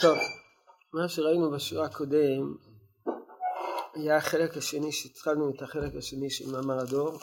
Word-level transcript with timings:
טוב, 0.00 0.18
מה 0.92 1.08
שראינו 1.08 1.50
בשיעור 1.50 1.84
הקודם 1.84 2.56
היה 3.94 4.16
החלק 4.16 4.56
השני, 4.56 4.92
שהתחלנו 4.92 5.50
את 5.50 5.62
החלק 5.62 5.94
השני 5.98 6.30
של 6.30 6.50
מאמר 6.50 6.78
הדור, 6.78 7.18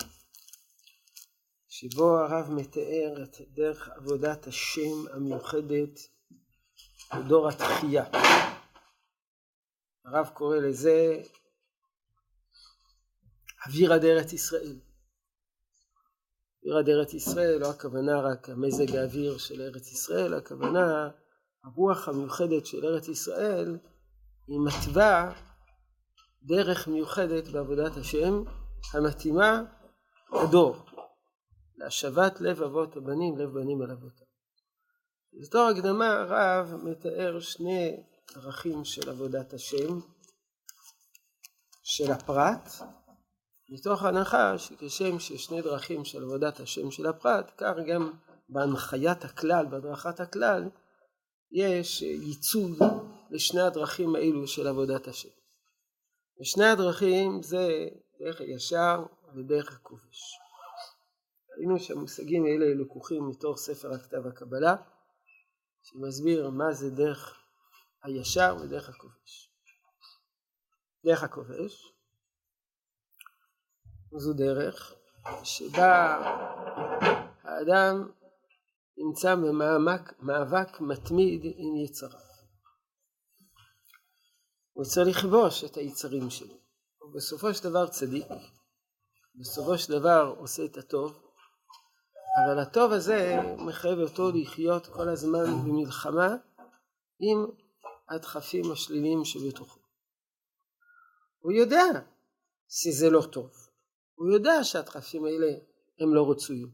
שבו 1.70 2.18
הרב 2.18 2.52
מתאר 2.52 3.23
את 3.23 3.41
דרך 3.50 3.90
עבודת 3.90 4.48
השם 4.48 5.08
המיוחדת 5.14 6.00
בדור 7.16 7.50
התחייה. 7.50 8.05
הרב 10.05 10.30
קורא 10.34 10.58
לזה 10.58 11.21
אוויר 13.68 13.94
עד 13.94 14.05
ארץ 14.05 14.34
ישראל. 14.34 14.80
אוויר 16.63 16.77
עד 16.77 16.90
ארץ 16.90 17.13
ישראל, 17.13 17.58
לא 17.60 17.70
הכוונה 17.70 18.21
רק 18.21 18.49
המזג 18.49 18.96
האוויר 18.96 19.38
של 19.38 19.62
ארץ 19.62 19.91
ישראל, 19.91 20.34
הכוונה 20.34 21.10
הרוח 21.63 22.08
המיוחדת 22.08 22.66
של 22.66 22.85
ארץ 22.85 23.08
ישראל 23.08 23.77
היא 24.48 24.59
מתווה 24.66 25.34
דרך 26.44 26.88
מיוחדת 26.88 27.48
בעבודת 27.48 27.98
השם 27.98 28.44
המתאימה 28.94 29.62
לדור, 30.34 30.76
להשבת 31.77 32.41
לב 32.41 32.62
אבות 32.62 32.98
הבנים, 32.98 33.38
לב 33.38 33.49
בנים 33.49 33.81
אל 33.81 33.91
אבותם. 33.91 34.26
בתור 35.41 35.68
הקדמה 35.68 36.13
הרב 36.13 36.76
מתאר 36.84 37.40
שני 37.40 38.04
דרכים 38.35 38.85
של 38.85 39.09
עבודת 39.09 39.54
השם, 39.54 39.99
של 41.84 42.12
הפרט, 42.12 42.70
מתוך 43.70 44.04
הנחה 44.04 44.57
שכשם 44.57 45.20
ששני 45.20 45.62
דרכים 45.62 46.05
של 46.05 46.23
עבודת 46.23 46.60
השם 46.60 46.91
של 46.91 47.05
הפרט, 47.05 47.51
כך 47.57 47.73
גם 47.88 48.12
בהנחיית 48.49 49.26
הכלל, 49.26 49.66
בהדרכת 49.66 50.20
הכלל, 50.20 50.70
יש 51.54 52.01
ייצוג 52.01 52.84
לשני 53.29 53.62
הדרכים 53.62 54.15
האלו 54.15 54.48
של 54.48 54.68
עבודת 54.68 55.07
השם. 55.07 55.29
ושני 56.41 56.65
הדרכים 56.65 57.43
זה 57.43 57.87
דרך 58.20 58.41
הישר 58.41 59.04
ודרך 59.35 59.76
הכובש. 59.76 60.40
ראינו 61.57 61.79
שהמושגים 61.79 62.45
האלה 62.45 62.65
לקוחים 62.84 63.29
מתוך 63.29 63.57
ספר 63.57 63.93
הכתב 63.93 64.28
הקבלה, 64.28 64.75
שמסביר 65.84 66.50
מה 66.50 66.73
זה 66.73 66.90
דרך 66.90 67.44
הישר 68.03 68.57
ודרך 68.62 68.90
הכובש. 68.90 69.50
דרך 71.06 71.23
הכובש 71.23 71.94
זו 74.12 74.34
דרך 74.34 74.94
שבה 75.44 76.17
האדם 77.44 78.09
נמצא 78.97 79.36
במאבק 79.36 80.81
מתמיד 80.81 81.41
עם 81.44 81.75
יצריו. 81.86 82.19
הוא 84.74 84.84
רוצה 84.84 85.03
לכבוש 85.03 85.63
את 85.63 85.78
היצרים 85.78 86.30
שלו. 86.30 86.56
הוא 86.97 87.13
בסופו 87.16 87.53
של 87.53 87.63
דבר 87.63 87.88
צדיק, 87.88 88.28
בסופו 89.35 89.78
של 89.78 90.00
דבר 90.00 90.35
עושה 90.38 90.66
את 90.66 90.78
הטוב, 90.78 91.24
אבל 92.46 92.59
הטוב 92.59 92.91
הזה 92.91 93.40
מחייב 93.58 94.00
אותו 94.00 94.31
לחיות 94.31 94.88
כל 94.88 95.09
הזמן 95.09 95.46
במלחמה 95.66 96.35
עם 97.19 97.46
הדחפים 98.09 98.72
השליליים 98.72 99.25
שבתוכו. 99.25 99.80
הוא 101.40 101.52
יודע 101.52 101.85
שזה 102.69 103.09
לא 103.09 103.22
טוב, 103.22 103.52
הוא 104.16 104.31
יודע 104.31 104.63
שהדחפים 104.63 105.25
האלה 105.25 105.52
הם 106.00 106.13
לא 106.13 106.31
רצויים, 106.31 106.72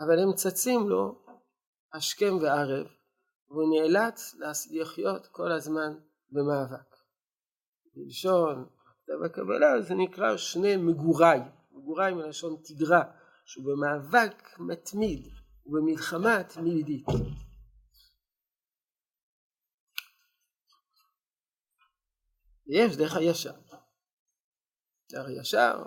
אבל 0.00 0.18
הם 0.18 0.34
צצים 0.34 0.88
לו 0.88 1.19
השכם 1.92 2.38
והערב, 2.42 2.86
והוא 3.48 3.74
נאלץ 3.74 4.34
לחיות 4.70 5.26
כל 5.26 5.52
הזמן 5.52 5.98
במאבק. 6.30 6.96
בלשון 7.94 8.68
כתב 9.02 9.22
הקבלה 9.24 9.82
זה 9.82 9.94
נקרא 9.94 10.36
שני 10.36 10.76
מגוריי, 10.76 11.40
מגוריי 11.70 12.14
מלשון 12.14 12.56
תגרה, 12.64 13.02
שהוא 13.44 13.64
במאבק 13.64 14.58
מתמיד 14.58 15.28
ובמלחמה 15.66 16.44
תמידית. 16.44 17.06
יש 22.66 22.96
דרך 22.96 23.16
הישר. 23.16 23.54
דרך 25.12 25.26
הישר, 25.26 25.82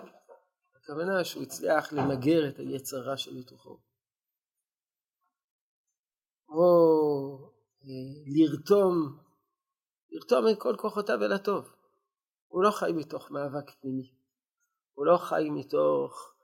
הכוונה 0.76 1.24
שהוא 1.24 1.42
הצליח 1.42 1.92
למגר 1.92 2.48
את 2.48 2.58
היצר 2.58 2.96
רע 2.96 3.16
שבתוכו. 3.16 3.80
או 6.54 7.50
אה, 7.84 7.88
לרתום, 8.26 9.18
לרתום 10.10 10.48
את 10.48 10.58
כל 10.58 10.74
כוחותיו 10.78 11.24
אל 11.24 11.32
הטוב. 11.32 11.64
הוא 12.46 12.62
לא 12.62 12.70
חי 12.70 12.92
מתוך 12.92 13.30
מאבק 13.30 13.70
פנימי, 13.80 14.12
הוא 14.94 15.06
לא 15.06 15.16
חי 15.16 15.50
מתוך 15.50 16.34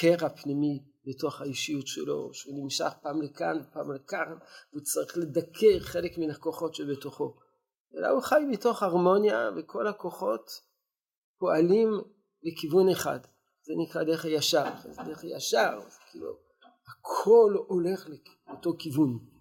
קרע 0.00 0.28
פנימי 0.28 0.84
בתוך 1.06 1.40
האישיות 1.40 1.86
שלו, 1.86 2.30
שהוא 2.32 2.54
נמשך 2.62 2.92
פעם 3.02 3.22
לכאן 3.22 3.60
ופעם 3.60 3.92
לכאן, 3.92 4.36
והוא 4.72 4.82
צריך 4.82 5.16
לדכא 5.16 5.78
חלק 5.78 6.18
מן 6.18 6.30
הכוחות 6.30 6.74
שבתוכו. 6.74 7.36
אלא 7.96 8.08
הוא 8.08 8.22
חי 8.22 8.44
מתוך 8.48 8.82
הרמוניה 8.82 9.50
וכל 9.56 9.86
הכוחות 9.86 10.50
פועלים 11.38 11.88
לכיוון 12.42 12.88
אחד. 12.88 13.20
זה 13.62 13.72
נקרא 13.76 14.04
דרך 14.04 14.24
הישר. 14.24 14.64
זה 14.82 15.02
דרך 15.02 15.24
הישר, 15.24 15.80
זה 15.80 15.98
כאילו 16.10 16.38
הכל 16.88 17.54
הולך 17.66 18.08
לאותו 18.48 18.72
כיוון. 18.78 19.35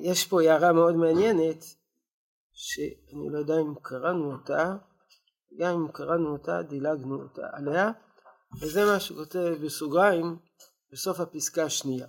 יש 0.00 0.26
פה 0.26 0.42
הערה 0.42 0.72
מאוד 0.72 0.94
מעניינת, 0.94 1.64
שאני 2.52 3.28
לא 3.32 3.38
יודע 3.38 3.54
אם 3.60 3.74
קראנו 3.82 4.32
אותה, 4.32 4.76
גם 5.58 5.74
אם 5.74 5.92
קראנו 5.92 6.32
אותה, 6.32 6.62
דילגנו 6.62 7.22
אותה 7.22 7.42
עליה, 7.52 7.90
וזה 8.60 8.84
מה 8.84 9.00
שכותב 9.00 9.54
בסוגריים 9.64 10.38
בסוף 10.92 11.20
הפסקה 11.20 11.64
השנייה. 11.64 12.06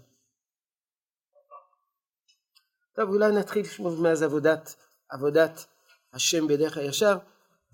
טוב, 2.95 3.09
אולי 3.09 3.31
נתחיל 3.31 3.61
לשמוע 3.61 3.95
מה 4.01 4.15
זה 4.15 4.25
עבודת, 4.25 4.75
עבודת 5.09 5.65
השם 6.13 6.47
בדרך 6.47 6.77
הישר. 6.77 7.17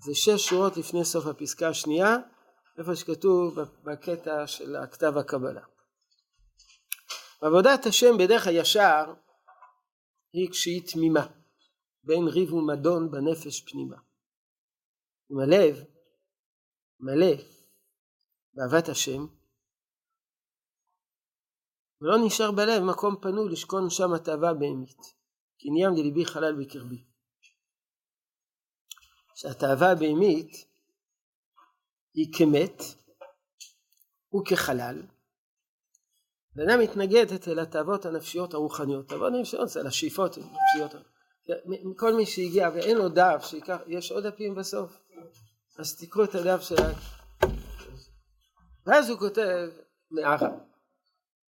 זה 0.04 0.14
שש 0.14 0.48
שורות 0.48 0.76
לפני 0.76 1.04
סוף 1.04 1.26
הפסקה 1.26 1.68
השנייה, 1.68 2.16
איפה 2.78 2.96
שכתוב 2.96 3.58
בקטע 3.84 4.46
של 4.46 4.76
הכתב 4.76 5.18
הקבלה. 5.18 5.62
עבודת 7.40 7.86
השם 7.86 8.18
בדרך 8.18 8.46
הישר 8.46 9.04
היא 10.32 10.50
כשהיא 10.50 10.82
תמימה, 10.92 11.26
בין 12.04 12.24
ריב 12.28 12.52
ומדון 12.52 13.10
בנפש 13.10 13.60
פנימה. 13.60 13.96
עם 15.30 15.38
הלב 15.38 15.84
מלא 17.00 17.36
באהבת 18.54 18.88
השם, 18.88 19.26
ולא 22.00 22.16
נשאר 22.26 22.52
בלב 22.52 22.82
מקום 22.90 23.16
פנוי 23.22 23.52
לשכון 23.52 23.90
שם 23.90 24.12
התאווה 24.16 24.54
בהמית, 24.54 25.00
כי 25.58 25.70
ניים 25.70 25.94
דליבי 25.94 26.24
חלל 26.24 26.54
בקרבי. 26.60 27.04
שהתאווה 29.34 29.92
הבהמית 29.92 30.50
היא 32.14 32.32
כמת 32.38 32.82
וכחלל, 34.34 35.02
ואינה 36.58 36.76
מתנגדת 36.76 37.48
אל 37.48 37.58
התאוות 37.58 38.06
הנפשיות 38.06 38.54
הרוחניות. 38.54 39.08
תאוות 39.08 39.32
הנפשיות 39.34 39.68
זה 39.68 39.80
על 39.80 39.86
השאיפות 39.86 40.36
הנפשיות. 40.36 41.04
כל 41.96 42.14
מי 42.14 42.26
שהגיע 42.26 42.68
ואין 42.74 42.96
לו 42.96 43.08
דף, 43.08 43.44
שיקח, 43.46 43.78
יש 43.86 44.12
עוד 44.12 44.26
דפים 44.26 44.54
בסוף, 44.54 44.98
אז 45.78 45.96
תקראו 45.96 46.24
את 46.24 46.34
הדף 46.34 46.60
של 46.60 46.74
ה... 46.82 46.92
ואז 48.86 49.10
הוא 49.10 49.18
כותב 49.18 49.68
מערה, 50.10 50.50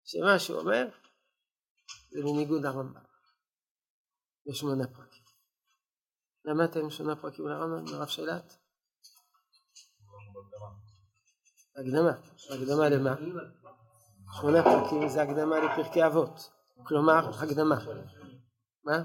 שמה 0.03 0.39
שהוא 0.39 0.59
אומר 0.59 0.88
זה 2.12 2.21
בניגוד 2.21 2.62
לרמב"ם, 2.62 3.01
בשמונה 4.45 4.88
פרקים. 4.88 5.23
למדתם 6.45 6.89
שמונה 6.89 7.15
פרקים 7.15 7.47
לרמב"ם, 7.47 7.94
לרב 7.94 8.07
שילת? 8.07 8.57
הקדמה, 11.75 12.12
הקדמה 12.50 12.89
למה? 12.89 13.15
שמונה 14.31 14.63
פרקים 14.63 15.09
זה 15.09 15.21
הקדמה 15.21 15.59
לפרקי 15.59 16.05
אבות, 16.05 16.49
כלומר 16.83 17.29
הקדמה. 17.29 17.75
מה? 18.83 19.03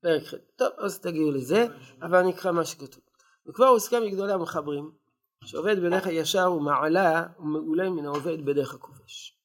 פרק 0.00 0.22
ח'. 0.22 0.34
טוב, 0.56 0.72
אז 0.78 1.00
תגיעו 1.00 1.30
לזה, 1.30 1.66
אבל 2.02 2.22
נקרא 2.22 2.52
מה 2.52 2.64
שכתוב. 2.64 3.02
וכבר 3.46 3.66
הוסכם 3.66 4.02
מגדולי 4.06 4.32
המחברים, 4.32 4.92
שעובד 5.44 5.76
בדרך 5.78 6.06
הישר 6.06 6.52
ומעלה 6.52 7.26
ומעולה 7.38 7.90
מן 7.90 8.04
העובד 8.04 8.44
בדרך 8.44 8.74
הכובש. 8.74 9.40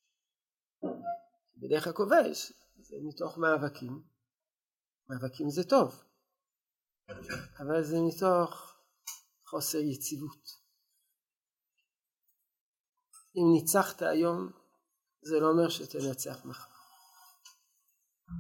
בדרך 1.57 1.87
הכובש 1.87 2.53
זה 2.79 2.95
מתוך 3.01 3.37
מאבקים, 3.37 4.03
מאבקים 5.09 5.49
זה 5.49 5.63
טוב, 5.63 6.03
אבל 7.59 7.83
זה 7.83 7.97
מתוך 8.07 8.75
חוסר 9.45 9.77
יציבות. 9.77 10.59
אם 13.35 13.43
ניצחת 13.53 14.01
היום, 14.01 14.51
זה 15.21 15.39
לא 15.39 15.49
אומר 15.49 15.69
שתנצח 15.69 16.45
מחר. 16.45 16.69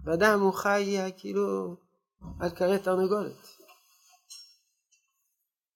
ואדם 0.05 0.39
הוא 0.39 0.53
חי 0.53 0.97
כאילו 1.17 1.75
על 2.39 2.49
כרי 2.55 2.79
תרנגולת. 2.79 3.59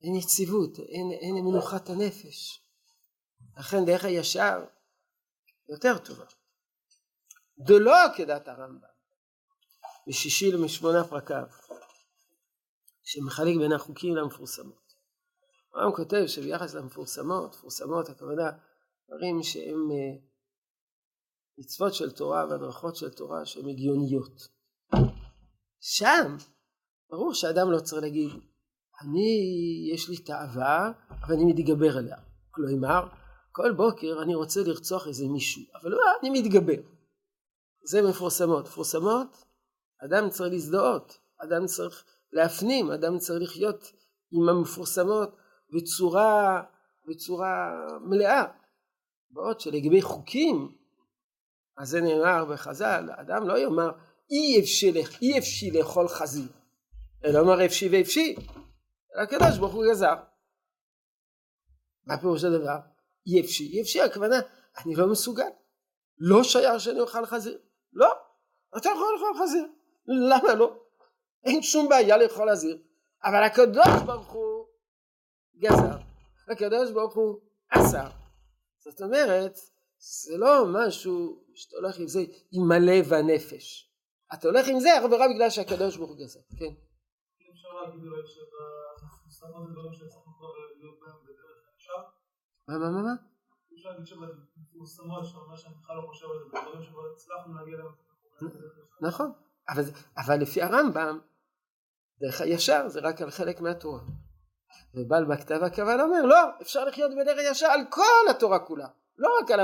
אין 0.02 0.16
יציבות, 0.16 0.80
אין, 0.80 1.12
אין 1.12 1.46
מנוחת 1.46 1.90
הנפש. 1.90 2.64
לכן 3.58 3.86
דרך 3.86 4.06
הישר 4.06 4.66
יותר 5.70 5.98
טובה. 5.98 6.26
דלא 7.60 8.18
כדת 8.18 8.48
הרמב"ם, 8.48 8.88
משישי 10.08 10.52
למשמונה 10.52 11.04
פרקיו, 11.04 11.46
שמחלק 13.04 13.56
בין 13.58 13.72
החוקים 13.72 14.16
למפורסמות. 14.16 14.94
הרמב"ם 15.74 15.96
כותב 15.96 16.24
שביחס 16.28 16.74
למפורסמות, 16.74 17.56
מפורסמות 17.56 18.10
הכוונה 18.10 18.52
דברים 19.08 19.44
שהם 19.44 19.92
אה, 19.92 20.33
מצוות 21.58 21.94
של 21.94 22.12
תורה 22.12 22.46
והדרכות 22.50 22.96
של 22.96 23.10
תורה 23.10 23.46
שהן 23.46 23.70
הגיוניות. 23.70 24.48
שם 25.80 26.38
ברור 27.10 27.34
שאדם 27.34 27.72
לא 27.72 27.80
צריך 27.80 28.02
להגיד 28.02 28.30
אני 29.02 29.40
יש 29.94 30.10
לי 30.10 30.18
תאווה 30.18 30.92
ואני 31.28 31.46
מתגבר 31.46 31.98
עליה. 31.98 32.18
כלומר 32.52 33.08
כל 33.52 33.72
בוקר 33.72 34.22
אני 34.24 34.36
רוצה 34.36 34.60
לרצוח 34.64 35.08
איזה 35.08 35.28
מישהו 35.28 35.64
אבל 35.82 35.92
לא 35.92 35.98
אני 36.22 36.30
מתגבר. 36.30 36.82
זה 37.86 38.02
מפורסמות. 38.02 38.66
מפורסמות 38.66 39.44
אדם 40.06 40.30
צריך 40.30 40.54
להזדהות, 40.54 41.18
אדם 41.38 41.66
צריך 41.66 42.06
להפנים, 42.34 42.92
אדם 42.92 43.18
צריך 43.18 43.42
לחיות 43.42 43.92
עם 44.32 44.50
המפורסמות 44.50 45.36
בצורה, 45.74 46.64
בצורה 47.08 47.72
מלאה. 48.02 48.44
בעוד 49.30 49.60
שלגבי 49.60 50.02
חוקים 50.02 50.76
אז 51.78 51.90
זה 51.90 52.02
נאמר 52.02 52.46
בחז"ל, 52.46 53.10
אדם 53.18 53.48
לא 53.48 53.58
יאמר 53.58 53.92
אי 54.32 54.60
אפשי, 54.60 54.94
אי 55.22 55.38
אפשי 55.38 55.72
לאכול 55.72 56.08
חזיר, 56.08 56.48
אלא 57.26 57.40
אומר 57.40 57.66
אפשי 57.66 57.90
ואפשי, 57.92 58.36
אלא 59.16 59.22
הקדוש 59.22 59.58
ברוך 59.58 59.74
הוא 59.74 59.86
גזר. 59.92 60.16
מה 62.06 62.18
פירוש 62.18 62.44
הדבר? 62.44 62.78
אי 63.28 63.42
אפשי, 63.42 63.68
אי 63.68 63.82
אפשי 63.82 64.02
הכוונה, 64.02 64.36
אני 64.78 64.96
לא 64.96 65.08
מסוגל, 65.08 65.50
לא 66.18 66.44
שייך 66.44 66.80
שאני 66.80 67.00
אוכל 67.00 67.26
חזיר, 67.26 67.60
לא, 67.94 68.14
אתה 68.78 68.90
יכול 68.90 69.08
לאכול 69.14 69.44
חזיר, 69.44 69.68
למה 70.08 70.56
לא? 70.56 70.80
אין 71.44 71.62
שום 71.62 71.90
בעיה 71.90 72.18
לאכול 72.18 72.52
חזיר, 72.52 72.78
אבל 73.24 73.44
הקדוש 73.44 74.02
ברוך 74.06 74.32
הוא 74.32 74.66
גזר, 75.58 75.98
הקדוש 76.48 76.92
ברוך 76.92 77.16
הוא 77.16 77.40
אסר, 77.70 78.10
זאת 78.78 79.02
אומרת 79.02 79.58
זה 79.98 80.38
לא 80.38 80.66
משהו 80.68 81.43
שאתה 81.56 81.76
הולך 81.78 82.00
עם 82.00 82.08
זה 82.08 82.20
עם 82.52 82.72
הלב 82.72 83.06
והנפש. 83.10 83.94
אתה 84.34 84.48
הולך 84.48 84.68
עם 84.68 84.80
זה 84.80 84.90
אך 85.00 85.04
ורק 85.12 85.30
בגלל 85.36 85.50
שהקדוש 85.50 85.98
ברוך 85.98 86.10
הוא 86.10 86.18
גזר, 86.18 86.40
כן. 86.60 86.74
מה 92.68 92.78
מה 92.78 92.90
מה 92.90 93.02
מה? 93.02 93.16
נכון, 99.02 99.32
אבל 100.18 100.36
לפי 100.42 100.62
הרמב"ם 100.62 101.20
דרך 102.20 102.42
הישר 102.42 102.88
זה 102.88 103.00
רק 103.00 103.22
על 103.22 103.32
חלק 103.32 103.62
מהתורה. 103.62 104.02
ובעל 104.94 105.26
בכתב 105.26 105.60
הכוון 105.64 106.00
אומר 106.00 106.26
לא 106.26 106.38
אפשר 106.62 106.86
לחיות 106.86 107.12
בדרך 107.12 107.38
הישר 107.38 107.68
על 107.68 107.82
כל 107.90 108.30
התורה 108.30 108.60
כולה 108.60 108.88
לא 109.18 109.30
רק 109.42 109.52
על. 109.52 109.60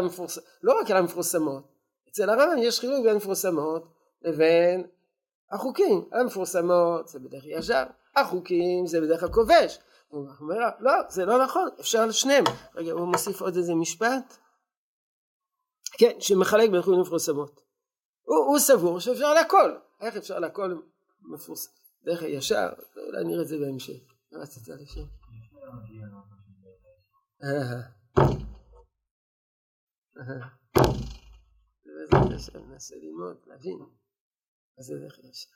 לא 0.63 0.79
המפורסמות 0.97 1.78
אצל 2.09 2.29
הרמב"ם 2.29 2.57
יש 2.57 2.79
חילוק 2.79 3.03
בין 3.03 3.15
מפורסמות 3.15 3.87
לבין 4.21 4.87
החוקים. 5.51 6.09
המפורסמות 6.11 7.07
זה 7.07 7.19
בדרך 7.19 7.43
ישר 7.45 7.83
החוקים 8.15 8.87
זה 8.87 9.01
בדרך 9.01 9.23
הכובש 9.23 9.79
הוא 10.07 10.27
אומר 10.39 10.57
לא 10.79 10.91
זה 11.09 11.25
לא 11.25 11.43
נכון 11.43 11.69
אפשר 11.79 11.99
על 11.99 12.11
שניהם 12.11 12.43
רגע 12.75 12.91
הוא 12.91 13.07
מוסיף 13.07 13.41
עוד 13.41 13.55
איזה 13.55 13.75
משפט? 13.75 14.37
כן 15.97 16.19
שמחלק 16.19 16.69
בין 16.69 16.81
חוקים 16.81 16.99
למפורסמות 16.99 17.61
הוא, 18.21 18.37
הוא 18.37 18.59
סבור 18.59 18.99
שאפשר 18.99 19.33
להכל. 19.33 19.75
איך 20.01 20.15
אפשר 20.15 20.39
להכל 20.39 20.75
מפורסם 21.21 21.71
דרך 22.03 22.21
הישר 22.21 22.69
אולי 23.07 23.23
נראה 23.23 23.41
את 23.41 23.47
זה 23.47 23.57
בהמשך. 23.57 23.99
מה 24.31 24.39
רצית 24.39 24.67
לשאול? 24.67 25.05
בעזרת 32.11 32.33
השם 32.35 32.71
ננסה 32.71 32.95
ללמוד, 32.95 33.37
להבין 33.47 33.79
מה 34.77 34.83
זה 34.83 34.93
דרך 34.99 35.19
ישר. 35.19 35.49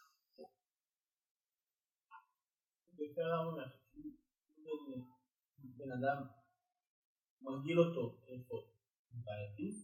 בן 5.58 5.92
אדם 5.92 6.24
מרגיל 7.42 7.80
אותו 7.80 8.20
איפה 8.28 8.56
בעייתי? 9.14 9.84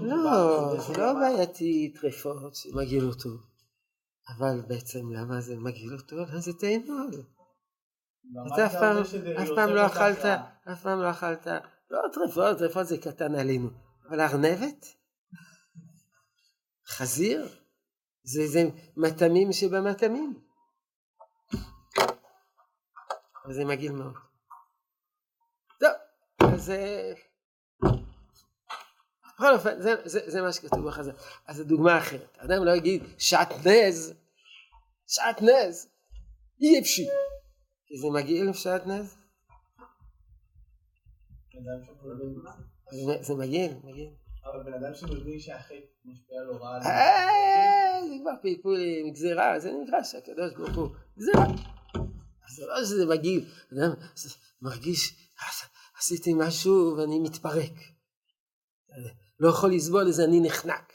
לא, 0.00 0.80
זה 0.80 0.92
לא 0.98 1.12
בעייתי 1.14 1.94
טרפות 2.00 2.54
שמגעיל 2.54 3.04
אותו, 3.04 3.28
אבל 4.28 4.60
בעצם 4.68 5.12
למה 5.12 5.40
זה 5.40 5.56
מגעיל 5.56 5.92
אותו? 5.92 6.16
למה 6.16 6.40
זה 6.40 6.52
תאנול. 6.60 7.10
אתה 8.54 8.66
אף 8.66 9.48
פעם 9.54 9.70
לא 9.74 9.86
אכלת, 9.86 10.24
אף 10.72 10.82
פעם 10.82 11.00
לא 11.00 11.10
אכלת 11.10 11.46
לא 11.90 11.98
טרפות, 12.12 12.58
טרפות 12.58 12.86
זה 12.86 12.98
קטן 12.98 13.34
עלינו, 13.34 13.68
אבל 14.08 14.20
ארנבת? 14.20 14.86
חזיר? 16.86 17.48
זה, 18.22 18.46
זה 18.46 18.60
מטעמים 18.96 19.52
שבמטעמים. 19.52 20.42
זה 23.50 23.64
מגעיל 23.64 23.92
מאוד. 23.92 24.14
טוב, 25.80 25.90
אז 26.54 26.70
אה, 26.70 27.12
בכל 29.42 29.54
אופן, 29.54 29.82
זה, 29.82 29.94
זה, 30.04 30.30
זה 30.30 30.42
מה 30.42 30.52
שכתוב 30.52 30.88
בחז"ל. 30.88 31.12
אז 31.46 31.56
זו 31.56 31.64
דוגמה 31.64 31.98
אחרת. 31.98 32.38
אדם 32.38 32.64
לא 32.64 32.76
יגיד 32.76 33.02
שעטנז, 33.18 34.14
שעטנז, 35.06 35.88
אי 36.60 36.80
אפשי. 36.80 37.06
זה 38.00 38.08
מגעיל 38.14 38.52
שעטנז. 38.52 39.16
זה 43.20 43.34
מגעיל, 43.34 43.72
מגעיל. 43.84 44.10
אבל 44.44 44.62
בן 44.62 44.74
אדם 44.74 44.94
שמבין 44.94 45.40
שהחטא 45.40 45.74
משפיע 46.04 46.42
לו 46.42 46.60
רע 46.60 46.80
זה 46.80 48.14
כבר 48.22 48.30
פלפולים, 48.42 49.12
גזירה, 49.12 49.58
זה 49.58 49.72
נקרא 49.82 50.02
שהקדוש 50.02 50.54
ברוך 50.56 50.76
הוא 50.76 50.88
גזירה. 51.18 51.46
זה 52.56 52.66
לא 52.66 52.84
שזה 52.84 53.06
מגעיל, 53.06 53.44
אדם 53.72 53.90
מרגיש, 54.62 55.30
עשיתי 55.98 56.34
משהו 56.34 56.94
ואני 56.98 57.20
מתפרק. 57.20 57.72
לא 59.40 59.48
יכול 59.48 59.72
לסבול 59.72 60.06
איזה 60.06 60.24
אני 60.24 60.40
נחנק. 60.40 60.92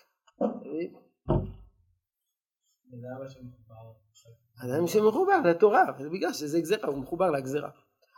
אדם 4.65 4.87
שמחובר 4.87 5.41
לתורה, 5.45 5.83
זה 5.99 6.09
בגלל 6.09 6.33
שזה 6.33 6.61
גזירה, 6.61 6.89
הוא 6.89 6.97
מחובר 6.97 7.31
לגזירה. 7.31 7.69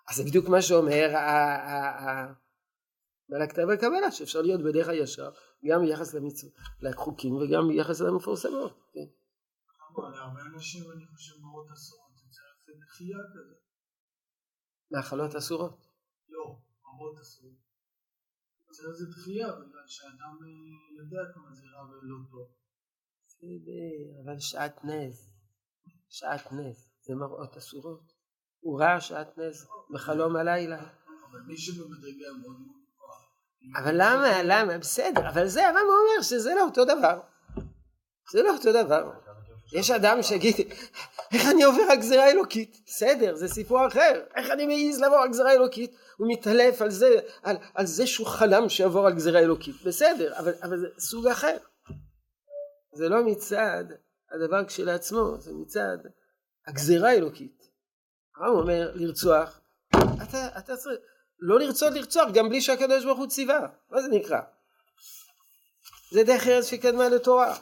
אז 0.10 0.16
זה 0.16 0.24
בדיוק 0.24 0.48
מה 0.48 0.62
שאומר 0.62 1.10
בעל 3.30 3.42
הכתב 3.42 3.66
והקבלה, 3.70 4.12
שאפשר 4.12 4.42
להיות 4.42 4.62
בדרך 4.62 4.88
הישר 4.88 5.30
גם 5.66 5.82
ביחס 5.82 6.14
למצוות, 6.14 6.54
לחוקים 6.82 7.36
וגם 7.36 7.68
ביחס 7.68 8.02
למפורסמות. 8.02 8.74
כן. 8.94 9.10
להרבה 9.98 10.42
אנשים 10.54 10.92
אני 10.92 11.06
חושב 11.06 11.42
מאוד 11.42 11.68
אסורות, 11.74 12.12
זה 12.16 12.26
צריך 12.32 12.80
דחייה 12.82 13.18
כזאת. 13.34 13.58
מאכלות 14.92 15.36
אסורות? 15.36 15.88
לא, 16.30 16.58
מאוד 16.84 17.20
אסורות. 17.22 17.70
זה 18.72 19.06
דחייה 19.12 19.48
בגלל 19.48 19.88
שאדם 19.88 20.38
אה, 20.44 21.04
יודע 21.04 21.34
כמה 21.34 21.54
זה 21.54 21.64
רע 21.76 21.84
ולא 21.90 22.16
טוב. 22.32 22.48
בסדר, 23.26 24.24
אבל 24.24 24.40
שעת 24.40 24.84
נס, 24.84 25.30
שעת 26.10 26.52
נס, 26.52 26.90
זה 27.02 27.16
מראות 27.16 27.58
אסורות. 27.58 28.14
הוא 28.60 28.82
ראה 28.82 29.02
שעת 29.02 29.38
נס 29.38 29.68
בחלום 29.94 30.36
הלילה. 30.36 30.80
אבל 31.32 31.42
מי 31.48 31.58
שבמדרגה 31.58 32.28
מאוד 32.42 32.58
אבל 33.76 33.94
למה, 33.94 34.44
למה, 34.44 34.78
בסדר, 34.78 35.30
אבל 35.30 35.48
זה 35.48 35.68
הרב 35.68 35.76
אומר 35.76 36.22
שזה 36.22 36.56
לא 36.56 36.64
אותו 36.64 36.86
דבר. 36.86 37.20
זה 38.32 38.44
לא 38.44 38.54
אותו 38.54 38.74
דבר. 38.84 39.12
יש 39.74 39.92
אדם 39.92 40.22
שיגיד, 40.22 40.56
איך 41.34 41.42
אני 41.52 41.64
עובר 41.64 41.82
על 41.82 41.98
גזירה 41.98 42.30
אלוקית? 42.30 42.78
בסדר, 42.86 43.36
זה 43.36 43.48
סיפור 43.48 43.88
אחר. 43.88 44.22
איך 44.36 44.50
אני 44.52 44.66
מעז 44.66 45.00
לעבור 45.00 45.18
על 45.18 45.30
גזירה 45.30 45.52
אלוקית? 45.52 45.96
הוא 46.18 46.28
מתעלף 46.32 46.82
על 46.82 46.90
זה, 46.90 47.10
על, 47.44 47.58
על 47.74 47.86
זה 47.86 48.08
שהוא 48.08 48.28
חלם 48.28 48.70
שיעבור 48.70 49.08
על 49.08 49.14
גזירה 49.14 49.40
אלוקית. 49.40 49.76
בסדר, 49.86 50.40
אבל, 50.40 50.54
אבל 50.64 50.80
זה 50.80 50.88
סוג 51.00 51.28
אחר. 51.28 51.58
זה 52.94 53.10
לא 53.10 53.24
מצד 53.26 53.84
הדבר 54.32 54.66
כשלעצמו, 54.66 55.36
זה 55.40 55.54
מצד 55.54 55.98
הגזירה 56.68 57.10
האלוקית. 57.10 57.70
הרב 58.38 58.56
אומר 58.56 58.92
לרצוח, 58.96 59.62
אתה, 59.96 60.48
אתה 60.58 60.78
צריך, 60.78 61.00
לא 61.40 61.60
לרצות 61.60 61.94
לרצוח 61.94 62.30
גם 62.34 62.50
בלי 62.50 62.62
שהקדוש 62.62 63.06
ברוך 63.06 63.20
הוא 63.20 63.28
ציווה, 63.28 63.60
מה 63.90 64.02
זה 64.02 64.08
נקרא? 64.08 64.40
זה 66.12 66.24
דרך 66.24 66.48
ארץ 66.48 66.66
שקדמה 66.66 67.10
לתורה. 67.10 67.58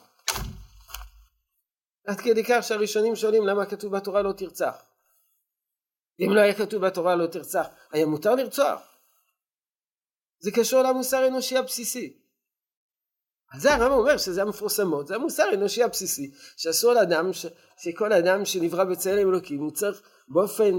עד 2.08 2.20
כדי 2.20 2.44
כך 2.44 2.64
שהראשונים 2.64 3.16
שואלים 3.16 3.48
למה 3.48 3.66
כתוב 3.66 3.98
בתורה 3.98 4.22
לא 4.22 4.32
תרצח. 4.32 4.76
אם 6.20 6.34
לא 6.36 6.42
היה 6.42 6.54
כתוב 6.54 6.86
בתורה 6.86 7.16
לא 7.16 7.28
תרצח, 7.28 7.68
היה 7.92 8.06
מותר 8.06 8.36
לרצוח. 8.36 8.82
זה 10.40 10.52
קשור 10.52 10.84
למוסר 10.84 11.18
האנושי 11.18 11.58
הבסיסי. 11.58 12.18
על 13.48 13.60
זה 13.60 13.74
הרמב"ם 13.74 13.92
אומר 13.92 14.18
שזה 14.18 14.42
המפורסמות, 14.42 15.08
זה 15.08 15.16
המוסר 15.16 15.44
האנושי 15.44 15.84
הבסיסי, 15.84 16.32
שאסור 16.58 16.94
לאדם, 16.94 17.34
ש... 17.34 17.46
שכל 17.78 18.14
אדם 18.14 18.46
שנברא 18.46 18.84
בצלם 18.84 19.30
אלוקים 19.30 19.60
הוא 19.60 19.72
צריך 19.72 20.02
באופן 20.28 20.74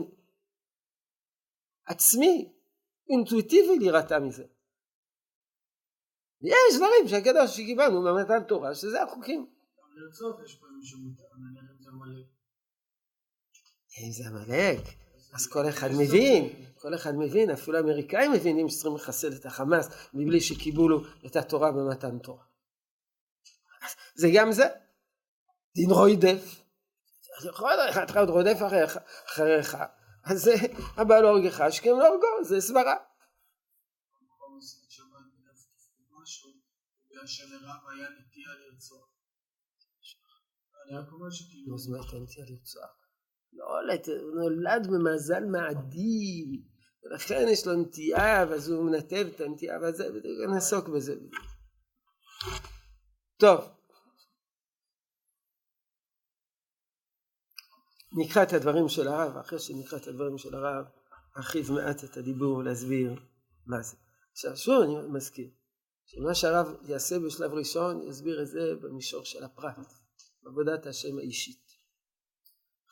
עצמי, 1.86 2.52
אינטואיטיבי 3.10 3.78
להירתע 3.78 4.18
מזה. 4.18 4.44
יש 6.42 6.76
דברים 6.76 7.08
שהקדוש 7.08 7.56
שקיבלנו 7.56 8.02
במתן 8.02 8.44
תורה, 8.48 8.74
שזה 8.74 9.02
החוקים. 9.02 9.46
לרצות 9.96 10.40
יש 10.44 10.54
פעמים 10.54 10.82
שמותר, 10.82 11.24
נניח 11.50 11.64
אם 11.70 11.84
זה 11.84 11.90
עמלק. 11.90 12.26
אם 14.04 14.12
זה 14.12 14.24
עמלק, 14.28 14.80
אז 15.34 15.46
כל 15.46 15.68
אחד 15.68 15.88
מבין, 15.98 16.64
כל 16.74 16.94
אחד 16.94 17.14
מבין, 17.14 17.50
אפילו 17.50 17.76
האמריקאים 17.76 18.32
מבינים 18.32 18.68
שצריכים 18.68 18.94
לחסל 18.94 19.32
את 19.32 19.46
החמאס 19.46 19.88
מבלי 20.14 20.40
שקיבלו 20.40 21.00
את 21.26 21.36
התורה 21.36 21.72
במתן 21.72 22.18
תורה. 22.18 22.44
זה 24.14 24.28
גם 24.34 24.52
זה. 24.52 24.64
דין 25.74 25.90
רוידף. 25.90 26.62
אחד 27.88 28.16
עוד 28.16 28.28
רודף 28.28 28.58
אחריך, 29.26 29.76
אז 30.30 30.42
זה 30.42 30.54
הבא 30.96 31.20
להורגך, 31.20 31.60
השכם 31.60 31.90
להורגו, 31.98 32.44
זה 32.44 32.60
סברה. 32.60 32.94
שלרב 37.28 37.80
היה 37.92 38.08
נטייה 38.08 38.48
לרצוח. 38.54 39.08
אני 40.84 40.98
רק 40.98 41.12
אומר 41.12 41.30
שכאילו... 41.30 41.72
נו, 41.72 41.78
זאת 41.78 41.88
אומרת, 41.88 42.22
נטייה 42.22 42.46
לרצוח. 42.50 42.90
לא, 43.52 43.64
הוא 43.64 44.40
נולד 44.40 44.86
במזל 44.86 45.44
מעדי, 45.44 46.62
ולכן 47.02 47.46
יש 47.52 47.66
לו 47.66 47.82
נטייה, 47.82 48.46
ואז 48.50 48.68
הוא 48.68 48.84
מנתב 48.84 49.26
את 49.34 49.40
הנטייה, 49.40 49.78
וזה, 49.82 50.04
נעסוק 50.54 50.88
בזה. 50.88 51.14
טוב. 53.36 53.77
נקרא 58.12 58.42
את 58.42 58.52
הדברים 58.52 58.88
של 58.88 59.08
הרב, 59.08 59.36
אחרי 59.36 59.58
שנקרא 59.58 59.98
את 59.98 60.06
הדברים 60.06 60.38
של 60.38 60.54
הרב, 60.54 60.84
ארחיב 61.36 61.72
מעט 61.72 62.04
את 62.04 62.16
הדיבור 62.16 62.62
להסביר 62.62 63.20
מה 63.66 63.82
זה. 63.82 63.96
עכשיו 64.32 64.56
שוב 64.56 64.82
אני 64.82 64.94
מזכיר, 65.08 65.50
שמה 66.06 66.34
שהרב 66.34 66.66
יעשה 66.84 67.18
בשלב 67.18 67.52
ראשון, 67.52 68.02
יסביר 68.02 68.42
את 68.42 68.48
זה 68.48 68.74
במישור 68.82 69.24
של 69.24 69.44
הפרט, 69.44 69.92
בעבודת 70.42 70.86
השם 70.86 71.18
האישית. 71.18 71.68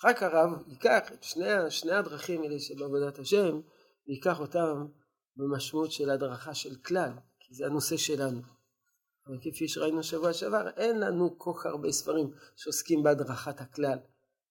אחר 0.00 0.12
כך 0.12 0.22
הרב 0.22 0.68
ייקח 0.68 1.12
את 1.12 1.22
שני, 1.22 1.70
שני 1.70 1.92
הדרכים 1.92 2.42
האלה 2.42 2.58
של 2.58 2.82
עבודת 2.82 3.18
השם, 3.18 3.60
ויקח 4.08 4.40
אותם 4.40 4.86
במשמעות 5.36 5.92
של 5.92 6.10
הדרכה 6.10 6.54
של 6.54 6.74
כלל, 6.74 7.10
כי 7.40 7.54
זה 7.54 7.66
הנושא 7.66 7.96
שלנו. 7.96 8.40
אבל 9.26 9.38
כפי 9.40 9.68
שראינו 9.68 10.02
שבוע 10.02 10.32
שעבר, 10.32 10.68
אין 10.76 11.00
לנו 11.00 11.38
כל 11.38 11.52
כך 11.58 11.66
הרבה 11.66 11.92
ספרים 11.92 12.30
שעוסקים 12.56 13.02
בהדרכת 13.02 13.60
הכלל. 13.60 13.98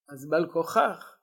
אז 0.09 0.29
בעל 0.29 0.49
כוכך, 0.51 1.15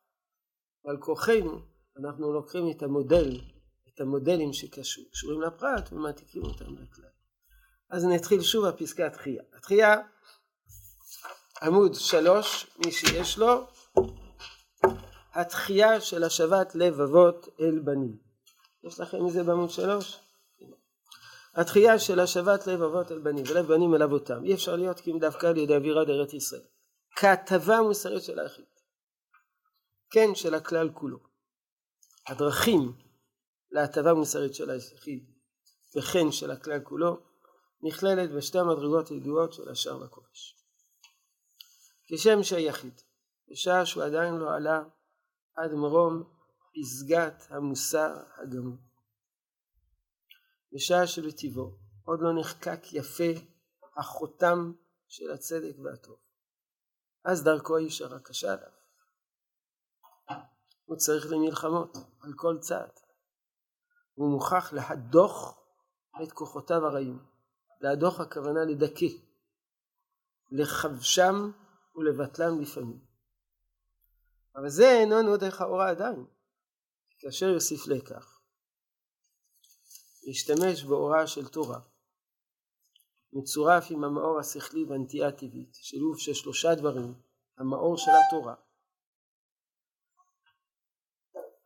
בעל 0.84 0.96
כוחנו, 0.96 1.60
אנחנו 2.00 2.32
לוקחים 2.32 2.70
את 2.70 2.82
המודל, 2.82 3.40
את 3.88 4.00
המודלים 4.00 4.52
שקשורים 4.52 5.42
לפרט 5.42 5.92
ומעתיקים 5.92 6.42
אותם 6.42 6.74
לכלל. 6.74 7.10
אז 7.90 8.04
נתחיל 8.04 8.42
שוב 8.42 8.68
בפסקה 8.68 9.06
התחייה. 9.06 9.42
התחייה, 9.56 9.96
עמוד 11.62 11.94
שלוש, 11.94 12.66
מי 12.86 12.92
שיש 12.92 13.38
לו, 13.38 13.66
התחייה 15.34 16.00
של 16.00 16.24
השבת 16.24 16.74
לב 16.74 17.00
אבות 17.00 17.48
אל 17.60 17.78
בנים. 17.78 18.16
יש 18.84 19.00
לכם 19.00 19.26
את 19.26 19.32
זה 19.32 19.42
בעמוד 19.42 19.70
שלוש? 19.70 20.18
התחייה 21.54 21.98
של 21.98 22.20
השבת 22.20 22.66
לב 22.66 22.82
אבות 22.82 23.12
אל 23.12 23.18
בנים 23.18 23.44
ולב 23.48 23.66
בנים 23.66 23.94
אל 23.94 24.02
אבותם. 24.02 24.44
אי 24.44 24.54
אפשר 24.54 24.76
להיות 24.76 25.00
כי 25.00 25.12
אם 25.12 25.18
דווקא 25.18 25.46
על 25.46 25.56
ידי 25.56 25.76
אווירת 25.76 26.08
ארץ 26.08 26.34
ישראל. 26.34 26.62
כהטבה 27.16 27.82
מוסרית 27.82 28.22
של 28.22 28.38
היחיד. 28.38 28.64
כן 30.12 30.35
של 30.35 30.54
הכלל 30.54 30.90
כולו. 30.95 31.19
הדרכים 32.28 32.92
להטבה 33.71 34.14
מוסרית 34.14 34.54
של 34.54 34.71
היחיד 34.71 35.31
וכן 35.97 36.33
של 36.33 36.50
הכלל 36.50 36.81
כולו 36.81 37.21
נכללת 37.83 38.31
בשתי 38.31 38.59
המדרגות 38.59 39.09
הידועות 39.09 39.52
של 39.52 39.69
השאר 39.69 40.00
והכובש. 40.00 40.57
כשם 42.07 42.42
שהיחיד, 42.42 43.00
בשעה 43.49 43.87
שהוא 43.87 44.02
עדיין 44.04 44.35
לא 44.35 44.54
עלה 44.54 44.83
עד 45.54 45.73
מרום 45.73 46.23
פסגת 46.75 47.47
המוסר 47.49 48.14
הגמור. 48.37 48.78
בשעה 50.73 51.07
שבטבעו 51.07 51.78
עוד 52.04 52.21
לא 52.23 52.40
נחקק 52.40 52.92
יפה 52.92 53.33
החותם 53.97 54.73
של 55.09 55.31
הצדק 55.31 55.76
והטוב. 55.85 56.16
אז 57.25 57.45
דרכו 57.45 57.78
ישרה 57.78 58.19
קשה 58.21 58.52
עליו. 58.52 58.81
הוא 60.92 60.99
צריך 60.99 61.26
למלחמות 61.30 61.96
על 62.20 62.32
כל 62.37 62.58
צעד. 62.61 62.90
הוא 64.14 64.32
מוכרח 64.32 64.72
להדוך 64.72 65.64
את 66.22 66.32
כוחותיו 66.32 66.87
הרעים. 66.87 67.18
להדוך 67.80 68.20
הכוונה 68.20 68.64
לדכא, 68.64 69.06
לכבשם 70.50 71.50
ולבטלם 71.96 72.61
לפעמים. 72.61 73.04
אבל 74.56 74.68
זה 74.68 74.90
אינו 74.90 75.37
דרך 75.37 75.61
האורה 75.61 75.90
עדיין. 75.90 76.26
כאשר 77.18 77.46
יוסיף 77.46 77.87
לכך, 77.87 78.40
להשתמש 80.26 80.84
באורה 80.84 81.26
של 81.26 81.49
תורה, 81.49 81.80
מצורף 83.32 83.84
עם 83.90 84.04
המאור 84.04 84.38
השכלי 84.40 84.84
והנטייה 84.84 85.28
הטבעית, 85.28 85.75
שילוב 85.75 86.18
של 86.18 86.34
שלושה 86.34 86.75
דברים, 86.75 87.14
המאור 87.58 87.96
של 87.96 88.11
התורה, 88.26 88.54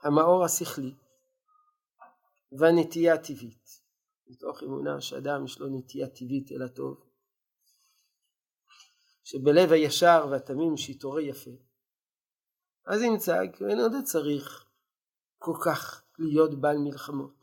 המאור 0.02 0.44
השכלי 0.44 0.94
והנטייה 2.58 3.14
הטבעית, 3.14 3.82
מתוך 4.26 4.62
אמונה 4.62 5.00
שאדם 5.00 5.44
יש 5.44 5.58
לו 5.58 5.66
נטייה 5.68 6.08
טבעית 6.08 6.52
אל 6.52 6.62
הטוב, 6.62 7.06
שבלב 9.24 9.72
הישר 9.72 10.26
והתמים 10.30 10.76
שיתעורר 10.76 11.20
יפה, 11.20 11.50
אז 12.86 13.02
ימצא 13.02 13.38
כי 13.56 13.64
הוא 13.64 13.70
אינו 13.70 14.04
צריך 14.04 14.66
כל 15.38 15.54
כך 15.64 16.04
להיות 16.18 16.60
בעל 16.60 16.78
מלחמות. 16.78 17.34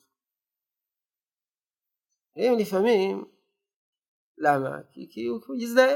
אם 2.37 2.53
לפעמים, 2.59 3.25
למה? 4.37 4.83
כי, 4.91 5.09
כי 5.11 5.25
הוא 5.25 5.55
יזדהה, 5.55 5.95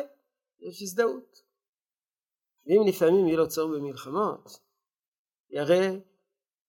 יש 0.60 0.82
הזדהות. 0.82 1.38
ואם 2.66 2.88
לפעמים 2.88 3.28
יהיה 3.28 3.38
לו 3.38 3.48
צורך 3.48 3.78
במלחמות, 3.78 4.60
יראה 5.50 5.90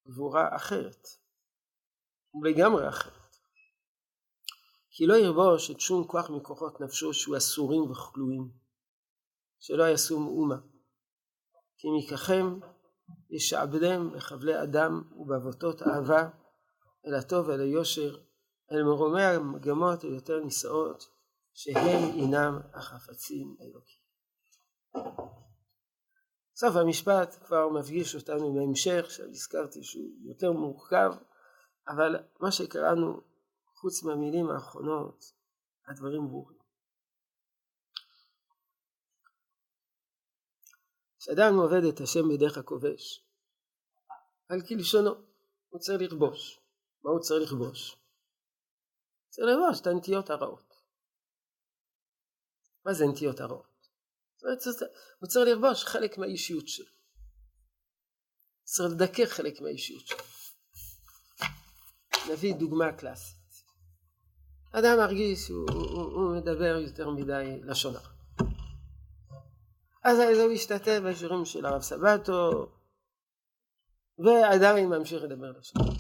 גבורה 0.09 0.57
אחרת, 0.57 1.07
לגמרי 2.45 2.89
אחרת. 2.89 3.13
כי 4.91 5.07
לא 5.07 5.15
ירבוש 5.15 5.71
את 5.71 5.81
שום 5.81 6.07
כוח 6.07 6.31
מכוחות 6.31 6.81
נפשו 6.81 7.15
שהוא 7.15 7.37
אסורים 7.37 7.91
וכלואים, 7.91 8.51
שלא 9.61 9.85
יעשו 9.85 10.21
מאומה. 10.21 10.57
כי 11.79 11.89
מככם 11.99 12.59
ישעבדם 13.31 14.11
בחבלי 14.17 14.63
אדם 14.63 15.03
ובעבותות 15.17 15.83
אהבה 15.83 16.29
אל 17.07 17.15
הטוב 17.15 17.49
ואל 17.49 17.61
היושר 17.61 18.17
אל 18.73 18.83
מרומי 18.83 19.23
המגמות 19.23 20.03
היותר 20.03 20.41
נישאות 20.45 21.05
שהם 21.55 22.03
אינם 22.15 22.61
החפצים 22.75 23.57
האלוקים. 23.61 24.01
סוף 26.61 26.77
המשפט 26.77 27.47
כבר 27.47 27.69
מפגיש 27.69 28.15
אותנו 28.15 28.55
בהמשך 28.55 29.11
שהזכרתי 29.11 29.83
שהוא 29.83 30.11
יותר 30.21 30.53
מורכב 30.53 31.11
אבל 31.89 32.17
מה 32.41 32.53
שקראנו 32.53 33.21
חוץ 33.75 34.03
מהמילים 34.03 34.51
האחרונות 34.51 35.33
הדברים 35.87 36.29
ברורים 36.29 36.59
כשאדם 41.19 41.55
עובד 41.55 41.85
את 41.89 42.01
השם 42.01 42.21
בדרך 42.35 42.59
הכובש, 42.59 43.25
על 44.49 44.61
כלשונו, 44.69 45.11
הוא 45.69 45.81
צריך 45.81 46.13
לכבוש. 46.13 46.61
מה 47.05 47.11
הוא 47.11 47.21
צריך 47.21 47.53
לכבוש? 47.53 47.97
צריך 49.29 49.49
לכבוש 49.49 49.81
את 49.81 49.87
הנטיות 49.87 50.31
הרעות. 50.31 50.75
מה 52.85 52.93
זה 52.93 53.05
נטיות 53.07 53.41
הרעות? 53.41 53.78
הוא 55.21 55.29
צריך 55.29 55.49
לכבוש 55.49 55.85
חלק 55.85 56.19
מהאישיות 56.19 56.69
שלו. 56.69 56.87
צריך 58.65 58.93
לדכא 58.93 59.27
חלק 59.27 59.61
מהאישיות 59.61 60.07
שלו. 60.07 60.19
נביא 62.33 62.55
דוגמה 62.55 62.93
קלאסית. 62.93 63.39
אדם 64.73 64.97
מרגיש 64.99 65.39
שהוא 65.47 65.71
הוא, 65.71 66.01
הוא 66.01 66.37
מדבר 66.37 66.79
יותר 66.87 67.11
מדי 67.11 67.61
לשון 67.63 67.97
הרע. 67.97 68.09
אז 70.05 70.19
הוא 70.19 70.53
השתתף 70.53 70.99
בשירים 71.07 71.45
של 71.45 71.67
הרב 71.67 71.83
סבטו, 71.83 72.73
ועדיין 74.19 74.89
ממשיך 74.89 75.23
לדבר 75.23 75.59
לשון 75.59 75.83
הרע. 75.83 75.95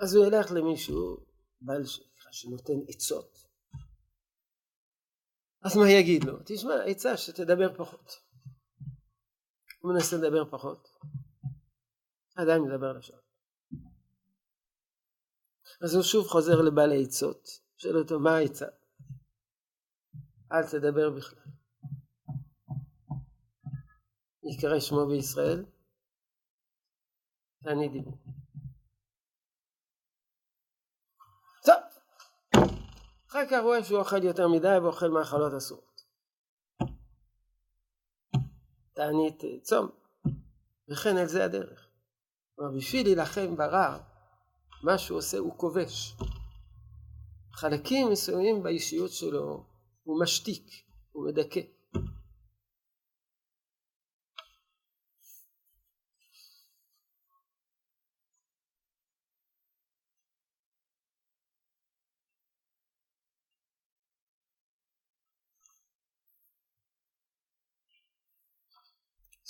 אז 0.00 0.14
הוא 0.14 0.26
ילך 0.26 0.50
למישהו 0.50 1.16
בעל 1.60 1.82
שנותן 2.30 2.78
עצות. 2.88 3.49
אז 5.62 5.76
מה 5.76 5.90
יגיד 5.90 6.24
לו? 6.24 6.38
תשמע, 6.44 6.74
עצה 6.86 7.16
שתדבר 7.16 7.74
פחות. 7.76 8.10
הוא 9.80 9.92
מנסה 9.92 10.16
לדבר 10.16 10.50
פחות. 10.50 10.88
עדיין 12.36 12.62
מדבר 12.62 12.92
לשון. 12.92 13.18
אז 15.80 15.94
הוא 15.94 16.02
שוב 16.02 16.26
חוזר 16.26 16.60
לבעל 16.60 16.92
העצות, 16.92 17.48
שואל 17.76 17.96
אותו 17.96 18.20
מה 18.20 18.36
העצה? 18.36 18.66
אל 20.52 20.66
תדבר 20.70 21.10
בכלל. 21.10 21.52
יקרא 24.42 24.80
שמו 24.80 25.06
בישראל, 25.06 25.64
אני 27.66 27.88
דיבור. 27.88 28.18
אחר 33.30 33.46
כך 33.50 33.58
רואה 33.62 33.84
שהוא 33.84 33.98
אוכל 33.98 34.24
יותר 34.24 34.48
מדי 34.48 34.78
ואוכל 34.82 35.08
מאכלות 35.08 35.52
אסורות. 35.54 36.02
תענית 38.92 39.42
צום, 39.62 39.88
וכן 40.88 41.16
על 41.16 41.26
זה 41.26 41.44
הדרך. 41.44 41.86
כלומר 42.56 42.76
בשביל 42.76 43.06
להילחם 43.06 43.56
ברע 43.56 43.98
מה 44.82 44.98
שהוא 44.98 45.18
עושה 45.18 45.38
הוא 45.38 45.58
כובש. 45.58 46.16
חלקים 47.52 48.10
מסוימים 48.10 48.62
באישיות 48.62 49.12
שלו 49.12 49.64
הוא 50.02 50.22
משתיק, 50.22 50.66
הוא 51.12 51.26
מדכא. 51.26 51.60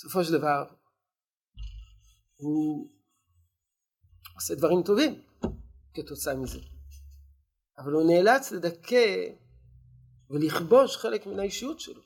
בסופו 0.01 0.25
של 0.25 0.33
דבר 0.33 0.65
הוא 2.37 2.89
עושה 4.37 4.55
דברים 4.55 4.83
טובים 4.83 5.23
כתוצאה 5.95 6.35
מזה. 6.35 6.59
אבל 7.79 7.93
הוא 7.93 8.03
נאלץ 8.11 8.53
לדכא 8.53 9.29
ולכבוש 10.31 10.97
חלק 10.97 11.27
מן 11.27 11.41
האישיות 11.41 11.81
שלו. 11.81 12.03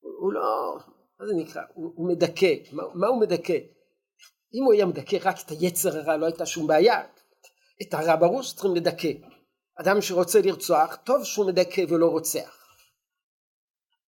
הוא 0.00 0.32
לא, 0.32 0.78
מה 1.20 1.26
זה 1.26 1.32
נקרא? 1.36 1.62
הוא, 1.74 1.92
הוא 1.96 2.08
מדכא. 2.08 2.54
מה, 2.72 2.82
מה 2.94 3.06
הוא 3.06 3.20
מדכא? 3.20 3.58
אם 4.54 4.64
הוא 4.64 4.72
היה 4.72 4.86
מדכא 4.86 5.16
רק 5.22 5.36
את 5.46 5.50
היצר 5.50 5.98
הרע 5.98 6.16
לא 6.16 6.26
הייתה 6.26 6.46
שום 6.46 6.66
בעיה. 6.66 7.02
את 7.82 7.94
הרע 7.94 8.16
ברור 8.16 8.42
שצריכים 8.42 8.74
לדכא. 8.74 9.12
אדם 9.80 10.00
שרוצה 10.00 10.40
לרצוח, 10.40 10.96
טוב 11.04 11.24
שהוא 11.24 11.46
מדכא 11.46 11.84
ולא 11.88 12.06
רוצח. 12.06 12.63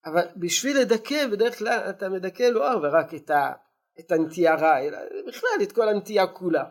אבל 0.06 0.22
בשביל 0.36 0.80
לדכא, 0.80 1.26
בדרך 1.32 1.58
כלל 1.58 1.90
אתה 1.90 2.08
מדכא 2.08 2.42
לא 2.42 2.64
רק 2.92 3.14
את, 3.14 3.30
ה, 3.30 3.52
את 4.00 4.12
הנטייה 4.12 4.54
רע, 4.54 4.78
אלא 4.78 4.98
בכלל 5.28 5.58
את 5.62 5.72
כל 5.72 5.88
הנטייה 5.88 6.26
כולה. 6.26 6.64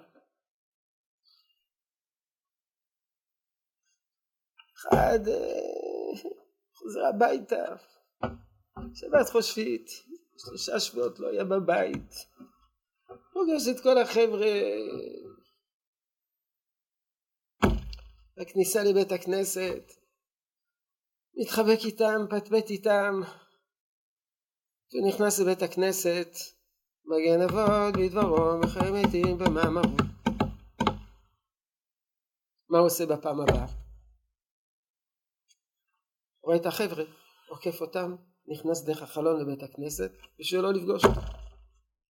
אחד 4.78 5.20
אה, 5.28 6.30
חוזר 6.74 7.06
הביתה, 7.06 7.66
שבת 8.94 9.30
חושבית, 9.32 9.88
שלושה 10.38 10.80
שבועות 10.80 11.20
לא 11.20 11.28
היה 11.28 11.44
בבית, 11.44 12.14
פוגש 13.34 13.68
את 13.72 13.84
כל 13.84 13.98
החבר'ה 13.98 14.52
בכניסה 18.38 18.84
לבית 18.84 19.12
הכנסת, 19.12 20.05
מתחבק 21.38 21.80
איתם, 21.86 22.26
פטפט 22.30 22.70
איתם, 22.70 23.22
כשהוא 24.90 25.08
נכנס 25.08 25.40
לבית 25.40 25.62
הכנסת, 25.62 26.28
מגן 27.06 27.42
אבות 27.42 27.94
בדברו, 27.94 28.58
מחיי 28.64 28.92
מתים 28.92 29.38
במאמרו. 29.38 29.98
מה 32.70 32.78
הוא 32.78 32.88
עושה 32.88 33.06
בפעם 33.06 33.42
הבאה? 33.42 33.66
רואה 36.44 36.58
את 36.58 36.66
החבר'ה, 36.66 37.04
עוקף 37.50 37.82
אותם, 37.82 38.16
נכנס 38.48 38.84
דרך 38.84 39.02
החלון 39.02 39.42
לבית 39.42 39.64
הכנסת, 39.64 40.12
בשביל 40.40 40.62
לא 40.62 40.74
לפגוש 40.74 41.06
אותם. 41.06 41.22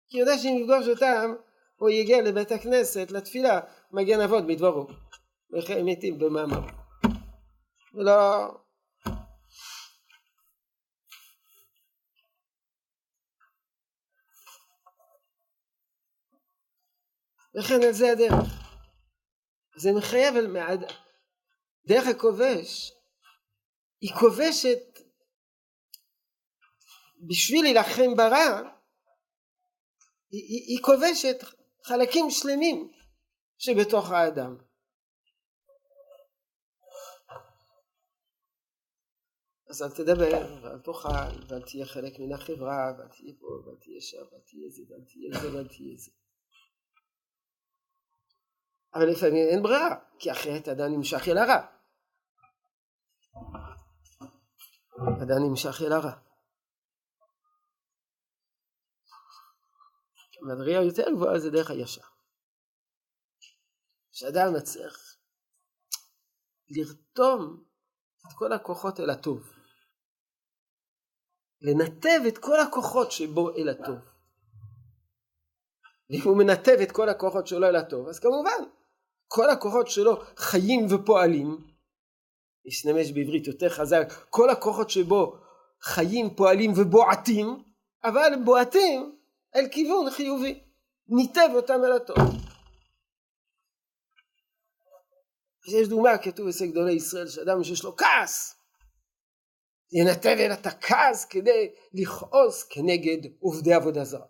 כי 0.10 0.22
הוא 0.22 0.28
יודע 0.28 0.42
שאם 0.42 0.58
יפגוש 0.62 0.88
אותם, 0.88 1.34
הוא 1.76 1.90
יגיע 1.90 2.22
לבית 2.22 2.52
הכנסת, 2.52 3.12
לתפילה, 3.12 3.60
מגן 3.92 4.22
אבות 4.22 4.48
בדברו. 4.48 4.88
וחיי 5.54 5.84
מתים 5.84 6.20
במאמר. 6.20 6.62
ולא... 7.94 8.48
לכן 17.54 17.84
על 17.88 17.94
זה 17.94 18.12
הדרך. 18.12 18.70
זה 19.78 19.90
מחייב 19.98 20.36
על 20.36 20.48
מעד... 20.48 20.80
דרך 21.88 22.08
הכובש. 22.08 22.92
היא 24.02 24.12
כובשת 24.20 25.00
בשביל 27.30 27.64
להילחם 27.64 28.16
ברע 28.18 28.80
היא, 30.32 30.44
היא, 30.44 30.64
היא 30.68 30.84
כובשת 30.84 31.38
חלקים 31.84 32.26
שלמים 32.30 32.92
שבתוך 33.58 34.12
האדם. 34.12 34.58
אז 39.70 39.82
אל 39.82 39.90
תדבר 39.90 40.62
ואל 40.62 40.80
תאכל 40.80 41.48
ואל 41.48 41.62
תהיה 41.62 41.86
חלק 41.86 42.20
מן 42.20 42.34
החברה 42.34 42.94
ואל 42.98 43.08
תהיה 43.08 43.34
פה 43.40 43.48
ואל 43.48 43.76
תהיה 43.82 44.02
שם 44.02 44.26
ואל 44.32 44.42
תהיה 44.46 44.70
זה 44.70 44.82
ואל 44.90 45.04
תהיה 45.06 45.42
זה 45.42 45.58
ואל 45.58 45.68
תהיה 45.68 45.98
זה 45.98 46.12
אבל 48.94 49.06
לפעמים 49.12 49.48
אין 49.52 49.64
ברירה 49.64 49.96
כי 50.20 50.32
אחרת 50.32 50.68
אדם 50.68 50.94
נמשך 50.94 51.28
אל 51.28 51.38
הרע 51.38 51.80
אדם 55.24 55.44
נמשך 55.50 55.82
אל 55.82 55.92
הרע. 55.92 56.12
מדרגה 60.42 60.72
יותר 60.72 61.12
גבוהה 61.16 61.40
זה 61.40 61.50
דרך 61.50 61.70
הישר. 61.72 62.02
שאדם 64.12 64.54
מצליח 64.58 65.18
לרתום 66.70 67.64
את 68.28 68.34
כל 68.38 68.54
הכוחות 68.54 69.00
אל 69.00 69.10
הטוב. 69.10 69.52
לנתב 71.62 72.20
את 72.28 72.38
כל 72.38 72.60
הכוחות 72.60 73.12
שבו 73.12 73.56
אל 73.56 73.70
הטוב. 73.70 74.00
אם 76.12 76.20
הוא 76.24 76.38
מנתב 76.38 76.78
את 76.84 76.92
כל 76.92 77.10
הכוחות 77.10 77.48
שלו 77.48 77.68
אל 77.68 77.76
הטוב, 77.76 78.08
אז 78.08 78.20
כמובן, 78.20 78.79
כל 79.32 79.50
הכוחות 79.50 79.88
שלו 79.88 80.22
חיים 80.38 80.88
ופועלים 80.90 81.58
להשתמש 82.66 83.12
בעברית 83.12 83.48
יותר 83.48 83.70
חזק, 83.70 84.14
כל 84.30 84.50
הכוחות 84.50 84.90
שבו 84.90 85.36
חיים, 85.82 86.36
פועלים 86.36 86.72
ובועטים, 86.78 87.64
אבל 88.04 88.32
בועטים 88.46 89.20
אל 89.56 89.68
כיוון 89.72 90.10
חיובי, 90.10 90.64
ניתב 91.08 91.50
אותם 91.56 91.74
אל 91.86 91.92
הטוב. 91.92 92.18
יש 95.68 95.88
דוגמה, 95.88 96.18
כתוב 96.18 96.48
אצל 96.48 96.66
גדולי 96.66 96.94
ישראל, 96.94 97.28
שאדם 97.28 97.64
שיש 97.64 97.84
לו 97.84 97.96
כעס, 97.98 98.56
ינתב 99.92 100.36
אל 100.40 100.54
את 100.54 100.66
הכעס 100.66 101.26
כדי 101.26 101.72
לכעוס 101.94 102.64
כנגד 102.64 103.32
עובדי 103.40 103.74
עבודה 103.74 104.04
זרה. 104.04 104.26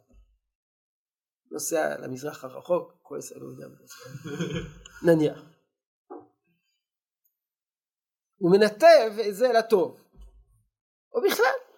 נוסע 1.51 1.97
למזרח 1.97 2.43
הרחוק, 2.43 2.98
כועס 3.09 3.31
על 3.31 3.41
עובדי 3.41 3.63
עבודה 3.63 3.83
זרה. 3.85 5.13
נניח. 5.13 5.39
הוא 8.37 8.51
מנתב 8.51 9.11
את 9.29 9.35
זה 9.35 9.47
לטוב. 9.47 10.01
או. 11.13 11.21
בכלל. 11.21 11.68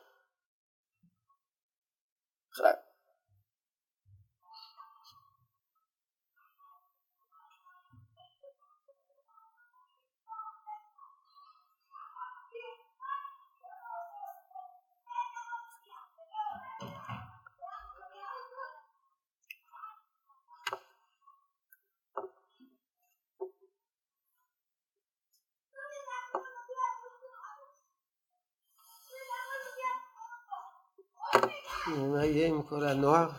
מה 31.97 32.25
יהיה 32.25 32.47
עם 32.47 32.63
כל 32.63 32.83
הנוער? 32.87 33.29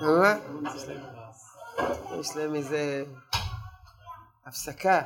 מה? 0.00 0.34
יש 2.20 2.36
להם 2.36 2.54
איזה 2.54 3.04
הפסקה. 4.46 5.02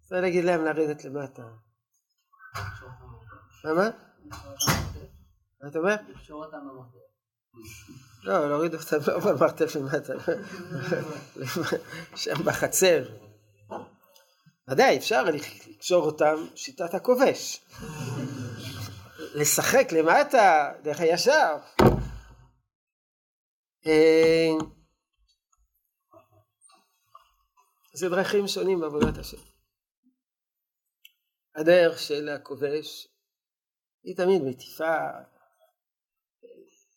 צריך 0.00 0.22
להגיד 0.22 0.44
להם 0.44 0.64
לרדת 0.64 1.04
למטה. 1.04 1.42
מה 3.64 3.74
מה? 3.74 3.90
מה 5.62 5.68
אתה 5.68 5.78
אומר? 5.78 5.96
לא, 8.22 8.48
להוריד 8.48 8.74
אותם 8.74 8.96
לא 9.06 9.18
במרתף 9.32 9.76
למטה, 9.76 10.12
שם 12.16 12.44
בחצר. 12.44 13.04
ודאי, 14.70 14.98
אפשר 14.98 15.24
לקשור 15.24 16.06
אותם 16.06 16.34
שיטת 16.54 16.94
הכובש. 16.94 17.60
לשחק 19.34 19.92
למטה, 19.92 20.72
דרך 20.82 21.00
הישר. 21.00 21.56
אה, 23.86 24.50
זה 27.94 28.08
דרכים 28.08 28.48
שונים 28.48 28.80
בעבודת 28.80 29.18
השם. 29.18 29.36
הדרך 31.54 31.98
של 31.98 32.28
הכובש 32.28 33.08
היא 34.02 34.16
תמיד 34.16 34.42
מטיפה, 34.42 34.96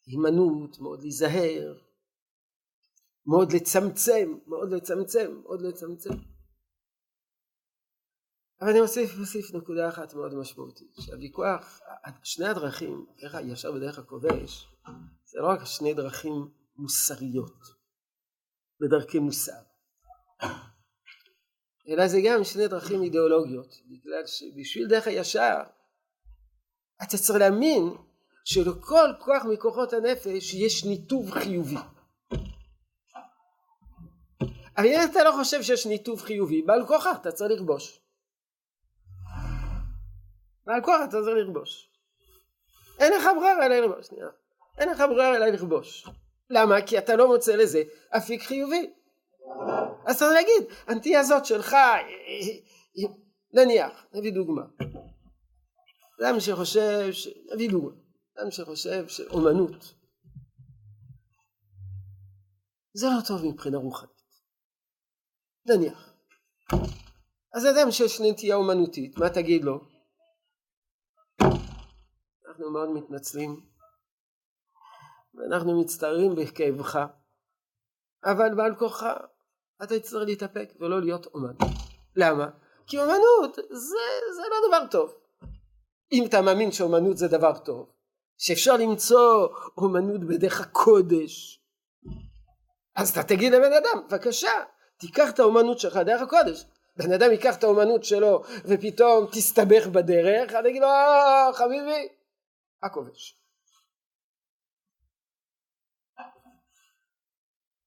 הימנעות, 0.06 0.80
מאוד 0.80 1.02
להיזהר, 1.02 1.78
מאוד 3.26 3.54
לצמצם, 3.54 4.38
מאוד 4.48 4.72
לצמצם, 4.72 5.42
מאוד 5.44 5.62
לצמצם. 5.62 6.33
אבל 8.64 8.72
אני 8.72 8.82
מוסיף, 8.82 9.18
מוסיף 9.18 9.54
נקודה 9.54 9.90
אחת 9.90 10.14
מאוד 10.14 10.34
משמעותית, 10.34 10.96
שהוויכוח, 11.00 11.80
שני 12.24 12.48
הדרכים, 12.48 13.06
דרך 13.22 13.36
הישר 13.36 13.74
ודרך 13.74 14.00
הכובש, 14.00 14.68
זה 15.26 15.40
לא 15.40 15.48
רק 15.48 15.66
שני 15.66 15.94
דרכים 15.94 16.50
מוסריות, 16.78 17.60
בדרכי 18.80 19.20
מוסר, 19.20 19.62
אלא 21.88 22.08
זה 22.08 22.20
גם 22.26 22.44
שני 22.44 22.68
דרכים 22.68 23.04
אידיאולוגיות, 23.04 23.76
בגלל 23.90 24.26
שבשביל 24.26 24.88
דרך 24.88 25.08
הישר 25.08 25.62
אתה 27.04 27.18
צריך 27.18 27.40
להאמין 27.40 27.94
שלכל 28.46 29.10
כוח 29.20 29.44
מכוחות 29.54 29.94
הנפש 29.94 30.54
יש 30.54 30.86
ניתוב 30.86 31.32
חיובי. 31.32 31.78
אבל 34.78 34.86
אם 34.86 35.00
אתה 35.12 35.24
לא 35.24 35.32
חושב 35.32 35.64
שיש 35.64 35.88
ניתוב 35.88 36.22
חיובי, 36.22 36.62
בעל 36.62 36.88
כוחך 36.88 37.18
אתה 37.22 37.32
צריך 37.32 37.52
לכבוש. 37.52 38.03
בעל 40.66 40.82
כוח 40.82 41.02
אתה 41.04 41.12
צריך 41.12 41.48
לכבוש. 41.48 41.90
אין 43.00 43.14
לך 43.14 43.24
ברירה 43.40 43.66
אלא 43.66 43.80
לכבוש, 43.80 44.08
שנייה. 44.08 44.28
אין 44.78 44.90
לך 44.90 45.00
ברירה 45.10 45.36
אלא 45.36 45.46
לכבוש. 45.46 46.08
למה? 46.50 46.82
כי 46.82 46.98
אתה 46.98 47.16
לא 47.16 47.28
מוצא 47.28 47.56
לזה 47.56 47.84
אפיק 48.18 48.42
חיובי. 48.42 48.94
אז 50.06 50.20
צריך 50.20 50.32
להגיד, 50.34 50.78
הנטייה 50.88 51.20
הזאת 51.20 51.46
שלך, 51.46 51.76
נניח, 53.54 54.06
נביא 54.14 54.34
דוגמה. 54.34 54.62
אדם 56.22 56.40
שחושב, 56.40 57.12
ש... 57.12 57.28
נביא 57.54 57.70
דוגמה, 57.70 57.92
אדם 58.38 58.52
שחושב 58.52 59.08
שאומנות 59.08 59.94
זה 62.94 63.08
לא 63.08 63.22
טוב 63.28 63.46
מבחינה 63.46 63.78
רוחנית. 63.78 64.14
נניח. 65.66 66.14
אז 67.54 67.66
אדם 67.66 67.92
שיש 67.92 68.22
נטייה 68.22 68.56
אומנותית, 68.56 69.18
מה 69.18 69.30
תגיד 69.30 69.64
לו? 69.64 69.93
אנחנו 72.54 72.72
מאוד 72.72 72.90
מתנצלים 72.90 73.62
ואנחנו 75.34 75.82
מצטערים 75.82 76.36
בכאבך, 76.36 77.00
אבל 78.26 78.56
בעל 78.56 78.76
כוחה 78.76 79.14
אתה 79.84 80.00
תצטרך 80.00 80.24
להתאפק 80.26 80.74
ולא 80.80 81.02
להיות 81.02 81.26
אומן. 81.26 81.54
למה? 82.16 82.50
כי 82.88 82.98
אומנות 83.00 83.56
זה, 83.56 83.98
זה 84.36 84.42
לא 84.50 84.68
דבר 84.68 84.88
טוב. 84.92 85.16
אם 86.12 86.26
אתה 86.26 86.42
מאמין 86.42 86.72
שאומנות 86.72 87.18
זה 87.18 87.28
דבר 87.28 87.58
טוב, 87.58 87.92
שאפשר 88.38 88.78
למצוא 88.78 89.48
אומנות 89.78 90.24
בדרך 90.24 90.62
הקודש, 90.62 91.64
אז 92.96 93.10
אתה 93.10 93.24
תגיד 93.24 93.54
לבן 93.54 93.74
אדם, 93.74 94.08
בבקשה, 94.08 94.64
תיקח 94.98 95.30
את 95.30 95.40
האומנות 95.40 95.80
שלך 95.80 95.98
דרך 95.98 96.22
הקודש. 96.22 96.66
בן 96.98 97.14
אדם 97.14 97.32
ייקח 97.32 97.56
את 97.56 97.64
האומנות 97.64 98.04
שלו 98.04 98.44
ופתאום 98.66 99.28
תסתבך 99.32 99.88
בדרך, 99.88 100.54
אני 100.54 100.70
אגיד 100.70 100.82
לו, 100.82 100.88
אה, 100.88 101.50
חביבי, 101.54 102.08
הכובש. 102.86 103.40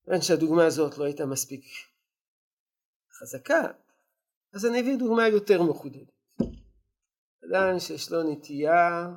כיוון 0.05 0.21
שהדוגמה 0.23 0.67
הזאת 0.67 0.99
לא 0.99 1.05
הייתה 1.05 1.27
מספיק 1.27 1.65
חזקה, 3.13 3.63
אז 4.53 4.67
אני 4.67 4.81
אביא 4.81 4.97
דוגמה 4.99 5.29
יותר 5.29 5.63
מחודדת. 5.63 6.13
אדם 7.45 7.79
שיש 7.79 8.13
לו 8.13 8.23
נטייה, 8.23 9.09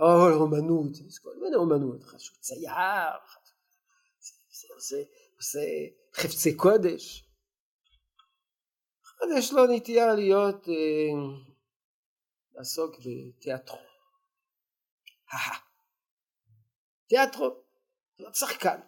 או 0.00 0.30
אומנות, 0.40 0.96
יש 1.08 1.18
כל 1.18 1.36
מיני 1.42 1.56
אומנות, 1.56 2.04
חשוב 2.04 2.36
צייר, 2.36 2.70
עושה, 4.74 4.96
עושה 5.36 5.60
חפצי 6.14 6.56
קודש. 6.56 7.24
אז 9.22 9.28
יש 9.38 9.52
לו 9.52 9.66
נטייה 9.66 10.14
להיות, 10.14 10.68
אה, 10.68 11.38
לעסוק 12.54 12.96
בתיאטרו. 12.98 13.93
תיאטרו, 17.08 17.50
להיות 18.18 18.34
שחקן. 18.34 18.80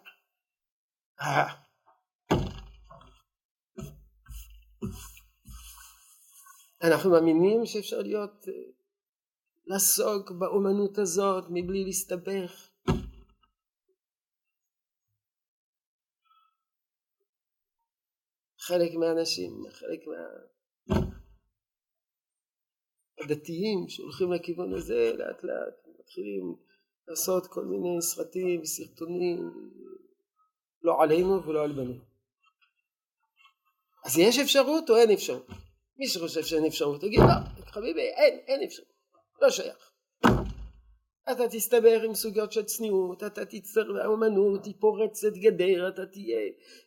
אנחנו 6.83 7.11
מאמינים 7.11 7.65
שאפשר 7.65 7.99
להיות, 7.99 8.47
אה, 8.47 8.53
לעסוק 9.65 10.31
באומנות 10.31 10.97
הזאת 10.97 11.43
מבלי 11.49 11.83
להסתבך. 11.83 12.69
חלק 18.59 18.91
מהאנשים, 18.99 19.63
חלק 19.71 19.99
מהדתיים 23.19 23.89
שהולכים 23.89 24.33
לכיוון 24.33 24.73
הזה 24.73 25.11
לאט 25.17 25.43
לאט 25.43 25.86
מתחילים 26.07 26.55
לעשות 27.07 27.47
כל 27.47 27.65
מיני 27.65 28.01
סרטים 28.01 28.61
וסרטונים 28.61 29.51
לא 30.81 31.03
עלינו 31.03 31.43
ולא 31.43 31.63
על 31.63 31.71
בנינו. 31.71 32.03
אז 34.05 34.17
יש 34.17 34.39
אפשרות 34.39 34.89
או 34.89 34.95
אין 34.95 35.11
אפשרות? 35.11 35.47
מי 35.97 36.07
שחושב 36.07 36.43
שאין 36.43 36.65
אפשרות 36.65 37.01
תגיד 37.01 37.19
לא, 37.19 37.63
חביבי 37.71 38.01
אין, 38.01 38.39
אין 38.47 38.63
אפשרות, 38.63 38.89
לא 39.41 39.49
שייך. 39.49 39.91
אתה 41.31 41.47
תסתבר 41.49 42.01
עם 42.01 42.15
סוגיות 42.15 42.51
של 42.51 42.63
צניעות, 42.63 43.23
אתה 43.23 43.45
תצטרך 43.45 43.87
לאמנות, 43.87 44.65
היא 44.65 44.73
פורצת 44.79 45.33
גדר, 45.33 45.87
אתה 45.87 46.05
תהיה, 46.05 46.39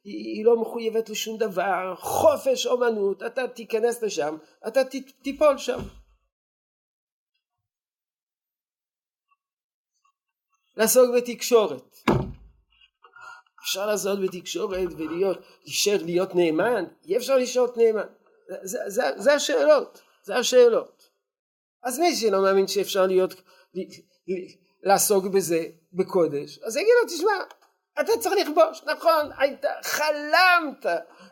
היא, 0.04 0.36
היא 0.36 0.44
לא 0.44 0.60
מחויבת 0.60 1.10
לשום 1.10 1.38
דבר, 1.38 1.94
חופש 1.98 2.66
אומנות, 2.66 3.22
אתה 3.22 3.48
תיכנס 3.48 4.02
לשם, 4.02 4.36
אתה 4.68 4.84
ת, 4.84 4.94
תיפול 5.22 5.58
שם. 5.58 5.78
לעסוק 10.80 11.10
בתקשורת. 11.16 11.96
אפשר 13.62 13.86
לעשות 13.86 14.18
בתקשורת 14.20 14.88
ולהיות, 14.98 15.38
להישאר 15.64 16.02
להיות 16.04 16.34
נאמן? 16.34 16.84
אי 17.04 17.16
אפשר 17.16 17.36
להיות 17.36 17.76
נאמן. 17.76 18.06
זה, 18.62 18.78
זה, 18.86 19.02
זה 19.16 19.34
השאלות, 19.34 20.00
זה 20.22 20.36
השאלות. 20.36 21.08
אז 21.82 21.98
מי 21.98 22.16
שלא 22.16 22.42
מאמין 22.42 22.68
שאפשר 22.68 23.06
להיות, 23.06 23.34
לעסוק 24.82 25.24
בזה 25.24 25.64
בקודש, 25.92 26.58
אז 26.58 26.76
יגיד 26.76 26.92
לו 27.02 27.08
תשמע, 27.08 27.44
אתה 28.00 28.12
צריך 28.20 28.34
לכבוש, 28.40 28.82
נכון, 28.86 29.30
היית, 29.38 29.64
חלמת 29.82 30.86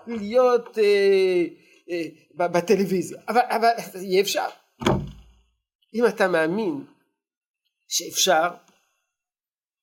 להיות 0.06 0.78
אה, 0.78 1.44
אה, 1.90 2.48
בטלוויזיה, 2.48 3.20
אבל, 3.28 3.40
אבל 3.50 3.70
אי 3.94 4.20
אפשר. 4.20 4.46
אם 5.94 6.06
אתה 6.06 6.28
מאמין 6.28 6.84
שאפשר, 7.88 8.48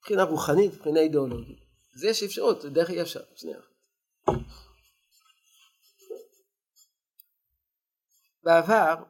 מבחינה 0.06 0.24
רוחנית, 0.24 0.74
מבחינה 0.74 1.00
אידיאולוגית, 1.00 1.60
אז 1.96 2.04
יש 2.04 2.24
אפשרות, 2.24 2.62
זה 2.62 2.70
דרך 2.70 2.90
אי 2.90 3.02
אפשר, 3.02 3.24
שנייה. 3.36 3.60
בעבר, 8.44 9.04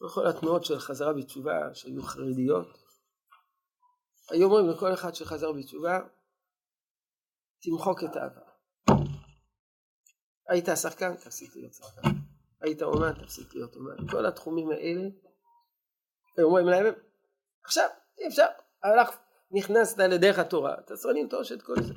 בכל 0.00 0.26
התנועות 0.26 0.64
של 0.64 0.78
חזרה 0.78 1.12
בתשובה 1.12 1.74
שהיו 1.74 2.02
חרדיות, 2.02 2.66
היו 4.30 4.46
אומרים 4.46 4.70
לכל 4.70 4.94
אחד 4.94 5.14
שחזר 5.14 5.52
בתשובה, 5.52 6.00
תמחוק 7.62 8.04
את 8.04 8.16
העבר. 8.16 8.48
היית 10.48 10.66
שחקן, 10.82 11.16
תפסיק 11.16 11.56
להיות 11.56 11.74
שחקן. 11.74 12.08
היית 12.60 12.82
אומן, 12.82 13.24
תפסיק 13.24 13.54
להיות 13.54 13.76
אומן. 13.76 14.10
כל 14.10 14.26
התחומים 14.26 14.70
האלה 14.70 15.08
אומרים 16.42 16.66
להם, 16.66 16.84
עכשיו, 17.64 17.88
אי 18.20 18.28
אפשר, 18.28 18.46
הלך, 18.82 19.18
נכנסת 19.50 19.98
לדרך 19.98 20.38
התורה, 20.38 20.74
אתה 20.74 20.96
צריך 20.96 21.16
לנטוש 21.16 21.52
את 21.52 21.62
כל 21.62 21.74
זה. 21.82 21.94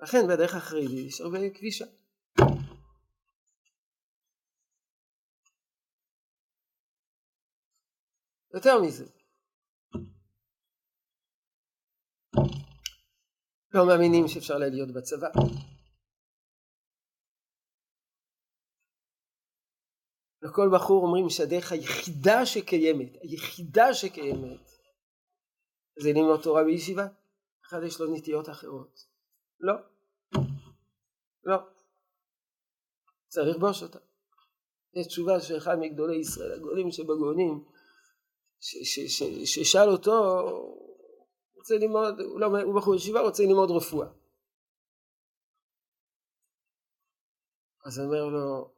לכן 0.00 0.18
בדרך 0.28 0.54
החרדית 0.54 1.08
יש 1.08 1.20
הרבה 1.20 1.38
כבישה. 1.54 1.84
יותר 8.54 8.80
מזה, 8.82 9.04
לא 13.74 13.86
מאמינים 13.86 14.28
שאפשר 14.28 14.58
להיות 14.58 14.90
בצבא. 14.92 15.28
לכל 20.42 20.70
בחור 20.74 21.02
אומרים 21.04 21.30
שהדרך 21.30 21.72
היחידה 21.72 22.46
שקיימת, 22.46 23.12
היחידה 23.22 23.94
שקיימת, 23.94 24.60
זה 26.00 26.12
ללמוד 26.12 26.40
תורה 26.42 26.64
בישיבה. 26.64 27.06
אחד 27.66 27.82
יש 27.86 28.00
לו 28.00 28.14
נטיות 28.14 28.48
אחרות. 28.48 29.04
לא. 29.60 29.74
לא. 31.44 31.56
צריך 33.28 33.56
לכבוש 33.56 33.82
אותה. 33.82 33.98
יש 34.94 35.06
תשובה 35.06 35.40
של 35.40 35.56
אחד 35.56 35.76
מגדולי 35.80 36.16
ישראל, 36.16 36.52
הגדולים 36.52 36.90
שבגאונים, 36.90 37.64
ששאל 39.44 39.88
אותו, 39.88 40.12
רוצה 41.56 41.74
ללמוד, 41.74 42.20
הוא, 42.20 42.40
לא, 42.40 42.46
הוא 42.46 42.80
בחור 42.80 42.94
ישיבה, 42.94 43.20
רוצה 43.20 43.42
ללמוד 43.42 43.70
רפואה. 43.70 44.08
אז 47.84 48.00
אומר 48.00 48.24
לו, 48.24 48.74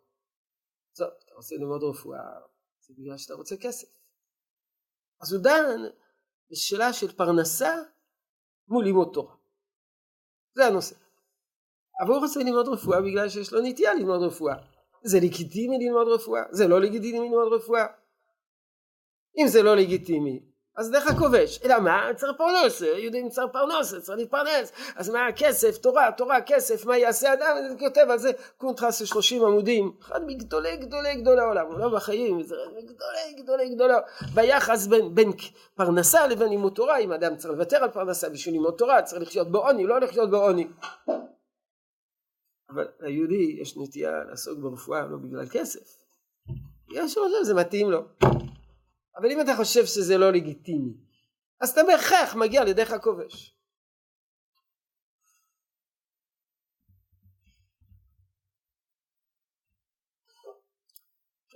טוב, 0.96 1.08
רוצה 1.40 1.54
ללמוד 1.54 1.82
רפואה, 1.82 2.18
זה 2.80 2.94
בגלל 2.98 3.18
שאתה 3.18 3.34
רוצה 3.34 3.56
כסף. 3.56 3.88
אז 5.22 5.32
הוא 5.32 5.42
דן 5.42 5.80
בשאלה 6.50 6.92
של 6.92 7.16
פרנסה 7.16 7.76
מול 8.68 8.84
לימוד 8.84 9.10
תורה. 9.12 9.34
זה 10.54 10.66
הנושא. 10.66 10.94
אבל 12.00 12.08
הוא 12.08 12.18
רוצה 12.18 12.40
ללמוד 12.40 12.68
רפואה 12.68 13.00
בגלל 13.00 13.28
שיש 13.28 13.52
לו 13.52 13.60
נטייה 13.62 13.94
ללמוד 13.94 14.22
רפואה. 14.22 14.54
זה 15.04 15.18
לגיטימי 15.22 15.78
ללמוד 15.78 16.08
רפואה? 16.08 16.42
זה 16.50 16.68
לא 16.68 16.80
לגיטימי 16.80 17.18
ללמוד 17.18 17.52
רפואה? 17.52 17.86
אם 19.38 19.48
זה 19.48 19.62
לא 19.62 19.76
לגיטימי, 19.76 20.49
אז 20.80 20.90
דרך 20.90 21.06
הכובש. 21.06 21.60
אלא 21.64 21.80
מה? 21.80 22.08
צריך 22.16 22.32
פרנוס, 22.36 22.80
יהודים 22.80 23.28
צריך 23.28 23.52
פרנוס, 23.52 23.94
צריך 23.94 24.18
להתפרנס. 24.18 24.72
אז 24.96 25.10
מה 25.10 25.26
הכסף? 25.26 25.78
תורה, 25.78 26.12
תורה, 26.16 26.40
כסף, 26.40 26.86
מה 26.86 26.96
יעשה 26.96 27.32
אדם? 27.32 27.56
אני 27.58 27.78
כותב 27.78 28.06
על 28.10 28.18
זה 28.18 28.30
קונטרס 28.56 28.98
של 28.98 29.04
30 29.04 29.44
עמודים. 29.44 29.92
אחד 30.02 30.24
מגדולי 30.26 30.76
גדולי 30.76 31.14
גדולי 31.14 31.40
העולם, 31.40 31.66
הוא 31.66 31.78
לא 31.78 31.88
בחיים, 31.88 32.42
זה 32.42 32.56
גדולי 32.78 33.42
גדולי 33.42 33.74
גדולי 33.74 33.94
ביחס 34.34 34.86
בין, 34.86 35.14
בין 35.14 35.30
פרנסה 35.74 36.26
לבין 36.26 36.48
לימוד 36.48 36.72
תורה, 36.72 36.98
אם 36.98 37.12
אדם 37.12 37.36
צריך 37.36 37.54
לוותר 37.54 37.76
על 37.76 37.90
פרנסה 37.90 38.28
בשביל 38.28 38.54
לימוד 38.54 38.74
תורה, 38.78 39.02
צריך 39.02 39.22
לחיות 39.22 39.50
בעוני, 39.50 39.86
לא 39.86 40.00
לחיות 40.00 40.30
בעוני. 40.30 40.66
אבל 42.70 42.88
ליהודי 43.00 43.56
יש 43.60 43.76
נטייה 43.76 44.24
לעסוק 44.30 44.58
ברפואה 44.58 45.06
לא 45.06 45.16
בגלל 45.16 45.46
כסף. 45.50 45.96
יש 46.90 47.16
לו, 47.16 47.44
זה 47.44 47.54
מתאים 47.54 47.90
לו. 47.90 48.02
אבל 49.16 49.30
אם 49.32 49.40
אתה 49.40 49.56
חושב 49.56 49.86
שזה 49.86 50.18
לא 50.18 50.32
לגיטימי, 50.32 50.92
אז 51.60 51.70
אתה 51.70 51.80
בהכרח 51.86 52.34
מגיע 52.34 52.64
לדרך 52.64 52.90
הכובש. 52.90 53.56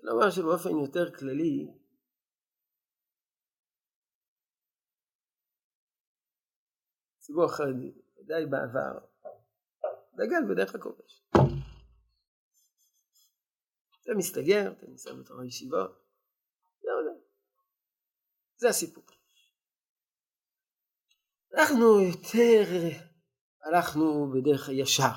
נאמר 0.04 0.30
שבאופן 0.30 0.70
יותר 0.70 1.14
כללי, 1.18 1.66
ציבור 7.18 7.44
החרדי, 7.44 7.92
ודאי 8.18 8.46
בעבר, 8.46 8.98
דגל 10.14 10.54
בדרך 10.54 10.74
הכובש. 10.74 11.24
אתה 14.02 14.12
מסתגר, 14.16 14.72
אתה 14.72 14.86
נמצא 14.86 15.12
בתור 15.12 15.40
הישיבות. 15.40 16.03
זה 18.56 18.68
הסיפור. 18.68 19.04
אנחנו 21.54 22.00
יותר 22.00 22.64
הלכנו 23.62 24.32
בדרך 24.32 24.68
הישר, 24.68 25.12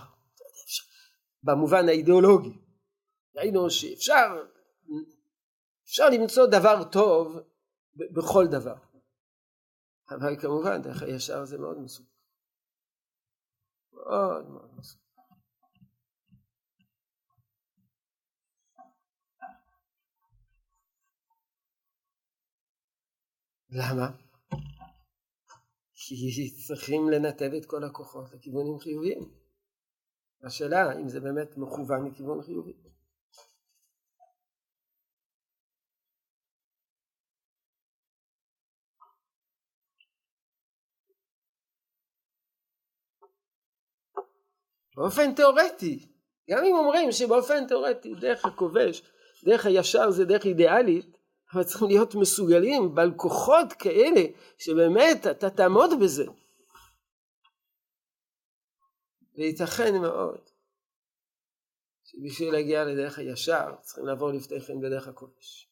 במובן 1.43 1.89
האידיאולוגי. 1.89 2.59
ראינו 3.35 3.69
שאפשר 3.69 4.43
אפשר 5.83 6.09
למצוא 6.09 6.45
דבר 6.45 6.83
טוב 6.91 7.37
בכל 7.95 8.47
דבר. 8.51 8.75
אבל 10.09 10.41
כמובן 10.41 10.81
דרך 10.81 11.01
הישר 11.01 11.45
זה 11.45 11.57
מאוד 11.57 11.77
מסוכן. 11.77 12.09
מאוד 13.91 14.49
מאוד 14.49 14.69
מסוכן. 14.77 15.06
למה? 23.69 24.07
כי 25.93 26.51
צריכים 26.67 27.09
לנתב 27.09 27.51
את 27.57 27.65
כל 27.65 27.83
הכוחות 27.83 28.33
לכיוונים 28.33 28.79
חיוביים. 28.79 29.31
השאלה 30.43 30.99
אם 30.99 31.09
זה 31.09 31.19
באמת 31.19 31.57
מכוון 31.57 32.07
לכיוון 32.11 32.41
חיובי. 32.41 32.73
באופן 44.95 45.35
תיאורטי, 45.35 46.07
גם 46.49 46.63
אם 46.63 46.75
אומרים 46.75 47.11
שבאופן 47.11 47.67
תיאורטי 47.67 48.15
דרך 48.15 48.45
הכובש, 48.45 49.01
דרך 49.43 49.65
הישר 49.65 50.11
זה 50.11 50.25
דרך 50.25 50.45
אידיאלית, 50.45 51.16
אבל 51.53 51.63
צריכים 51.63 51.87
להיות 51.87 52.15
מסוגלים 52.15 52.95
בעל 52.95 53.13
כוחות 53.15 53.73
כאלה 53.79 54.21
שבאמת 54.57 55.27
אתה 55.31 55.49
תעמוד 55.49 55.89
בזה. 56.03 56.25
וייתכן 59.35 60.01
מאוד 60.01 60.49
שבשביל 62.03 62.51
להגיע 62.51 62.83
לדרך 62.83 63.19
הישר 63.19 63.75
צריכים 63.81 64.05
לעבור 64.05 64.31
לפני 64.31 64.61
כן 64.61 64.81
בדרך 64.81 65.07
הכובש. 65.07 65.69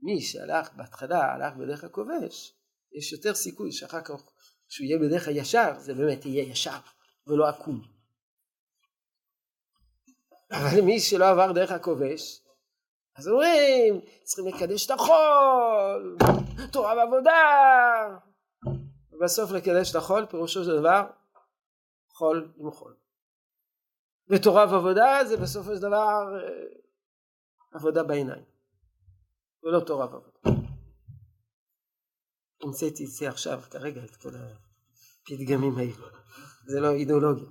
מי 0.00 0.20
שהלך 0.20 0.72
בהתחלה 0.72 1.32
הלך 1.32 1.56
בדרך 1.56 1.84
הכובש 1.84 2.54
יש 2.92 3.12
יותר 3.12 3.34
סיכוי 3.34 3.72
שאחר 3.72 4.02
כך 4.02 4.22
שהוא 4.68 4.84
יהיה 4.84 4.98
בדרך 4.98 5.28
הישר 5.28 5.78
זה 5.78 5.94
באמת 5.94 6.26
יהיה 6.26 6.42
ישר 6.42 6.78
ולא 7.26 7.48
עקום. 7.48 7.82
אבל 10.50 10.80
מי 10.80 11.00
שלא 11.00 11.28
עבר 11.28 11.52
דרך 11.52 11.70
הכובש 11.70 12.41
אז 13.16 13.28
אומרים, 13.28 14.00
צריכים 14.22 14.54
לקדש 14.54 14.86
את 14.86 14.90
החול, 14.90 16.16
תורה 16.72 16.94
ועבודה. 16.96 18.18
ובסוף 19.12 19.50
לקדש 19.50 19.90
את 19.90 19.96
החול, 19.96 20.26
פירושו 20.26 20.64
של 20.64 20.78
דבר, 20.78 21.02
חול 22.12 22.52
עם 22.56 22.70
חול. 22.70 22.96
ותורה 24.28 24.72
ועבודה 24.72 25.18
זה 25.28 25.36
בסופו 25.36 25.74
של 25.74 25.80
דבר 25.80 26.36
אה, 26.36 26.48
עבודה 27.72 28.02
בעיניים, 28.02 28.44
ולא 29.62 29.80
תורה 29.80 30.06
ועבודה. 30.06 30.62
המצאתי 32.62 33.04
את 33.04 33.10
זה 33.10 33.28
עכשיו, 33.28 33.60
כרגע, 33.70 34.04
את 34.04 34.16
כל 34.16 34.30
הפתגמים 34.34 35.78
האלה. 35.78 35.92
זה 36.66 36.80
לא 36.80 36.92
אידיאולוגיה. 36.92 37.48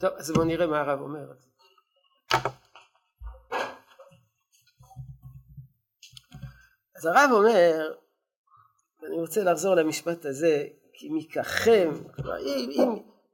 טוב, 0.00 0.10
אז 0.16 0.30
בואו 0.30 0.44
נראה 0.44 0.66
מה 0.66 0.80
הרב 0.80 1.00
אומר. 1.00 1.32
אז 6.96 7.06
הרב 7.06 7.30
אומר, 7.32 7.94
ואני 9.02 9.16
רוצה 9.20 9.44
לחזור 9.44 9.74
למשפט 9.74 10.24
הזה, 10.24 10.66
כי 10.92 11.08
מככם, 11.10 11.90
אם, 12.46 12.70
אם, 12.70 12.88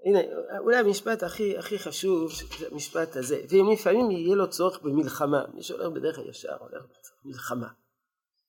הנה, 0.04 0.18
אולי 0.58 0.76
המשפט 0.76 1.22
הכי, 1.22 1.58
הכי 1.58 1.78
חשוב 1.78 2.32
זה 2.58 2.66
המשפט 2.72 3.16
הזה, 3.16 3.40
ואם 3.48 3.66
לפעמים 3.72 4.10
יהיה 4.10 4.36
לו 4.36 4.50
צורך 4.50 4.82
במלחמה, 4.82 5.44
מי 5.54 5.62
שהולך 5.62 5.92
בדרך 5.92 6.18
הישר 6.18 6.56
הולך 6.60 6.84
במלחמה, 7.24 7.68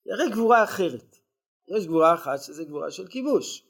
זה 0.06 0.13
הרי 0.13 0.32
גבורה 0.32 0.63
אחרת, 0.63 1.15
יש 1.67 1.88
גבורה 1.88 2.13
אחת 2.13 2.39
שזה 2.41 2.63
גבורה 2.63 2.91
של 2.91 3.08
כיבוש, 3.08 3.65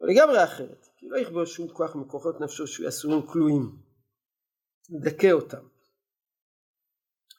לגמרי 0.00 0.44
אחרת. 0.44 0.91
כי 1.02 1.08
לא 1.08 1.18
יכבוש 1.18 1.56
שום 1.56 1.68
כוח 1.68 1.96
מכוחות 1.96 2.40
נפשו 2.40 2.66
שהוא 2.66 2.88
אסורים 2.88 3.26
כלואים. 3.26 3.82
לדכא 4.90 5.32
אותם. 5.32 5.68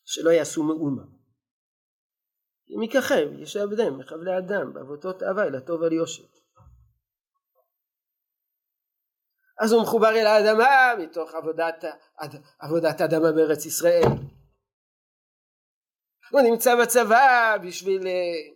שלא 0.05 0.29
יעשו 0.29 0.63
מאומה. 0.63 1.03
אם 2.69 2.83
יככב 2.83 3.39
ישעבדם 3.39 3.97
מחבלי 3.97 4.37
אדם 4.37 4.73
בעבותות 4.73 5.23
אהבה 5.23 5.43
אל 5.43 5.55
הטוב 5.55 5.81
וליושר. 5.81 6.23
אז 9.63 9.71
הוא 9.71 9.83
מחובר 9.83 10.09
אל 10.09 10.27
האדמה 10.27 11.03
מתוך 11.03 11.33
עבודת, 11.33 11.83
עבודת 12.59 13.01
אדמה 13.01 13.31
בארץ 13.31 13.65
ישראל. 13.65 14.11
הוא 16.31 16.41
נמצא 16.41 16.75
בצבא 16.83 17.57
בשביל 17.67 18.07
אה, 18.07 18.53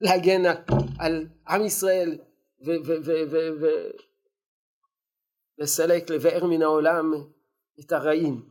להגן 0.00 0.42
על 0.98 1.26
עם 1.48 1.64
ישראל 1.64 2.31
ולסלק, 5.58 6.10
לבאר 6.10 6.46
מן 6.46 6.62
העולם 6.62 7.12
את 7.80 7.92
הרעים. 7.92 8.48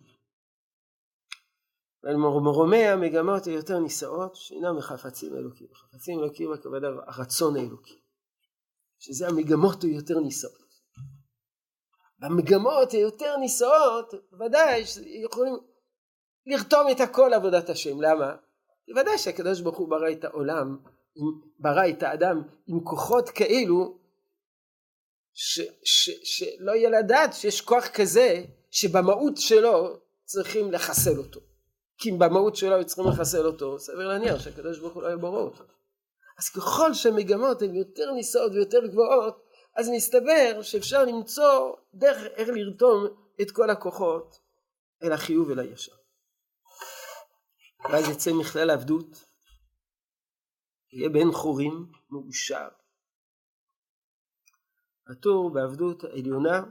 ועל 2.03 2.15
מרומי 2.15 2.87
המגמות 2.87 3.45
היותר 3.45 3.79
נישאות 3.79 4.35
שאינם 4.35 4.77
מחפצים 4.77 5.35
אלוקים. 5.35 5.67
חפצים 5.73 6.19
אלוקים 6.19 6.53
הכוונה 6.53 6.87
הרצון 7.07 7.55
האלוקי. 7.57 7.99
שזה 8.99 9.27
המגמות 9.27 9.83
היותר 9.83 10.19
נישאות. 10.19 10.71
במגמות 12.19 12.91
היותר 12.91 13.37
נישאות 13.37 14.13
ודאי 14.39 14.85
שיכולים 14.85 15.53
לרתום 16.45 16.87
את 16.91 16.99
הכל 16.99 17.33
עבודת 17.33 17.69
השם. 17.69 18.01
למה? 18.01 18.35
ודאי 18.95 19.17
שהקדוש 19.17 19.61
ברוך 19.61 19.77
הוא 19.77 19.89
ברא 19.89 20.11
את 20.11 20.23
העולם, 20.23 20.77
ברא 21.59 21.89
את 21.89 22.03
האדם 22.03 22.41
עם 22.67 22.79
כוחות 22.83 23.29
כאלו 23.29 24.00
שלא 25.33 26.71
יהיה 26.71 26.89
לדעת 26.89 27.33
שיש 27.33 27.61
כוח 27.61 27.87
כזה 27.87 28.43
שבמהות 28.71 29.37
שלו 29.37 29.97
צריכים 30.25 30.71
לחסל 30.71 31.17
אותו. 31.17 31.39
כי 31.97 32.09
אם 32.09 32.19
במהות 32.19 32.55
שלו 32.55 32.75
היו 32.75 32.85
צריכים 32.85 33.05
לחסל 33.07 33.45
אותו, 33.45 33.79
סביר 33.79 34.07
להניח 34.07 34.39
שהקדוש 34.39 34.79
ברוך 34.79 34.93
הוא 34.93 35.03
לא 35.03 35.07
היה 35.07 35.17
אותו. 35.17 35.63
אז 36.37 36.49
ככל 36.49 36.93
שהמגמות 36.93 37.61
הן 37.61 37.75
יותר 37.75 38.11
נישאות 38.11 38.51
ויותר 38.51 38.87
גבוהות, 38.87 39.43
אז 39.75 39.89
מסתבר 39.89 40.61
שאפשר 40.61 41.05
למצוא 41.05 41.75
דרך 41.93 42.23
איך 42.35 42.49
לרתום 42.49 43.07
את 43.41 43.51
כל 43.51 43.69
הכוחות 43.69 44.39
אל 45.03 45.11
החיוב 45.11 45.49
ול 45.49 45.59
הישר. 45.59 45.95
ואז 47.89 48.09
יצא 48.09 48.31
מכלל 48.33 48.69
עבדות, 48.69 49.25
יהיה 50.93 51.09
בן 51.09 51.31
חורים 51.31 51.85
מאושר. 52.09 52.67
עטור 55.05 55.53
בעבדות 55.53 56.03
העליונה, 56.03 56.63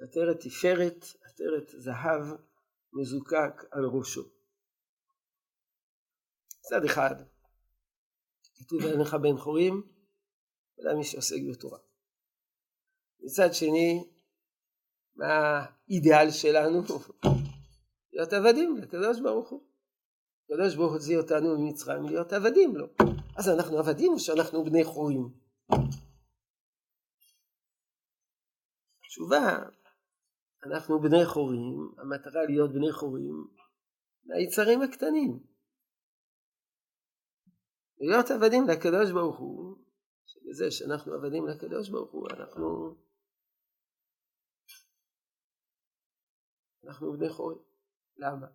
עטרת 0.00 0.40
תפארת, 0.40 1.04
עטרת 1.22 1.68
זהב 1.78 2.22
מזוקק 2.92 3.64
על 3.70 3.84
ראשו. 3.84 4.22
מצד 6.58 6.84
אחד, 6.84 7.14
כתוב 8.54 8.82
אין 8.82 9.00
לך 9.00 9.14
בן 9.14 9.36
חורים, 9.36 9.82
אלא 10.80 10.94
מי 10.94 11.04
שעוסק 11.04 11.40
בתורה. 11.50 11.78
מצד 13.20 13.54
שני, 13.54 14.04
מה 15.16 15.64
האידאל 15.88 16.30
שלנו? 16.30 16.82
להיות 18.12 18.32
עבדים 18.32 18.76
לקדוש 18.76 19.20
ברוך 19.20 19.50
הוא. 19.50 19.62
הקדוש 20.44 20.74
ברוך 20.74 20.92
הוא 20.92 20.98
הוציא 20.98 21.18
אותנו 21.18 21.58
ממצרים 21.58 22.02
להיות 22.02 22.32
עבדים 22.32 22.76
לו. 22.76 22.86
אז 23.36 23.48
אנחנו 23.48 23.78
עבדים 23.78 24.12
או 24.12 24.18
שאנחנו 24.18 24.64
בני 24.64 24.84
חורים? 24.84 25.28
תשובה, 29.10 29.46
אנחנו 30.66 31.00
בני 31.00 31.24
חורים, 31.26 31.94
המטרה 31.98 32.42
להיות 32.48 32.70
בני 32.70 32.92
חורים 32.92 33.36
מהיצרים 34.24 34.82
הקטנים. 34.82 35.32
להיות 37.98 38.26
עבדים 38.30 38.62
לקדוש 38.68 39.10
ברוך 39.12 39.38
הוא, 39.38 39.76
שבזה 40.26 40.70
שאנחנו 40.70 41.14
עבדים 41.14 41.46
לקדוש 41.46 41.88
ברוך 41.90 42.12
הוא, 42.12 42.28
אנחנו 42.30 42.96
אנחנו 46.84 47.12
בני 47.12 47.28
חורים. 47.28 47.62
למה? 48.16 48.46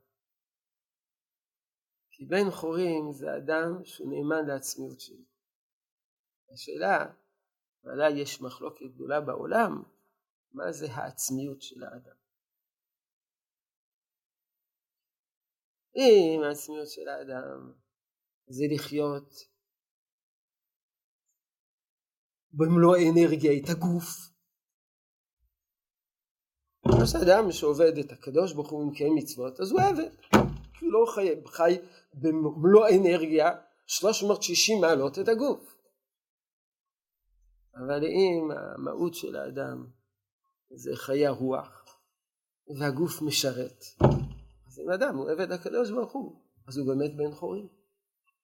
כי 2.11 2.25
בן 2.25 2.51
חורים 2.51 3.11
זה 3.11 3.27
אדם 3.37 3.83
שהוא 3.83 4.09
נאמן 4.11 4.45
לעצמיות 4.47 4.99
שלו. 4.99 5.25
השאלה, 6.53 7.13
ועלה 7.83 8.09
יש 8.09 8.41
מחלוקת 8.41 8.85
גדולה 8.95 9.21
בעולם, 9.21 9.94
מה 10.55 10.71
זה 10.71 10.91
העצמיות 10.91 11.61
של 11.61 11.83
האדם. 11.83 12.15
אם 15.95 16.41
העצמיות 16.43 16.89
של 16.89 17.07
האדם 17.07 17.73
זה 18.47 18.63
לחיות 18.75 19.33
במלוא 22.51 22.95
האנרגיה 22.95 23.51
את 23.63 23.69
הגוף, 23.69 24.35
יש 27.03 27.15
אדם 27.15 27.51
שעובד 27.51 27.97
את 27.97 28.11
הקדוש 28.11 28.53
ברוך 28.53 28.71
הוא 28.71 28.83
ומקיים 28.83 29.15
מצוות, 29.15 29.59
אז 29.59 29.71
הוא 29.71 29.81
עבד. 29.81 30.11
הוא 30.81 30.91
לא 30.91 31.05
חי, 31.15 31.29
חי 31.47 31.77
במלוא 32.13 32.85
האנרגיה 32.85 33.51
360 33.87 34.81
מעלות 34.81 35.19
את 35.19 35.27
הגוף. 35.27 35.75
אבל 37.75 38.03
אם 38.03 38.51
המהות 38.51 39.13
של 39.13 39.35
האדם 39.35 39.87
זה 40.71 40.91
חיי 40.95 41.27
הרוח 41.27 41.85
והגוף 42.79 43.21
משרת, 43.21 43.83
אז 44.67 44.79
אם 44.79 44.91
אדם 44.91 45.17
הוא 45.17 45.31
עבד 45.31 45.51
הקדוש 45.51 45.91
ברוך 45.91 46.13
הוא, 46.13 46.41
אז 46.67 46.77
הוא 46.77 46.87
באמת 46.87 47.17
בן 47.17 47.35
חורים. 47.35 47.67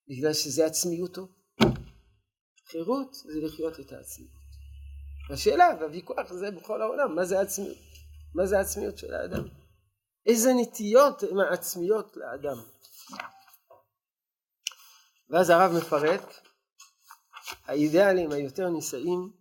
בגלל 0.07 0.34
שזה 0.34 0.65
עצמיותו. 0.65 1.27
חירות 2.67 3.13
זה 3.13 3.39
לחיות 3.41 3.79
את 3.79 3.91
העצמיות. 3.91 4.31
השאלה 5.34 5.65
והוויכוח 5.79 6.34
זה 6.34 6.51
בכל 6.51 6.81
העולם, 6.81 7.15
מה 7.15 7.25
זה 7.25 7.39
עצמיות? 7.41 7.77
מה 8.36 8.45
זה 8.45 8.57
העצמיות 8.57 8.97
של 8.97 9.13
האדם? 9.13 9.47
איזה 10.25 10.49
נטיות 10.62 11.23
הן 11.23 11.39
העצמיות 11.39 12.17
לאדם? 12.17 12.57
ואז 15.29 15.49
הרב 15.49 15.71
מפרט 15.77 16.36
האידיאלים 17.65 18.31
היותר 18.31 18.69
נישאים 18.69 19.31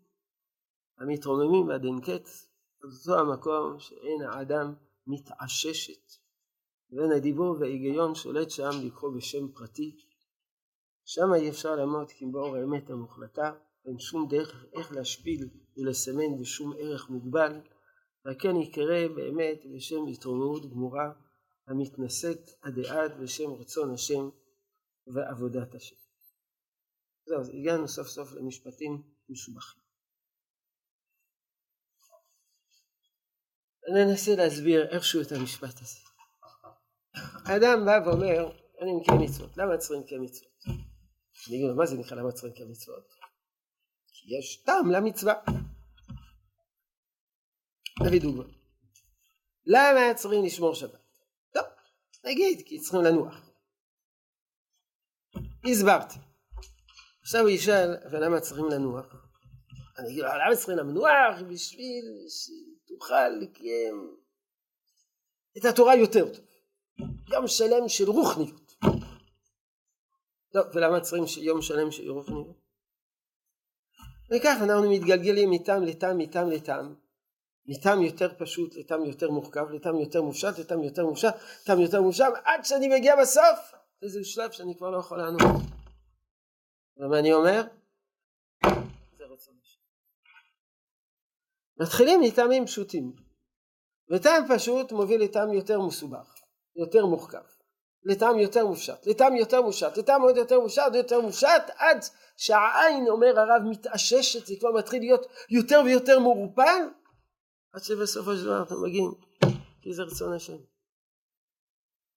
המתרוממים 0.99 1.71
עד 1.71 1.85
אין 1.85 2.01
קץ 2.01 2.50
אותו 2.85 3.19
המקום 3.19 3.81
שאין 3.81 4.23
האדם 4.23 4.75
מתעששת 5.07 6.12
ואין 6.93 7.12
הדיבור 7.12 7.57
וההיגיון 7.61 8.14
שולט 8.14 8.51
שם 8.51 8.71
לקרוא 8.85 9.16
בשם 9.16 9.53
פרטי 9.53 9.97
שם 11.05 11.35
אי 11.35 11.51
אפשר 11.51 11.77
לעמוד 11.77 12.11
כי 12.11 12.27
באור 12.27 12.57
האמת 12.57 12.90
המוחלטה 12.90 13.53
אין 13.87 13.99
שום 13.99 14.29
דרך 14.29 14.64
איך 14.73 14.93
להשפיל 14.93 15.49
ולסמן 15.77 16.40
בשום 16.40 16.73
ערך 16.79 17.11
מוגבל 17.11 17.61
וכן 18.27 18.57
יקרא 18.57 19.09
באמת 19.09 19.61
בשם 19.75 20.07
התרוממות 20.07 20.71
גמורה 20.71 21.12
המתנשאת 21.66 22.51
עד 22.62 22.79
עד 22.79 23.21
בשם 23.23 23.51
רצון 23.53 23.95
השם 23.95 24.29
ועבודת 25.07 25.75
השם. 25.75 25.97
זהו, 27.27 27.40
אז 27.40 27.49
הגענו 27.49 27.88
סוף 27.88 28.09
סוף 28.09 28.33
למשפטים 28.33 29.03
משובחים. 29.29 29.80
אני 33.91 34.03
אנסה 34.03 34.36
להסביר 34.36 34.88
איכשהו 34.91 35.22
את 35.22 35.32
המשפט 35.32 35.80
הזה. 35.80 35.99
האדם 37.45 37.84
בא 37.86 38.09
ואומר, 38.09 38.53
אני 38.80 38.93
מקיים 39.01 39.20
מצוות, 39.20 39.57
למה 39.57 39.78
צריכים 39.78 40.03
לקיים 40.03 40.22
מצוות? 40.22 40.51
אני 41.49 41.57
אגיד 41.57 41.68
לו, 41.68 41.76
מה 41.76 41.86
זה 41.86 41.97
נקרא 41.97 42.16
למה 42.16 42.32
צריכים 42.32 42.51
לקיים 42.51 42.70
מצוות? 42.70 43.05
כי 44.07 44.38
יש 44.38 44.57
טעם 44.57 44.91
למצווה. 44.91 45.34
נביא 48.07 48.20
דוגמא. 48.20 48.45
למה 49.66 50.14
צריכים 50.14 50.45
לשמור 50.45 50.74
שבת? 50.74 51.01
טוב, 51.53 51.64
נגיד, 52.24 52.62
כי 52.66 52.80
צריכים 52.80 53.01
לנוח. 53.01 53.51
הסברתי. 55.70 56.18
עכשיו 57.22 57.41
הוא 57.41 57.49
ישאל, 57.49 57.97
ולמה 58.11 58.41
צריכים 58.41 58.64
לנוח? 58.64 59.07
אני 59.99 60.09
אגיד 60.09 60.22
לו, 60.22 60.28
למה 60.28 60.57
צריכים 60.57 60.76
לנוח? 60.76 61.43
בשביל 61.49 62.05
שתוכל 63.01 63.28
לקיים 63.28 64.16
את 65.59 65.64
התורה 65.64 65.96
יותר 65.96 66.34
טוב. 66.34 66.44
יום 67.32 67.48
שלם 67.48 67.88
של 67.88 68.11
רוחניות. 68.11 68.74
טוב, 70.53 70.66
ולמה 70.74 71.01
צריכים 71.01 71.44
יום 71.44 71.62
שלם 71.62 71.90
של 71.90 72.11
רוחניות? 72.11 72.57
וכך 74.30 74.57
אנחנו 74.62 74.90
מתגלגלים 74.90 75.51
מטעם 75.51 75.82
לטעם, 75.82 76.18
מטעם 76.18 76.51
לטעם. 76.51 76.94
מטעם 77.66 78.03
יותר 78.03 78.34
פשוט 78.38 78.74
לטעם 78.74 79.05
יותר 79.05 79.30
מורכב, 79.30 79.70
לטעם 79.70 79.96
יותר 79.96 80.22
מופשט, 80.22 80.59
לטעם 80.59 80.82
יותר 80.82 81.07
מופשט, 81.07 81.34
לטעם 81.62 81.80
יותר 81.80 82.01
מופשט, 82.01 82.24
עד 82.44 82.64
שאני 82.64 82.88
מגיע 82.88 83.14
בסוף, 83.22 83.72
איזה 84.03 84.24
שלב 84.24 84.51
שאני 84.51 84.76
כבר 84.76 84.90
לא 84.90 84.98
יכול 84.98 85.18
לענות. 85.18 85.62
ומה 86.96 87.18
אני 87.18 87.32
אומר? 87.32 87.62
זה 89.18 89.24
רצון 89.24 89.55
השם. 89.62 89.80
מתחילים 91.83 92.20
מטעמים 92.20 92.66
פשוטים, 92.66 93.12
וטעם 94.11 94.45
פשוט 94.55 94.93
מוביל 94.93 95.22
לטעם 95.22 95.53
יותר 95.53 95.81
מסובך, 95.81 96.35
יותר 96.76 97.07
מורכב, 97.07 97.43
לטעם 98.05 98.39
יותר 98.39 98.66
מופשט, 98.66 99.07
לטעם 99.07 99.37
יותר 99.37 99.62
מופשט, 99.62 99.97
לטעם 99.99 100.22
עוד 100.22 100.37
יותר 100.37 100.61
מופשט, 100.61 100.95
יותר 100.95 101.20
מופשט, 101.20 101.62
עד 101.76 101.99
שהעין, 102.37 103.09
אומר 103.09 103.41
הרב, 103.41 103.62
מתאששת, 103.70 104.47
זה 104.47 104.55
כבר 104.61 104.72
מתחיל 104.72 105.01
להיות 105.01 105.26
יותר 105.51 105.81
ויותר 105.85 106.18
מעורפל, 106.18 106.89
עד 107.72 107.83
שבסופו 107.83 108.37
של 108.37 108.45
דבר 108.45 108.59
אנחנו 108.59 108.83
מגיעים, 108.83 109.12
כי 109.83 109.95
זה 109.95 110.03
רצון 110.03 110.33
השם. 110.33 110.57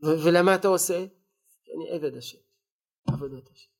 ולמה 0.02 0.56
אתה 0.56 0.68
עושה? 0.68 1.06
כי 1.64 1.72
אני 1.78 1.92
עבד 1.92 2.18
השם, 2.18 2.38
עבודת 3.08 3.50
השם. 3.54 3.73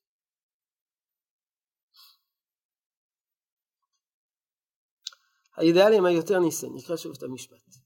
האידיאלים 5.56 6.04
היותר 6.04 6.38
ניסן, 6.38 6.66
נקרא 6.74 6.96
שוב 6.96 7.12
את 7.18 7.22
המשפט, 7.22 7.76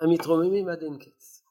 המתרוממים 0.00 0.68
עד 0.68 0.82
אין 0.82 0.98
קץ. 0.98 1.42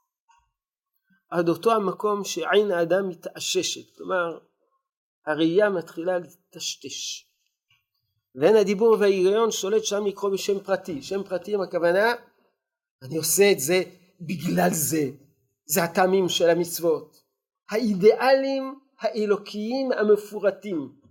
עד 1.29 1.49
אותו 1.49 1.71
המקום 1.71 2.23
שעין 2.23 2.71
האדם 2.71 3.09
מתאששת, 3.09 3.97
כלומר 3.97 4.39
הראייה 5.25 5.69
מתחילה 5.69 6.17
לטשטש. 6.17 7.25
ואין 8.35 8.55
הדיבור 8.55 8.97
וההיגיון 8.99 9.51
שולט 9.51 9.83
שם 9.83 10.05
לקרוא 10.05 10.31
בשם 10.31 10.59
פרטי. 10.59 11.01
שם 11.01 11.23
פרטי 11.23 11.53
עם 11.53 11.61
הכוונה, 11.61 12.13
אני 13.01 13.17
עושה 13.17 13.51
את 13.51 13.59
זה 13.59 13.83
בגלל 14.21 14.69
זה. 14.71 15.09
זה 15.65 15.83
הטעמים 15.83 16.29
של 16.29 16.49
המצוות. 16.49 17.23
האידיאלים 17.69 18.79
האלוקיים 18.99 19.91
המפורטים. 19.91 21.02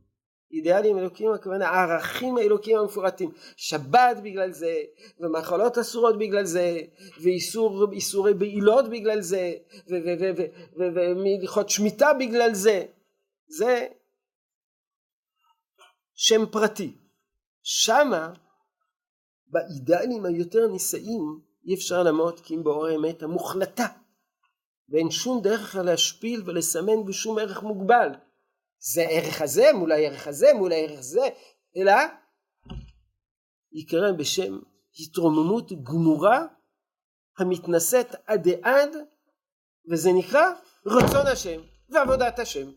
אידיאלים 0.53 0.99
אלוקיים 0.99 1.33
הכוונה 1.33 1.69
הערכים 1.69 2.37
האלוקיים 2.37 2.79
המפורטים. 2.79 3.31
שבת 3.57 4.17
בגלל 4.23 4.53
זה 4.53 4.83
ומאכלות 5.21 5.79
אסורות 5.79 6.19
בגלל 6.19 6.45
זה 6.45 6.81
ואיסורי 7.23 8.35
בעילות 8.35 8.89
בגלל 8.89 9.21
זה 9.21 9.53
ומלכות 10.77 11.71
שמיטה 11.71 12.13
בגלל 12.19 12.55
זה. 12.55 12.87
זה 13.47 13.87
שם 16.15 16.47
פרטי. 16.51 16.97
שמה 17.63 18.33
באידיאלים 19.47 20.25
היותר 20.25 20.67
נישאים 20.67 21.41
אי 21.67 21.75
אפשר 21.75 22.03
לעמוד 22.03 22.41
כי 22.41 22.55
אם 22.55 22.65
באור 22.65 22.87
האמת 22.87 23.23
המוחלטה. 23.23 23.87
ואין 24.89 25.11
שום 25.11 25.43
דרך 25.43 25.77
להשפיל 25.77 26.43
ולסמן 26.45 27.05
בשום 27.07 27.39
ערך 27.39 27.63
מוגבל 27.63 28.09
זה 28.85 29.03
הערך 29.03 29.43
הזה 29.43 29.73
מול 29.75 29.93
הערך 29.93 30.27
הזה 30.27 30.47
מול 30.55 30.73
הערך 30.73 31.01
זה, 31.01 31.29
אלא 31.77 31.93
יקרא 33.73 34.13
בשם 34.19 34.59
התרוממות 35.01 35.73
גמורה 35.83 36.47
המתנשאת 37.39 38.15
עד 38.27 38.49
עד 38.63 38.97
וזה 39.91 40.11
נקרא 40.19 40.43
רצון 40.87 41.27
השם 41.27 41.61
ועבודת 41.89 42.39
השם. 42.39 42.71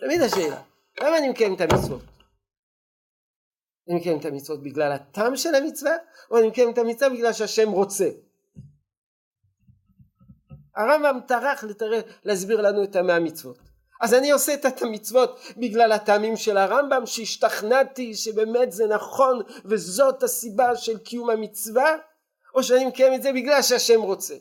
תמיד 0.00 0.20
השאלה, 0.20 0.62
למה 1.00 1.18
אני 1.18 1.28
מקיים 1.28 1.54
את 1.54 1.60
המצוות? 1.60 2.02
אני 3.88 3.96
מקיים 3.98 4.20
את 4.20 4.24
המצוות 4.24 4.62
בגלל 4.62 4.92
הטעם 4.92 5.36
של 5.36 5.54
המצווה, 5.54 5.92
או 6.30 6.38
אני 6.38 6.48
מקיים 6.48 6.70
את 6.72 6.78
המצווה 6.78 7.10
בגלל 7.10 7.32
שהשם 7.32 7.68
רוצה? 7.68 8.10
הרמב"ם 10.80 11.20
טרח 11.28 11.64
להסביר 12.24 12.60
לנו 12.60 12.84
את 12.84 12.96
המאה 12.96 13.20
מצוות. 13.20 13.58
אז 14.00 14.14
אני 14.14 14.30
עושה 14.30 14.54
את 14.54 14.82
המצוות 14.82 15.40
בגלל 15.56 15.92
הטעמים 15.92 16.36
של 16.36 16.56
הרמב"ם 16.56 17.06
שהשתכנעתי 17.06 18.14
שבאמת 18.14 18.72
זה 18.72 18.86
נכון 18.86 19.42
וזאת 19.64 20.22
הסיבה 20.22 20.76
של 20.76 20.98
קיום 20.98 21.30
המצווה 21.30 21.96
או 22.54 22.62
שאני 22.62 22.86
מקיים 22.86 23.14
את 23.14 23.22
זה 23.22 23.32
בגלל 23.32 23.62
שהשם 23.62 24.00
רוצה. 24.00 24.34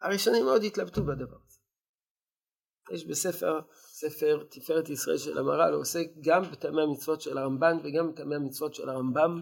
הראשונים 0.00 0.44
מאוד 0.44 0.64
התלבטו 0.64 1.04
בדבר 1.04 1.36
הזה. 1.46 1.58
יש 2.90 3.06
בספר 3.06 3.60
ספר 4.00 4.44
תפארת 4.48 4.88
ישראל 4.88 5.18
של 5.18 5.38
המהר"ל, 5.38 5.72
הוא 5.72 5.80
עוסק 5.80 6.06
גם 6.20 6.42
בטעמי 6.42 6.82
המצוות 6.82 7.20
של 7.20 7.38
הרמב"ן 7.38 7.78
וגם 7.82 8.12
בטעמי 8.12 8.34
המצוות 8.34 8.74
של 8.74 8.88
הרמב"ם. 8.88 9.40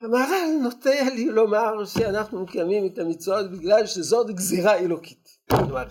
המהר"ל 0.00 0.62
נוטה 0.62 1.10
לי 1.14 1.30
לומר 1.30 1.84
שאנחנו 1.84 2.42
מקיימים 2.42 2.86
את 2.86 2.98
המצוות 2.98 3.50
בגלל 3.50 3.86
שזאת 3.86 4.30
גזירה 4.30 4.78
אלוקית. 4.78 5.38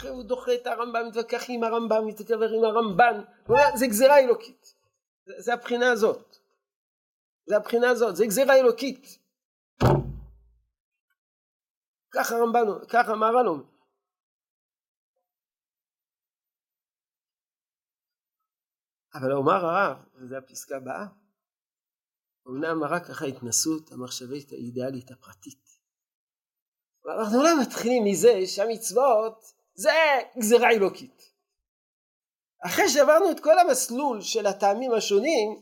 הוא 0.10 0.24
דוחה 0.24 0.53
את 0.53 0.68
הרמב"ם, 0.68 1.08
מתווכח 1.08 1.43
עם 1.49 1.64
הרמב"ם, 1.64 2.08
מתקבר 2.08 2.49
עם 2.49 2.64
הרמב"ן, 2.64 3.22
זה 3.76 3.88
גזירה 3.88 4.20
אלוקית. 4.20 4.74
זה, 5.26 5.34
זה 5.38 5.53
הבחינה 5.53 5.91
הזאת. 5.91 6.38
זה 7.45 7.58
הבחינה 7.58 7.89
הזאת, 7.89 8.16
זה 8.16 8.26
גזירה 8.26 8.56
אלוקית. 8.56 9.20
ככה 12.12 12.36
הרמב"ן, 12.36 12.66
ככה 12.89 13.12
המהר"ל 13.12 13.47
אומר. 13.47 13.74
אבל 19.16 19.32
אומר 19.32 19.66
הרב, 19.66 19.97
וזו 20.16 20.36
הפסקה 20.36 20.78
הבאה, 20.78 21.05
אמנם 22.47 22.84
רק 22.84 23.05
ככה 23.05 23.26
התנסות 23.26 23.91
המחשבית 23.91 24.51
האידיאלית 24.51 25.11
הפרטית. 25.11 25.66
אנחנו 27.20 27.43
לא 27.43 27.61
מתחילים 27.61 28.03
מזה 28.03 28.41
שהמצוות 28.45 29.53
זה 29.74 29.91
גזירה 30.38 30.70
אלוקית. 30.70 31.32
אחרי 32.66 32.89
שעברנו 32.89 33.32
את 33.32 33.39
כל 33.39 33.59
המסלול 33.59 34.22
של 34.22 34.45
הטעמים 34.45 34.91
השונים, 34.91 35.61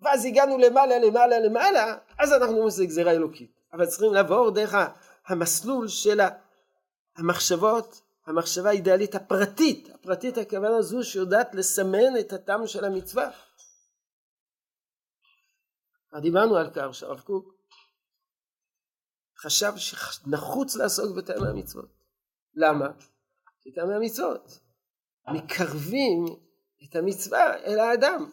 ואז 0.00 0.24
הגענו 0.24 0.58
למעלה 0.58 0.98
למעלה 0.98 1.40
למעלה, 1.40 1.96
אז 2.18 2.32
אנחנו 2.32 2.54
אומרים 2.54 2.70
שזה 2.70 2.86
גזירה 2.86 3.12
אלוקית. 3.12 3.60
אבל 3.72 3.86
צריכים 3.86 4.14
לעבור 4.14 4.50
דרך 4.50 4.74
המסלול 5.26 5.88
של 5.88 6.20
המחשבות 7.16 8.02
המחשבה 8.26 8.68
האידיאלית 8.68 9.14
הפרטית, 9.14 9.88
הפרטית 9.94 10.38
הכוונה 10.38 10.82
זו 10.82 11.04
שיודעת 11.04 11.54
לסמן 11.54 12.18
את 12.20 12.32
הטעם 12.32 12.66
של 12.66 12.84
המצווה. 12.84 13.30
דיברנו 16.22 16.56
על 16.56 16.70
כך 16.74 16.94
שהרב 16.94 17.20
קוק 17.20 17.54
חשב 19.38 19.72
שנחוץ 19.76 20.76
לעסוק 20.76 21.16
בטעמי 21.16 21.48
המצוות. 21.48 21.90
למה? 22.54 22.86
כי 23.60 23.72
טעמי 23.72 23.94
המצוות 23.94 24.58
מקרבים 25.28 26.24
את 26.84 26.96
המצווה 26.96 27.56
אל 27.56 27.78
האדם. 27.78 28.30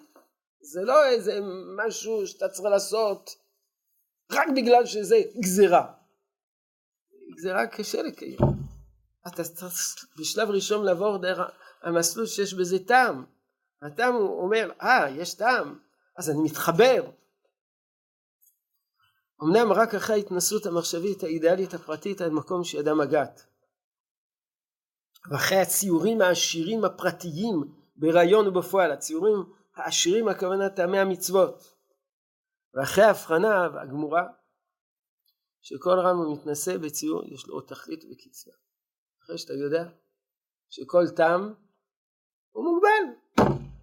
זה 0.62 0.82
לא 0.82 1.06
איזה 1.06 1.40
משהו 1.86 2.28
שאתה 2.28 2.50
צריך 2.50 2.66
לעשות 2.66 3.30
רק 4.32 4.48
בגלל 4.56 4.86
שזה 4.86 5.16
גזירה. 5.40 5.94
גזירה 7.38 7.68
קשה 7.68 8.02
לקיים. 8.02 8.59
אתה 9.28 9.44
צריך 9.44 10.06
בשלב 10.20 10.50
ראשון 10.50 10.86
לעבור 10.86 11.18
דרך 11.18 11.52
המסלול 11.82 12.26
שיש 12.26 12.54
בזה 12.54 12.86
טעם. 12.86 13.26
הטעם 13.82 14.14
הוא 14.14 14.44
אומר, 14.44 14.72
אה, 14.82 15.06
ah, 15.06 15.10
יש 15.10 15.34
טעם, 15.34 15.80
אז 16.18 16.30
אני 16.30 16.40
מתחבר. 16.42 17.12
אמנם 19.44 19.74
רק 19.74 19.96
אחרי 19.96 20.16
ההתנסות 20.16 20.66
המחשבית 20.66 21.24
האידיאלית 21.24 21.74
הפרטית 21.74 22.22
עד 22.22 22.32
מקום 22.32 22.64
שידע 22.64 22.94
מגעת. 22.94 23.46
ואחרי 25.32 25.58
הציורים 25.58 26.22
העשירים 26.22 26.86
הפרטיים 26.86 27.74
ברעיון 27.96 28.48
ובפועל, 28.48 28.92
הציורים 28.92 29.54
העשירים 29.76 30.28
הכוונה 30.28 30.70
טעמי 30.70 31.00
המצוות. 31.00 31.76
ואחרי 32.74 33.04
ההבחנה 33.04 33.68
והגמורה 33.74 34.28
שכל 35.62 36.00
רם 36.00 36.34
מתנשא 36.34 36.78
בציור 36.78 37.24
יש 37.26 37.48
לו 37.48 37.54
עוד 37.54 37.64
תכלית 37.68 38.04
וקצבה. 38.12 38.54
אחרי 39.30 39.38
שאתה 39.38 39.54
יודע 39.54 39.84
שכל 40.70 41.10
טעם 41.10 41.54
הוא 42.52 42.66
מוגבל 42.66 43.38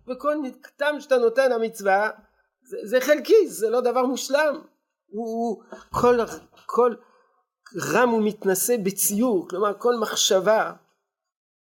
וכל 0.08 0.36
טעם 0.76 1.00
שאתה 1.00 1.16
נותן 1.16 1.52
המצווה 1.52 2.10
זה, 2.62 2.76
זה 2.84 3.00
חלקי 3.00 3.48
זה 3.48 3.70
לא 3.70 3.80
דבר 3.80 4.06
מושלם 4.06 4.60
הוא, 5.06 5.28
הוא 5.28 5.62
כל, 5.90 6.16
כל 6.66 6.94
רם 7.92 8.08
הוא 8.08 8.22
מתנשא 8.24 8.76
בציור 8.84 9.48
כלומר 9.48 9.78
כל 9.78 9.94
מחשבה 10.00 10.72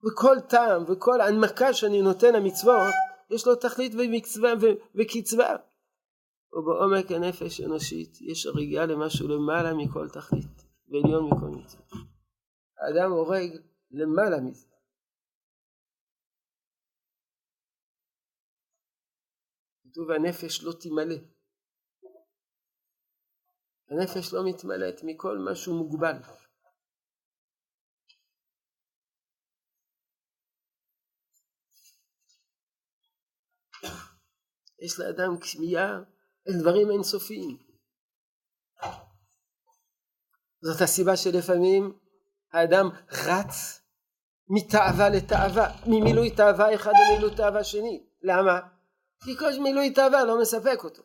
וכל 0.07 0.37
טעם 0.49 0.83
וכל 0.87 1.21
הנמקה 1.21 1.73
שאני 1.73 2.01
נותן 2.01 2.35
המצוות 2.35 2.93
יש 3.29 3.47
לו 3.47 3.55
תכלית 3.55 3.91
ומצווה 3.95 4.53
וקצבה 4.95 5.55
ובעומק 6.53 7.11
הנפש 7.11 7.59
האנושית 7.59 8.21
יש 8.21 8.45
הריגה 8.45 8.85
למשהו 8.85 9.27
למעלה 9.27 9.73
מכל 9.73 10.09
תכלית 10.09 10.65
ועליון 10.89 11.25
מכל 11.25 11.47
מצווה. 11.47 11.85
האדם 12.79 13.11
הורג 13.11 13.49
למעלה 13.95 14.41
מזה. 14.49 14.67
כתוב 19.83 20.11
הנפש 20.11 20.63
לא 20.63 20.71
תמלא. 20.81 21.15
הנפש 23.89 24.33
לא 24.33 24.39
מתמלאת 24.49 25.03
מכל 25.03 25.37
משהו 25.51 25.73
מוגבל. 25.73 26.17
יש 34.79 34.99
לאדם 34.99 35.39
כמיהה 35.39 35.91
אל 36.47 36.53
דברים 36.61 36.91
אינסופיים. 36.91 37.57
זאת 40.61 40.81
הסיבה 40.81 41.17
שלפעמים 41.17 41.99
האדם 42.51 42.85
רץ 43.11 43.84
מתאווה 44.49 45.09
לתאווה, 45.09 45.67
ממילוי 45.87 46.35
תאווה 46.35 46.75
אחד 46.75 46.91
למילוי 47.07 47.35
תאווה 47.35 47.63
שני. 47.63 48.05
למה? 48.21 48.59
כי 49.23 49.37
כל 49.37 49.61
מילוי 49.63 49.93
תאווה 49.93 50.25
לא 50.25 50.41
מספק 50.41 50.83
אותו. 50.83 51.03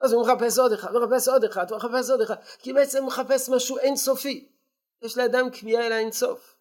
אז 0.00 0.12
הוא 0.12 0.22
מחפש 0.22 0.58
עוד 0.58 0.72
אחד, 0.72 0.88
מחפש 0.92 1.28
עוד 1.28 1.44
אחד, 1.44 1.70
הוא 1.70 1.76
מחפש 1.76 2.10
עוד 2.10 2.20
אחד, 2.20 2.34
כי 2.58 2.72
בעצם 2.72 2.98
הוא 2.98 3.06
מחפש 3.06 3.48
משהו 3.48 3.78
אינסופי. 3.78 4.52
יש 5.02 5.18
לאדם 5.18 5.50
כמיהה 5.52 5.86
אל 5.86 5.92
האינסוף. 5.92 6.56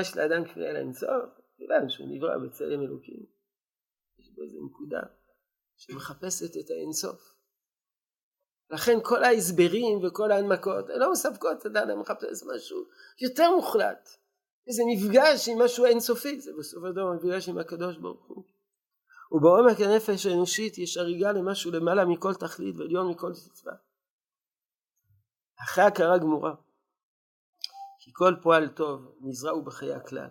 יש 0.00 0.16
לאדם 0.16 0.44
כמיהה 0.44 0.70
אל 0.70 0.76
האינסוף? 0.76 1.40
כיוון 1.56 1.88
שהוא 1.88 2.06
נברא 2.10 2.38
בצלם 2.38 2.80
אלוקים. 2.80 3.26
יש 4.18 4.30
בו 4.34 4.42
איזו 4.42 4.58
נקודה 4.66 5.00
שמחפשת 5.76 6.56
את 6.56 6.70
האינסוף. 6.70 7.36
לכן 8.70 8.98
כל 9.02 9.24
ההסברים 9.24 10.04
וכל 10.04 10.32
ההנמקות 10.32 10.84
לא 10.88 11.12
מספקות 11.12 11.66
את 11.66 11.76
האדם 11.76 12.00
מחפש 12.00 12.42
משהו 12.54 12.86
יותר 13.20 13.50
מוחלט. 13.50 14.08
איזה 14.66 14.82
מפגש 14.86 15.48
עם 15.48 15.62
משהו 15.62 15.84
אינסופי, 15.84 16.40
זה 16.40 16.50
בסופו 16.58 16.86
של 16.86 16.92
דבר 16.92 17.12
מפגש 17.12 17.48
עם 17.48 17.58
הקדוש 17.58 17.96
ברוך 17.96 18.26
הוא. 18.26 18.44
ובעומק 19.32 19.80
הנפש 19.80 20.26
האנושית 20.26 20.78
יש 20.78 20.96
הריגה 20.96 21.32
למשהו 21.32 21.70
למעלה 21.70 22.04
מכל 22.04 22.34
תכלית 22.34 22.76
ועליון 22.76 23.10
מכל 23.10 23.32
תצווה. 23.32 23.74
אחרי 25.64 25.84
הכרה 25.84 26.18
גמורה, 26.18 26.54
כי 28.00 28.10
כל 28.14 28.34
פועל 28.42 28.68
טוב 28.68 29.16
נזרע 29.20 29.50
הוא 29.50 29.64
בחיי 29.64 29.94
הכלל. 29.94 30.30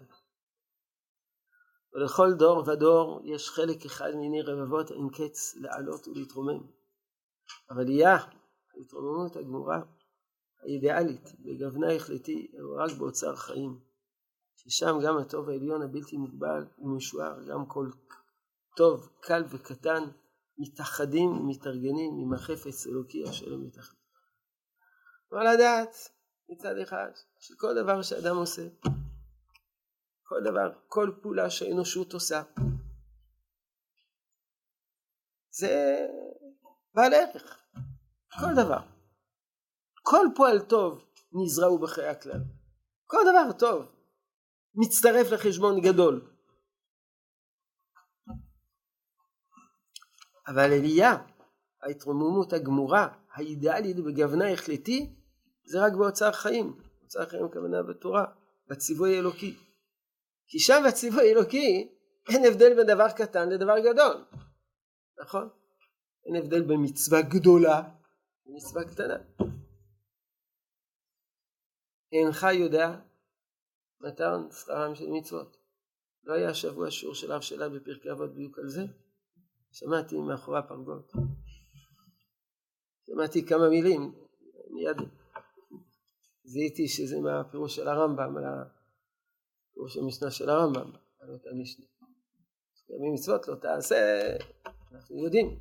ולכל 1.93 2.33
דור 2.33 2.69
ודור 2.69 3.21
יש 3.23 3.49
חלק 3.49 3.85
אחד 3.85 4.11
מיני 4.15 4.41
רבבות 4.41 4.91
אין 4.91 5.09
קץ 5.09 5.55
לעלות 5.55 6.07
ולהתרומם. 6.07 6.67
אבל 7.69 7.89
יהיה 7.89 8.17
ההתרוממות 8.75 9.35
הגמורה 9.35 9.81
האידיאלית 10.63 11.29
בגוונה 11.39 11.93
החלטי 11.95 12.51
רק 12.77 12.91
באוצר 12.97 13.35
חיים, 13.35 13.79
ששם 14.67 14.95
גם 15.05 15.17
הטוב 15.17 15.49
העליון 15.49 15.81
הבלתי 15.81 16.17
מוגבל 16.17 16.65
ומשוער, 16.77 17.43
גם 17.49 17.65
כל 17.67 17.89
טוב, 18.77 19.09
קל 19.21 19.43
וקטן, 19.49 20.03
מתאחדים 20.57 21.29
ומתארגנים 21.29 22.13
עם 22.21 22.33
החפץ 22.33 22.87
אלוקי 22.87 23.29
השלום 23.29 23.65
מתחת. 23.65 23.95
אבל 25.31 25.53
לדעת 25.53 25.95
מצד 26.49 26.77
אחד 26.83 27.09
שכל 27.39 27.73
דבר 27.83 28.01
שאדם 28.01 28.35
עושה, 28.35 28.67
כל 30.23 30.39
דבר, 30.45 30.79
כל 30.87 31.11
פעולה 31.21 31.49
שהאנושות 31.49 32.13
עושה, 32.13 32.41
זה 35.49 36.05
בעל 36.93 37.13
ערך, 37.13 37.59
כל 38.39 38.53
דבר. 38.63 38.95
כל 40.03 40.27
פועל 40.35 40.59
טוב 40.59 41.05
נזרעו 41.33 41.79
בחיי 41.79 42.07
הכלל. 42.07 42.39
כל 43.05 43.17
דבר 43.31 43.59
טוב 43.59 43.94
מצטרף 44.75 45.31
לחשבון 45.31 45.81
גדול. 45.81 46.31
אבל 50.47 50.73
עלייה, 50.73 51.17
ההתרוממות 51.81 52.53
הגמורה, 52.53 53.07
האידיאלית 53.33 53.95
בגוונה 53.95 54.51
החלטי, 54.51 55.15
זה 55.65 55.85
רק 55.85 55.93
באוצר 55.93 56.31
חיים. 56.31 56.79
אוצר 57.03 57.25
חיים 57.29 57.45
הכוונה 57.45 57.83
בתורה, 57.83 58.25
בציווי 58.67 59.15
האלוקי. 59.15 59.55
כי 60.47 60.59
שם 60.59 60.83
בציווי 60.87 61.29
האלוקי 61.29 61.95
אין 62.29 62.45
הבדל 62.45 62.75
בין 62.75 62.87
דבר 62.87 63.11
קטן 63.11 63.49
לדבר 63.49 63.79
גדול. 63.79 64.25
נכון? 65.21 65.49
אין 66.25 66.35
הבדל 66.35 66.61
בין 66.61 66.77
מצווה 66.83 67.21
גדולה 67.21 67.81
למצווה 68.45 68.83
קטנה. 68.83 69.17
אינך 72.11 72.47
יודע 72.53 72.95
מתן 74.01 74.47
שכרם 74.51 74.95
של 74.95 75.07
מצוות. 75.09 75.57
לא 76.23 76.33
היה 76.33 76.49
השבוע 76.49 76.91
שיעור 76.91 77.15
של 77.15 77.31
אב 77.31 77.41
שלה 77.41 77.69
בפרקי 77.69 78.11
אבות 78.11 78.33
בדיוק 78.33 78.59
על 78.59 78.69
זה? 78.69 78.81
שמעתי 79.71 80.17
מאחורי 80.17 80.59
הפרגות. 80.59 81.11
שמעתי 83.05 83.45
כמה 83.45 83.69
מילים, 83.69 84.15
מיד 84.69 84.97
זיהיתי 86.43 86.87
שזה 86.87 87.19
מהפירוש 87.19 87.75
של 87.75 87.87
הרמב"ם, 87.87 88.37
על 88.37 88.43
הפירוש 89.71 89.97
המשנה 89.97 90.31
של 90.31 90.49
הרמב"ם, 90.49 90.91
על 91.19 91.29
אותה 91.29 91.49
משנה. 91.61 91.85
ימי 92.89 93.13
מצוות 93.13 93.47
לא 93.47 93.55
תעשה, 93.55 93.95
אנחנו 94.91 95.23
יודעים. 95.23 95.59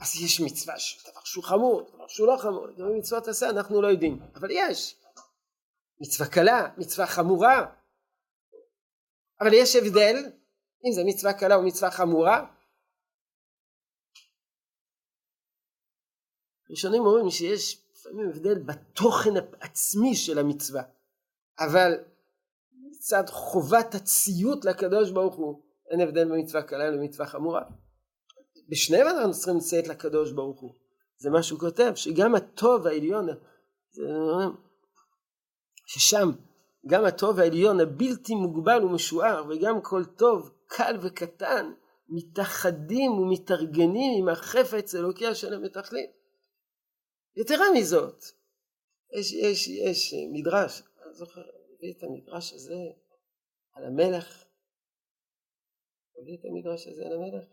אז 0.00 0.22
יש 0.24 0.40
מצווה, 0.40 0.74
דבר 1.10 1.20
שהוא 1.24 1.44
חמור, 1.44 1.82
דבר 1.94 2.08
שהוא 2.08 2.26
לא 2.26 2.36
חמור, 2.36 2.66
ימי 2.78 2.98
מצוות 2.98 3.24
תעשה, 3.24 3.50
אנחנו 3.50 3.82
לא 3.82 3.88
יודעים, 3.88 4.22
אבל 4.34 4.48
יש. 4.50 5.03
מצווה 6.00 6.28
קלה, 6.28 6.68
מצווה 6.78 7.06
חמורה, 7.06 7.74
אבל 9.40 9.52
יש 9.52 9.76
הבדל 9.76 10.16
אם 10.86 10.92
זה 10.92 11.02
מצווה 11.06 11.32
קלה 11.32 11.54
או 11.54 11.62
מצווה 11.62 11.90
חמורה. 11.90 12.46
ראשונים 16.70 17.02
אומרים 17.02 17.30
שיש 17.30 17.84
לפעמים 17.92 18.28
הבדל 18.28 18.58
בתוכן 18.58 19.30
העצמי 19.36 20.14
של 20.14 20.38
המצווה, 20.38 20.82
אבל 21.58 21.92
מצד 22.72 23.24
חובת 23.28 23.94
הציות 23.94 24.64
לקדוש 24.64 25.10
ברוך 25.10 25.36
הוא 25.36 25.62
אין 25.90 26.00
הבדל 26.00 26.24
במצווה 26.24 26.62
קלה 26.62 26.90
למצווה 26.90 27.26
חמורה. 27.26 27.62
בשניהם 28.68 29.06
אנחנו 29.06 29.32
צריכים 29.32 29.56
לציית 29.56 29.88
לקדוש 29.88 30.32
ברוך 30.32 30.60
הוא. 30.60 30.74
זה 31.16 31.30
מה 31.30 31.42
שהוא 31.42 31.60
כותב, 31.60 31.92
שגם 31.94 32.34
הטוב 32.34 32.86
העליון, 32.86 33.26
ששם 35.86 36.30
גם 36.86 37.04
הטוב 37.04 37.38
העליון 37.38 37.80
הבלתי 37.80 38.34
מוגבל 38.34 38.84
ומשוער 38.84 39.44
וגם 39.48 39.82
כל 39.82 40.04
טוב 40.04 40.50
קל 40.66 40.98
וקטן 41.02 41.72
מתאחדים 42.08 43.12
ומתארגנים 43.12 44.12
עם 44.18 44.28
החפץ 44.28 44.94
אלוקי 44.94 45.26
השלם 45.26 45.62
בתכלית. 45.62 46.10
יתרה 47.36 47.64
מזאת, 47.74 48.24
יש, 49.18 49.32
יש, 49.32 49.68
יש 49.68 50.14
מדרש, 50.32 50.82
אני 51.06 51.14
זוכר, 51.14 51.40
הביא 51.40 51.94
את 51.98 52.02
המדרש 52.02 52.52
הזה 52.52 52.78
על 53.72 53.84
המלך, 53.84 54.44
הביא 56.18 56.36
את 56.40 56.44
המדרש 56.44 56.86
הזה 56.86 57.06
על 57.06 57.12
המלך. 57.12 57.44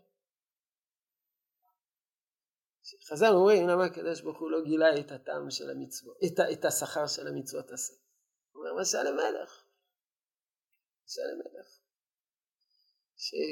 חז"ל 3.08 3.34
אומרים 3.34 3.68
למה 3.68 3.84
הקדוש 3.84 4.20
ברוך 4.20 4.40
הוא 4.40 4.50
לא 4.50 4.64
גילה 4.64 4.98
את 5.00 5.12
הטעם 5.12 5.50
של 5.50 5.70
המצוות, 5.70 6.16
את, 6.26 6.40
את 6.52 6.64
השכר 6.64 7.06
של 7.06 7.26
המצוות 7.26 7.70
עשה. 7.70 8.01
הוא 8.72 8.80
משל 8.80 9.06
המלך, 9.06 9.64
משל 11.06 11.20
המלך. 11.32 11.66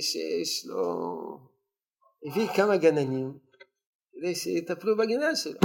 שיש 0.00 0.66
לו, 0.66 0.82
הביא 2.26 2.48
כמה 2.56 2.76
גננים 2.76 3.38
כדי 4.12 4.34
שיטפלו 4.34 4.96
בגינה 4.96 5.36
שלו. 5.36 5.60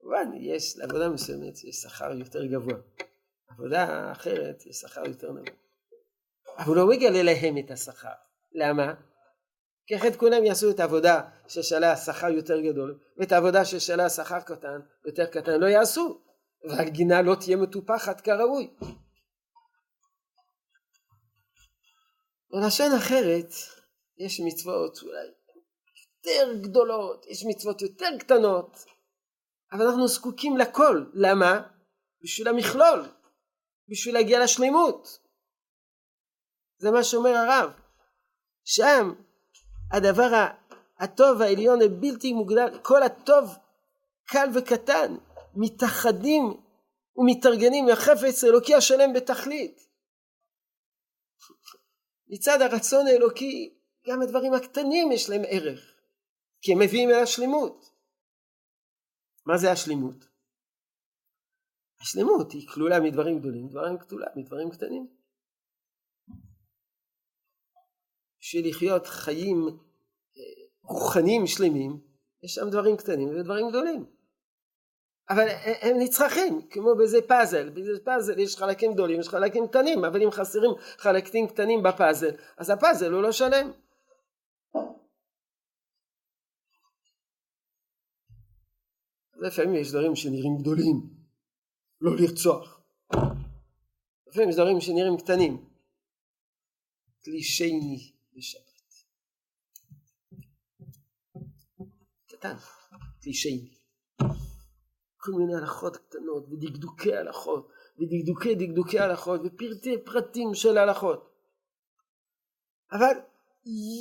כמובן, 0.00 0.30
יש 0.40 0.76
לעבודה 0.76 1.08
מסוימת 1.08 1.64
יש 1.64 1.76
שכר 1.76 2.12
יותר 2.12 2.46
גבוה, 2.46 2.76
עבודה 3.48 4.12
אחרת 4.12 4.66
יש 4.66 4.76
שכר 4.76 5.06
יותר 5.06 5.32
נמוך. 5.32 5.48
אבל 6.58 6.66
הוא 6.66 6.76
לא 6.76 6.86
מגלה 6.88 7.22
להם 7.22 7.58
את 7.58 7.70
השכר. 7.70 8.08
למה? 8.52 8.94
כי 9.86 9.96
אחרת 9.96 10.16
כולם 10.16 10.44
יעשו 10.44 10.70
את 10.70 10.80
העבודה 10.80 11.22
ששאלה 11.48 11.96
שכר 11.96 12.28
יותר 12.28 12.60
גדול, 12.60 12.98
ואת 13.16 13.32
העבודה 13.32 13.64
ששאלה 13.64 14.08
שכר 14.08 14.40
קטן, 14.40 14.80
יותר 15.04 15.26
קטן, 15.26 15.60
לא 15.60 15.66
יעשו, 15.66 16.25
והגינה 16.68 17.22
לא 17.22 17.34
תהיה 17.34 17.56
מטופחת 17.56 18.20
כראוי. 18.20 18.74
בלשון 22.50 22.92
אחרת, 22.98 23.50
יש 24.18 24.40
מצוות 24.46 25.02
אולי 25.02 25.26
יותר 26.26 26.54
גדולות, 26.62 27.26
יש 27.26 27.44
מצוות 27.48 27.82
יותר 27.82 28.18
קטנות, 28.18 28.84
אבל 29.72 29.86
אנחנו 29.86 30.08
זקוקים 30.08 30.56
לכל. 30.56 31.04
למה? 31.14 31.62
בשביל 32.22 32.48
המכלול, 32.48 33.08
בשביל 33.88 34.14
להגיע 34.14 34.44
לשלימות. 34.44 35.08
זה 36.78 36.90
מה 36.90 37.04
שאומר 37.04 37.36
הרב. 37.36 37.70
שם 38.64 39.12
הדבר 39.92 40.30
הטוב 40.98 41.42
העליון 41.42 41.78
הבלתי 41.82 42.32
מוגדר, 42.32 42.82
כל 42.82 43.02
הטוב 43.02 43.56
קל 44.26 44.48
וקטן, 44.54 45.16
מתאחדים 45.56 46.42
ומתארגנים 47.16 47.84
מהחפץ 47.86 48.44
האלוקי 48.44 48.74
השלם 48.74 49.12
בתכלית. 49.16 49.86
מצד 52.28 52.58
הרצון 52.60 53.06
האלוקי 53.06 53.78
גם 54.06 54.22
הדברים 54.22 54.54
הקטנים 54.54 55.12
יש 55.12 55.30
להם 55.30 55.42
ערך 55.48 55.96
כי 56.60 56.72
הם 56.72 56.78
מביאים 56.78 57.10
אל 57.10 57.22
השלמות. 57.22 57.84
מה 59.46 59.58
זה 59.58 59.72
השלמות? 59.72 60.24
השלמות 62.00 62.52
היא 62.52 62.68
כלולה 62.68 63.00
מדברים 63.00 63.38
גדולים, 63.38 63.68
דברים 63.68 63.98
כלולה 63.98 64.26
מדברים 64.36 64.70
קטנים. 64.70 65.06
בשביל 68.40 68.68
לחיות 68.68 69.06
חיים 69.06 69.58
אה, 70.36 70.66
רוחניים 70.82 71.46
שלמים, 71.46 72.00
יש 72.42 72.54
שם 72.54 72.70
דברים 72.70 72.96
קטנים 72.96 73.28
ודברים 73.28 73.68
גדולים. 73.68 74.15
אבל 75.30 75.48
הם 75.80 75.96
נצרכים, 75.98 76.68
כמו 76.70 76.94
באיזה 76.96 77.18
פאזל, 77.28 77.70
באיזה 77.70 78.04
פאזל 78.04 78.38
יש 78.38 78.56
חלקים 78.56 78.94
גדולים, 78.94 79.20
יש 79.20 79.28
חלקים 79.28 79.68
קטנים, 79.68 80.04
אבל 80.04 80.22
אם 80.22 80.30
חסרים 80.30 80.70
חלקים 80.98 81.48
קטנים 81.48 81.82
בפאזל, 81.82 82.30
אז 82.56 82.70
הפאזל 82.70 83.12
הוא 83.12 83.22
לא 83.22 83.32
שלם. 83.32 83.72
לפעמים 89.36 89.74
יש 89.74 89.90
דברים 89.90 90.16
שנראים 90.16 90.58
גדולים, 90.60 91.14
לא 92.00 92.16
לרצוח. 92.16 92.80
לפעמים 94.26 94.48
יש 94.48 94.54
דברים 94.54 94.80
שנראים 94.80 95.16
קטנים. 95.18 95.68
קלישייני 97.22 98.12
בשבת. 98.32 99.06
קטן, 102.26 102.56
קלישייני. 103.22 103.76
כל 105.26 105.32
מיני 105.32 105.54
הלכות 105.54 105.96
קטנות 105.96 106.46
ודקדוקי 106.50 107.16
הלכות 107.16 107.68
ודקדוקי 107.98 108.54
דקדוקי 108.54 108.98
הלכות 108.98 109.40
ופרטי 109.44 110.04
פרטים 110.04 110.54
של 110.54 110.78
הלכות. 110.78 111.30
אבל 112.92 113.14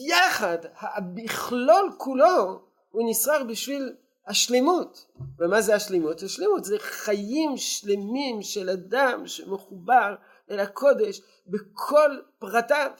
יחד 0.09 0.57
המכלול 0.80 1.91
כולו 1.97 2.61
הוא 2.89 3.09
נשרר 3.09 3.43
בשביל 3.43 3.95
השלמות. 4.28 5.05
ומה 5.39 5.61
זה 5.61 5.76
השלמות? 5.76 6.23
השלמות 6.23 6.63
זה 6.65 6.80
חיים 6.80 7.57
שלמים 7.57 8.41
של 8.41 8.69
אדם 8.69 9.28
שמחובר 9.28 10.15
אל 10.51 10.59
הקודש 10.59 11.21
בכל 11.47 12.19
פרטיו. 12.39 12.91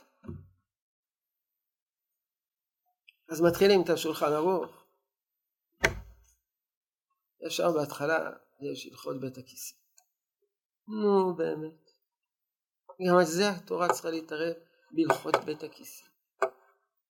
אז 3.30 3.42
מתחילים 3.42 3.82
את 3.82 3.90
השולחן 3.90 4.34
ערוך. 4.34 4.85
ישר 7.46 7.72
בהתחלה 7.72 8.32
יש 8.62 8.86
הלכות 8.86 9.20
בית 9.20 9.38
הכיסא. 9.38 9.76
נו 10.88 11.36
באמת. 11.36 11.92
גם 13.08 13.18
על 13.18 13.26
זה 13.26 13.50
התורה 13.50 13.94
צריכה 13.94 14.10
להתערב 14.10 14.54
בהלכות 14.92 15.36
בית 15.46 15.64
הכיסא. 15.64 16.06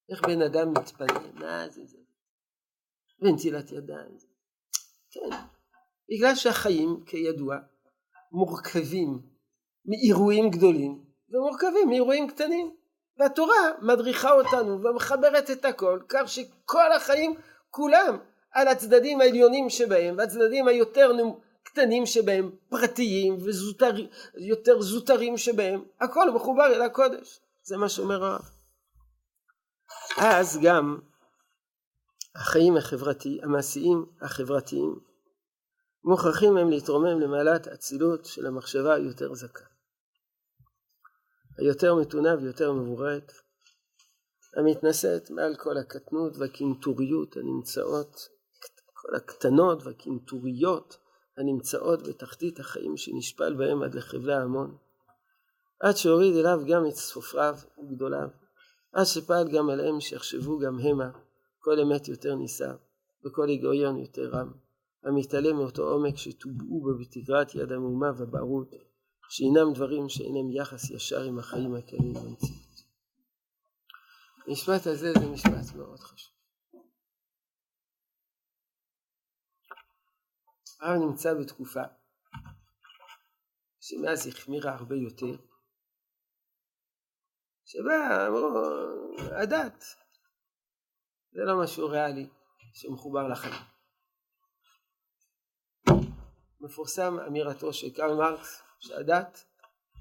איך 0.09 0.21
בן 0.21 0.41
אדם 0.41 0.73
מתפלל, 0.73 1.31
מה 1.33 1.69
זה 1.69 1.85
זה? 1.85 1.97
ונטילת 3.21 3.71
ידיים. 3.71 4.17
כן. 5.11 5.35
בגלל 6.09 6.35
שהחיים, 6.35 7.03
כידוע, 7.05 7.57
מורכבים 8.31 9.21
מאירועים 9.85 10.49
גדולים 10.49 11.05
ומורכבים 11.29 11.89
מאירועים 11.89 12.27
קטנים. 12.27 12.75
והתורה 13.19 13.71
מדריכה 13.81 14.31
אותנו 14.31 14.83
ומחברת 14.83 15.51
את 15.51 15.65
הכל 15.65 15.99
כך 16.09 16.29
שכל 16.29 16.91
החיים 16.95 17.35
כולם 17.69 18.17
על 18.55 18.67
הצדדים 18.67 19.21
העליונים 19.21 19.69
שבהם 19.69 20.17
והצדדים 20.17 20.67
היותר 20.67 21.11
קטנים 21.63 22.05
שבהם 22.05 22.51
פרטיים 22.69 23.37
ויותר 24.35 24.81
זוטרים 24.81 25.37
שבהם 25.37 25.83
הכל 26.01 26.31
מחובר 26.31 26.65
אל 26.65 26.81
הקודש. 26.81 27.39
זה 27.63 27.77
מה 27.77 27.89
שאומר 27.89 28.23
הרב. 28.25 28.49
אז 30.17 30.59
גם 30.63 30.99
החיים 32.35 32.77
החברתיים 32.77 33.43
המעשיים 33.43 34.05
החברתיים 34.21 34.99
מוכרחים 36.03 36.57
הם 36.57 36.69
להתרומם 36.69 37.19
למעלת 37.19 37.67
אצילות 37.67 38.25
של 38.25 38.45
המחשבה 38.45 38.93
היותר 38.93 39.33
זכה. 39.33 39.65
היותר 41.57 41.95
מתונה 41.95 42.35
ויותר 42.41 42.73
מבוררת, 42.73 43.31
המתנשאת 44.55 45.29
מעל 45.29 45.55
כל 45.55 45.77
הקטנות 45.77 46.37
והקינטוריות 46.37 47.37
הנמצאות, 47.37 48.34
כל 49.05 49.15
הקטנות 49.15 49.83
והקינטוריות 49.83 50.97
הנמצאות 51.37 52.07
בתחתית 52.07 52.59
החיים 52.59 52.97
שנשפל 52.97 53.53
בהם 53.53 53.83
עד 53.83 53.95
לחבלי 53.95 54.33
ההמון, 54.33 54.77
עד 55.79 55.95
שהוריד 55.97 56.35
אליו 56.35 56.59
גם 56.67 56.87
את 56.87 56.95
סופריו 56.95 57.55
וגדוליו, 57.79 58.27
עד 58.93 59.05
שפעל 59.05 59.47
גם 59.51 59.69
עליהם 59.69 59.99
שיחשבו 59.99 60.59
גם 60.59 60.79
המה 60.79 61.11
כל 61.59 61.79
אמת 61.79 62.07
יותר 62.07 62.35
נישא 62.35 62.71
וכל 63.25 63.47
היגיון 63.47 63.97
יותר 63.97 64.29
רם, 64.29 64.51
המתעלם 65.03 65.55
מאותו 65.55 65.83
עומק 65.83 66.17
שטובעו 66.17 66.81
בו 66.81 66.97
בתגרת 66.99 67.55
יד 67.55 67.71
המהומה 67.71 68.11
והבערות 68.17 68.71
שהינם 69.29 69.73
דברים 69.73 70.09
שאינם 70.09 70.51
יחס 70.51 70.89
ישר 70.89 71.21
עם 71.21 71.39
החיים 71.39 71.75
הקיימים 71.75 72.13
במציאות. 72.13 72.83
המשפט 74.47 74.87
הזה 74.87 75.13
זה 75.13 75.29
משפט 75.29 75.75
מאוד 75.75 75.99
חשוב. 75.99 76.34
הרב 80.85 81.01
נמצא 81.09 81.33
בתקופה 81.33 81.83
שמאז 83.79 84.27
החמירה 84.27 84.73
הרבה 84.73 84.95
יותר, 84.95 85.45
שבה 87.65 88.27
אמרו, 88.27 88.61
הדת 89.41 89.83
זה 91.31 91.41
לא 91.45 91.63
משהו 91.63 91.87
ריאלי 91.87 92.29
שמחובר 92.73 93.27
לחיים. 93.27 93.63
מפורסם 96.61 97.19
אמירתו 97.27 97.73
של 97.73 97.93
קרל 97.93 98.13
מרקס 98.17 98.61
שהדת 98.79 99.45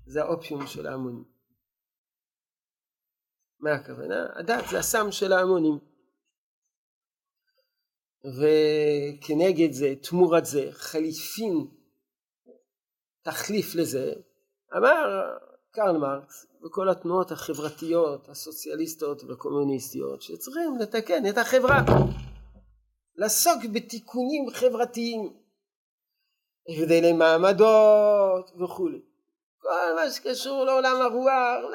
זה 0.06 0.22
האופיום 0.22 0.66
של 0.66 0.86
ההמונים. 0.86 1.24
מה 3.60 3.72
הכוונה? 3.72 4.26
הדת 4.38 4.64
זה 4.70 4.78
הסם 4.78 5.12
של 5.12 5.32
ההמונים. 5.32 5.93
וכנגד 8.24 9.72
זה, 9.72 9.94
תמורת 10.02 10.46
זה, 10.46 10.68
חליפין, 10.70 11.66
תחליף 13.22 13.74
לזה, 13.74 14.12
אמר 14.76 15.22
קרל 15.70 15.96
מרקס 15.96 16.46
וכל 16.64 16.88
התנועות 16.88 17.32
החברתיות, 17.32 18.28
הסוציאליסטיות 18.28 19.22
והקומוניסטיות, 19.24 20.22
שצריכים 20.22 20.76
לתקן 20.80 21.28
את 21.28 21.38
החברה, 21.38 21.82
לעסוק 23.16 23.64
בתיקונים 23.72 24.50
חברתיים. 24.50 25.44
הבדלי 26.68 27.12
מעמדות 27.12 28.50
וכולי. 28.60 29.00
כל 29.58 29.94
מה 29.96 30.10
שקשור 30.10 30.64
לעולם 30.64 30.96
הרוח 31.02 31.72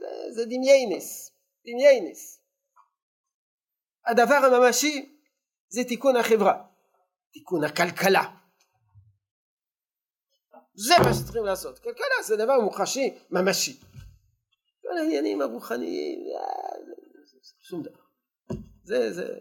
זה, 0.00 0.34
זה, 0.34 0.44
דמיינס, 0.44 1.32
דמיינס. 1.66 2.40
הדבר 4.06 4.34
הממשי 4.34 5.11
זה 5.72 5.84
תיקון 5.88 6.16
החברה, 6.16 6.64
תיקון 7.32 7.64
הכלכלה. 7.64 8.22
זה 10.74 10.94
מה 11.04 11.14
שצריכים 11.14 11.44
לעשות. 11.44 11.78
כלכלה 11.78 12.22
זה 12.24 12.36
דבר 12.36 12.60
מוחשי, 12.60 13.18
ממשי. 13.30 13.80
כל 14.82 14.98
העניינים 14.98 15.42
הרוחניים, 15.42 16.18
שום 17.60 17.82
דבר. 17.82 18.02
זה, 18.84 19.12
זה 19.12 19.38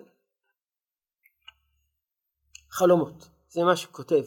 חלומות. 2.70 3.30
זה 3.50 3.64
מה 3.64 3.76
שהוא 3.76 3.94
כותב 3.94 4.24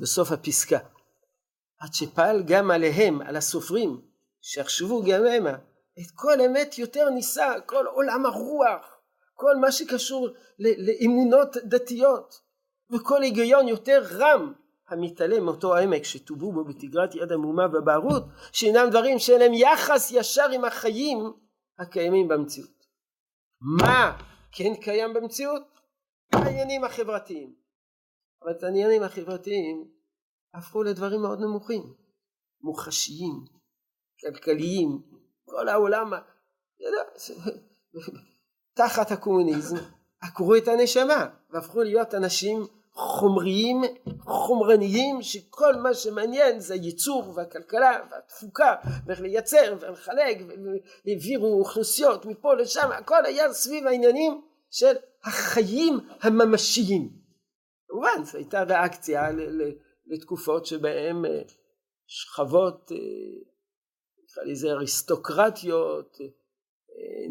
בסוף 0.00 0.32
הפסקה. 0.32 0.78
עד 1.78 1.92
שפעל 1.92 2.42
גם 2.46 2.70
עליהם, 2.70 3.20
על 3.20 3.36
הסופרים, 3.36 4.00
שיחשבו 4.40 5.02
גם 5.02 5.26
המה, 5.26 5.54
את 5.98 6.10
כל 6.14 6.40
אמת 6.40 6.78
יותר 6.78 7.10
נישא, 7.10 7.54
כל 7.66 7.86
עולם 7.86 8.26
הרוח, 8.26 8.93
כל 9.34 9.56
מה 9.56 9.72
שקשור 9.72 10.28
לאמונות 10.58 11.56
דתיות, 11.56 12.34
וכל 12.90 13.22
היגיון 13.22 13.68
יותר 13.68 14.02
רם 14.10 14.52
המתעלם 14.88 15.44
מאותו 15.44 15.76
העמק 15.76 16.04
שטובו 16.04 16.52
בו 16.52 16.64
בתגרת 16.64 17.14
יד 17.14 17.32
המומה 17.32 17.62
והבערות, 17.72 18.22
שאינם 18.52 18.90
דברים 18.90 19.18
שאין 19.18 19.40
להם 19.40 19.54
יחס 19.54 20.10
ישר 20.12 20.50
עם 20.50 20.64
החיים 20.64 21.18
הקיימים 21.78 22.28
במציאות. 22.28 22.86
מה 23.60 24.18
כן 24.52 24.74
קיים 24.80 25.14
במציאות? 25.14 25.62
העניינים 26.32 26.84
החברתיים. 26.84 27.54
אבל 28.42 28.52
את 28.52 28.62
העניינים 28.62 29.02
החברתיים 29.02 29.88
הפכו 30.54 30.82
לדברים 30.82 31.22
מאוד 31.22 31.40
נמוכים, 31.40 31.94
מוחשיים, 32.60 33.44
כלכליים, 34.20 35.02
כל 35.44 35.68
העולם, 35.68 36.10
תחת 38.74 39.10
הקומוניזם 39.10 39.76
עקרו 40.20 40.56
את 40.56 40.68
הנשמה 40.68 41.26
והפכו 41.50 41.82
להיות 41.82 42.14
אנשים 42.14 42.66
חומריים, 42.92 43.82
חומרניים, 44.20 45.22
שכל 45.22 45.76
מה 45.76 45.94
שמעניין 45.94 46.60
זה 46.60 46.74
הייצור 46.74 47.32
והכלכלה 47.36 48.00
והתפוקה 48.10 48.74
ואיך 49.06 49.20
לייצר 49.20 49.76
ולחלק 49.80 50.38
והעבירו 51.06 51.58
אוכלוסיות 51.58 52.26
מפה 52.26 52.54
לשם, 52.54 52.90
הכל 52.92 53.24
היה 53.24 53.52
סביב 53.52 53.86
העניינים 53.86 54.40
של 54.70 54.96
החיים 55.24 55.98
הממשיים. 56.20 57.10
כמובן 57.88 58.24
זו 58.24 58.38
הייתה 58.38 58.62
ריאקציה 58.62 59.28
לתקופות 60.06 60.66
שבהן 60.66 61.24
אה, 61.24 61.42
שכבות, 62.06 62.92
אה, 62.92 62.96
נקרא 64.24 64.44
לזה 64.44 64.72
אריסטוקרטיות, 64.72 66.18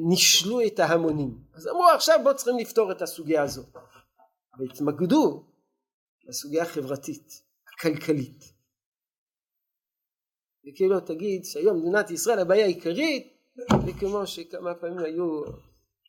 נישלו 0.09 0.67
את 0.67 0.79
ההמונים. 0.79 1.37
אז 1.53 1.67
אמרו 1.67 1.85
עכשיו 1.95 2.19
בואו 2.23 2.35
צריכים 2.35 2.57
לפתור 2.57 2.91
את 2.91 3.01
הסוגיה 3.01 3.43
הזאת. 3.43 3.75
והתמקדו 4.59 5.45
בסוגיה 6.27 6.63
החברתית, 6.63 7.43
הכלכלית. 7.73 8.53
וכאילו 10.67 10.99
תגיד 10.99 11.45
שהיום 11.45 11.79
מדינת 11.79 12.11
ישראל 12.11 12.39
הבעיה 12.39 12.65
העיקרית 12.65 13.33
וכמו 13.87 14.27
שכמה 14.27 14.75
פעמים 14.75 14.97
היו 14.97 15.41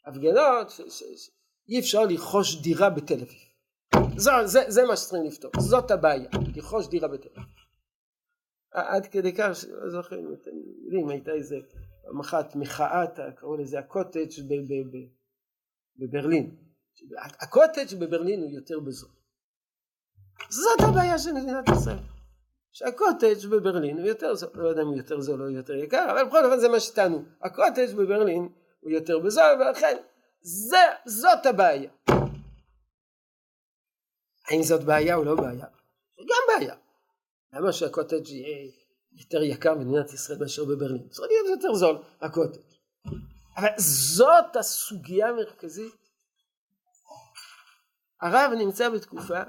הפגנות 0.06 0.70
שאי 0.70 1.78
אפשר 1.78 2.02
לרכוש 2.04 2.62
דירה 2.62 2.90
בתל 2.90 3.14
אביב. 3.14 3.44
זה, 4.16 4.30
זה, 4.44 4.60
זה 4.68 4.84
מה 4.84 4.96
שצריכים 4.96 5.26
לפתור, 5.26 5.50
זאת 5.58 5.90
הבעיה, 5.90 6.28
לרכוש 6.56 6.88
דירה 6.88 7.08
בתל 7.08 7.28
אביב. 7.36 7.54
עד 8.72 9.06
כדי 9.06 9.32
כך, 9.32 9.64
לא 9.68 9.90
זוכר 9.90 10.20
אם 10.20 10.34
אתם 10.34 10.50
יודעים, 10.84 11.08
הייתה 11.08 11.32
איזה 11.32 11.56
פעם 12.04 12.20
אחת 12.20 12.56
מחאת, 12.56 13.18
קראו 13.36 13.56
לזה 13.56 13.78
הקוטג' 13.78 14.28
בברלין. 15.96 16.56
הקוטג' 17.40 17.98
בברלין 17.98 18.40
הוא 18.40 18.50
יותר 18.50 18.80
בזול. 18.80 19.10
זאת 20.50 20.80
הבעיה 20.88 21.18
של 21.18 21.32
מדינת 21.32 21.64
ישראל. 21.68 21.98
שהקוטג' 22.72 23.46
בברלין 23.50 23.98
הוא 23.98 24.06
יותר 24.06 24.34
זול, 24.34 24.50
לא 24.54 24.68
יודע 24.68 24.82
אם 24.82 24.86
הוא 24.86 24.96
יותר 24.96 25.20
זול 25.20 25.42
או 25.42 25.50
יותר 25.50 25.74
יקר, 25.74 26.06
אבל 26.10 26.28
בכל 26.28 26.44
אופן 26.44 26.58
זה 26.58 26.68
מה 26.68 26.80
שטענו. 26.80 27.24
הקוטג' 27.42 27.94
בברלין 27.96 28.48
הוא 28.80 28.90
יותר 28.90 29.18
בזול, 29.18 29.60
ולכן 29.60 29.96
זה, 30.40 30.76
זאת 31.06 31.46
הבעיה. 31.46 31.90
האם 34.50 34.62
זאת 34.62 34.84
בעיה 34.84 35.16
או 35.16 35.24
לא 35.24 35.34
בעיה? 35.34 35.66
זה 36.16 36.22
גם 36.22 36.58
בעיה. 36.58 36.74
למה 37.52 37.72
שהקוטג' 37.72 38.28
יהיה 38.28 38.72
יותר 39.14 39.42
יקר 39.42 39.74
במדינת 39.74 40.12
ישראל 40.12 40.38
מאשר 40.38 40.64
בברלין? 40.64 41.08
צריך 41.08 41.28
להיות 41.30 41.46
יותר 41.48 41.74
זול, 41.74 41.98
הקוטג'. 42.20 42.60
אבל 43.56 43.68
זאת 43.78 44.56
הסוגיה 44.56 45.28
המרכזית. 45.28 45.94
הרב 48.20 48.52
נמצא 48.58 48.88
בתקופה 48.88 49.42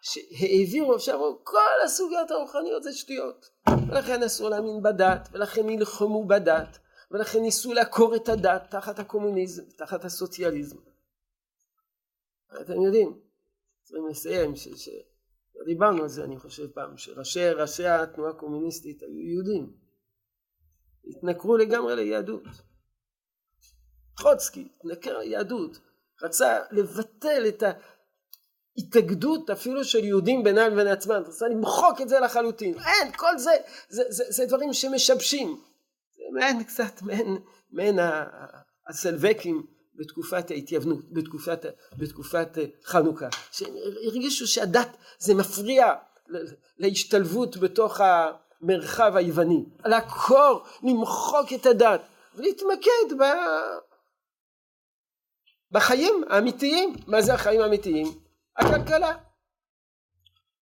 שהעבירו, 0.00 1.00
שאמרו 1.00 1.40
כל 1.44 1.84
הסוגיות 1.84 2.30
הרוחניות 2.30 2.82
זה 2.82 2.92
שטויות. 2.92 3.46
ולכן 3.88 4.22
אסור 4.22 4.48
להאמין 4.48 4.82
בדת, 4.82 5.28
ולכן 5.32 5.66
נלחמו 5.66 6.26
בדת, 6.26 6.78
ולכן 7.10 7.38
ניסו 7.38 7.72
לעקור 7.72 8.16
את 8.16 8.28
הדת 8.28 8.62
תחת 8.70 8.98
הקומוניזם, 8.98 9.62
תחת 9.76 10.04
הסוציאליזם. 10.04 10.76
אתם 12.60 12.82
יודעים, 12.82 13.20
צריכים 13.82 14.08
לסיים, 14.08 14.56
ש... 14.56 14.68
ש... 14.68 14.88
דיברנו 15.66 16.02
על 16.02 16.08
זה 16.08 16.24
אני 16.24 16.38
חושב 16.38 16.66
פעם, 16.66 16.96
שראשי 16.96 17.50
ראשי 17.50 17.86
התנועה 17.86 18.30
הקומוניסטית 18.30 19.02
היו 19.02 19.20
יהודים, 19.20 19.72
התנכרו 21.06 21.56
לגמרי 21.56 21.96
ליהדות. 21.96 22.42
חוצקי 24.18 24.68
התנכר 24.76 25.18
ליהדות, 25.18 25.78
רצה 26.22 26.58
לבטל 26.70 27.44
את 27.48 27.62
ההתאגדות 28.76 29.50
אפילו 29.50 29.84
של 29.84 30.04
יהודים 30.04 30.44
בינם 30.44 30.72
לבין 30.72 30.86
עצמם, 30.86 31.22
רצה 31.26 31.48
למחוק 31.48 32.00
את 32.00 32.08
זה 32.08 32.20
לחלוטין, 32.20 32.74
אין, 32.78 33.12
כל 33.12 33.38
זה, 33.38 33.50
זה, 33.88 34.02
זה, 34.08 34.24
זה 34.28 34.46
דברים 34.46 34.72
שמשבשים, 34.72 35.60
מעין 36.32 36.64
קצת, 36.64 37.02
מעין, 37.02 37.38
מעין 37.70 37.98
הסלבקים 38.88 39.66
בתקופת 39.94 40.50
ההתייוונות, 40.50 41.12
בתקופת, 41.12 41.66
בתקופת 41.98 42.48
חנוכה, 42.84 43.28
שהרגישו 43.52 44.46
שהדת 44.46 44.96
זה 45.18 45.34
מפריע 45.34 45.94
להשתלבות 46.78 47.56
בתוך 47.56 48.00
המרחב 48.00 49.16
היווני, 49.16 49.64
לעקור, 49.84 50.64
למחוק 50.82 51.52
את 51.54 51.66
הדת 51.66 52.00
ולהתמקד 52.34 53.18
ב... 53.20 53.22
בחיים 55.70 56.24
האמיתיים. 56.30 56.96
מה 57.06 57.22
זה 57.22 57.34
החיים 57.34 57.60
האמיתיים? 57.60 58.06
הכלכלה. 58.56 59.16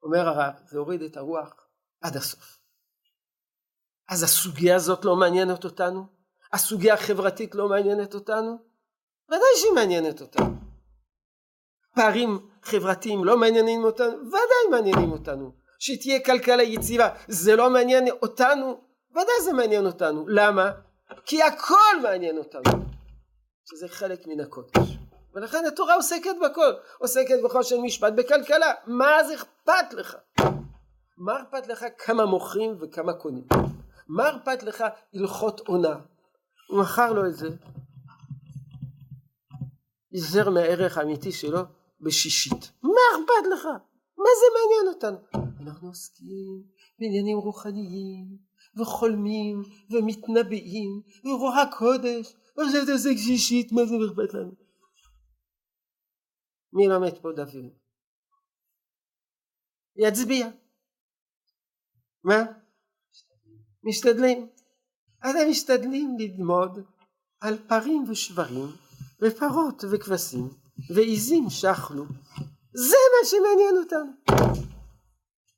אומר 0.03 0.29
הרב, 0.29 0.55
זה 0.71 0.79
הוריד 0.79 1.03
את 1.03 1.17
הרוח 1.17 1.67
עד 2.01 2.17
הסוף. 2.17 2.59
אז 4.09 4.23
הסוגיה 4.23 4.77
הזאת 4.77 5.05
לא 5.05 5.17
מעניינת 5.17 5.65
אותנו? 5.65 6.07
הסוגיה 6.53 6.95
החברתית 6.95 7.55
לא 7.55 7.69
מעניינת 7.69 8.15
אותנו? 8.15 8.70
ודאי 9.31 9.57
שהיא 9.57 9.73
מעניינת 9.73 10.21
אותנו. 10.21 10.47
פערים 11.95 12.39
חברתיים 12.63 13.25
לא 13.25 13.37
מעניינים 13.37 13.85
אותנו? 13.85 14.19
ודאי 14.27 14.71
מעניינים 14.71 15.13
אותנו. 15.13 15.53
שתהיה 15.79 16.25
כלכלה 16.25 16.63
יציבה 16.63 17.09
זה 17.29 17.57
לא 17.57 17.71
מעניין 17.71 18.09
אותנו? 18.23 18.81
ודאי 19.11 19.41
זה 19.45 19.53
מעניין 19.53 19.87
אותנו. 19.87 20.29
למה? 20.29 20.71
כי 21.25 21.43
הכל 21.43 22.01
מעניין 22.03 22.39
אותנו. 22.39 22.73
שזה 23.65 23.89
חלק 23.89 24.27
מן 24.27 24.41
הקודש. 24.41 24.99
ולכן 25.35 25.65
התורה 25.69 25.95
עוסקת 25.95 26.35
בכל. 26.43 26.73
עוסקת 26.99 27.37
של 27.63 27.79
משפט 27.79 28.13
בכלכלה. 28.13 28.73
מה 28.87 29.25
זה 29.25 29.35
אכפת 29.35 29.93
לך? 29.93 30.17
מה 31.19 31.43
אכפת 31.43 31.67
לך 31.67 31.85
כמה 31.99 32.27
מוכרים 32.27 32.77
וכמה 32.81 33.13
קונים? 33.13 33.45
מה 34.09 34.31
אכפת 34.31 34.63
לך 34.63 34.85
הלכות 35.15 35.61
עונה? 35.61 35.97
הוא 36.69 36.81
מכר 36.81 37.13
לו 37.13 37.27
את 37.27 37.35
זה 37.35 37.49
ייזהר 40.13 40.51
מהערך 40.51 40.99
האמיתי 40.99 41.33
שלו 41.33 41.61
בשישית. 42.01 42.73
מה 42.83 43.01
אכפת 43.13 43.49
לך? 43.53 43.65
מה 44.19 44.31
זה 44.41 44.47
מעניין 44.57 44.95
אותנו? 44.95 45.47
אנחנו 45.61 45.89
עוסקים 45.89 46.63
בעניינים 46.99 47.39
רוחניים 47.39 48.39
וחולמים 48.77 49.63
ומתנבאים 49.91 51.03
ורוח 51.25 51.55
הקודש 51.63 52.35
ועכשיו 52.57 52.83
אתה 52.83 52.93
עושה 52.93 53.09
שישית 53.17 53.73
מה 53.73 53.85
זה 53.85 53.95
אכפת 54.11 54.35
לנו? 54.35 54.53
מי 56.73 56.89
לומד 56.89 57.19
פה 57.23 57.29
דוד? 57.37 57.73
יצביע. 59.97 60.49
מה? 62.25 62.43
משתדלים. 63.85 64.49
אתם 65.19 65.51
משתדלים 65.51 66.17
ללמוד 66.19 66.79
על 67.41 67.59
פרים 67.69 68.05
ושברים 68.11 68.67
ופרות 69.23 69.85
וכבשים 69.93 70.49
ועיזים 70.95 71.45
שחלו 71.51 72.05
זה 72.73 72.97
מה 73.13 73.27
שמעניין 73.27 73.77
אותנו 73.83 74.13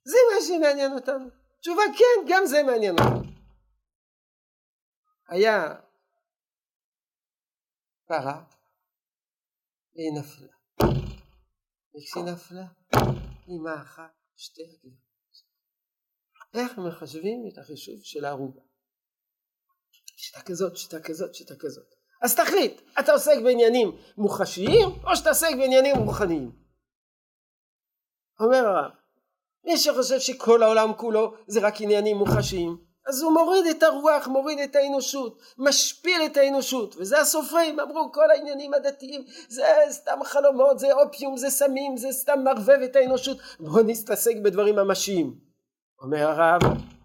זה 0.05 0.17
מה 0.35 0.47
שמעניין 0.47 0.93
אותנו 0.93 1.29
תשובה 1.61 1.83
כן 1.99 2.29
גם 2.29 2.47
זה 2.47 2.63
מעניין 2.63 2.95
אותנו 2.99 3.33
היה 5.29 5.75
פרה 8.07 8.45
והיא 9.95 10.13
נפלה. 10.19 10.53
וכשהיא 11.95 12.25
נפלה 12.25 12.67
היא 13.47 13.61
מאחה 13.65 14.07
שתי 14.37 14.63
רגליים 14.63 15.03
איך 16.55 16.79
מחשבים 16.79 17.45
את 17.53 17.59
החישוב 17.59 18.01
של 18.03 18.25
הערובה? 18.25 18.63
שיטה 20.17 20.43
כזאת 20.43 20.77
שיטה 20.77 20.97
כזאת 21.03 21.35
שיטה 21.35 21.55
כזאת 21.59 22.02
אז 22.23 22.35
תחליט, 22.35 22.81
אתה 22.99 23.13
עוסק 23.13 23.39
בעניינים 23.45 23.93
מוחשיים 24.19 24.89
או 25.07 25.17
שאתה 25.17 25.29
עוסק 25.29 25.51
בעניינים 25.59 25.97
רוחניים. 25.97 26.53
אומר 28.41 28.67
הרב, 28.67 28.91
מי 29.65 29.79
שחושב 29.79 30.19
שכל 30.19 30.63
העולם 30.63 30.93
כולו 30.97 31.35
זה 31.47 31.61
רק 31.61 31.81
עניינים 31.81 32.17
מוחשיים, 32.17 32.77
אז 33.07 33.23
הוא 33.23 33.33
מוריד 33.33 33.67
את 33.67 33.83
הרוח, 33.83 34.29
מוריד 34.29 34.59
את 34.59 34.77
האנושות, 34.77 35.43
משפיל 35.59 36.23
את 36.27 36.37
האנושות, 36.37 36.97
וזה 36.97 37.21
הסופרים, 37.21 37.81
אמרו 37.81 38.13
כל 38.13 38.31
העניינים 38.31 38.75
הדתיים 38.75 39.25
זה 39.49 39.63
סתם 39.91 40.19
חלומות, 40.25 40.79
זה 40.79 40.93
אופיום, 40.93 41.37
זה 41.37 41.51
סמים, 41.51 41.97
זה 41.97 42.13
סתם 42.13 42.41
מערבב 42.45 42.79
את 42.85 42.97
האנושות, 42.97 43.39
בואו 43.61 43.83
נתעסק 43.83 44.37
בדברים 44.45 44.77
ממשיים. 44.77 45.35
אומר 46.03 46.29
הרב, 46.29 46.61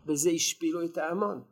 בזה 0.06 0.30
השפילו 0.30 0.86
את 0.86 0.98
ההמון. 0.98 1.44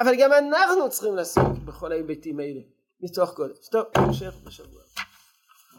אבל 0.00 0.14
גם 0.18 0.32
אנחנו 0.32 0.90
צריכים 0.90 1.16
לעסוק 1.16 1.58
בכל 1.64 1.92
ההיבטים 1.92 2.40
האלה. 2.40 2.60
ניתוח 3.06 3.34
גודש. 3.34 3.68
טוב, 3.68 3.84
המשך 3.94 4.34
בשבוע. 4.44 4.80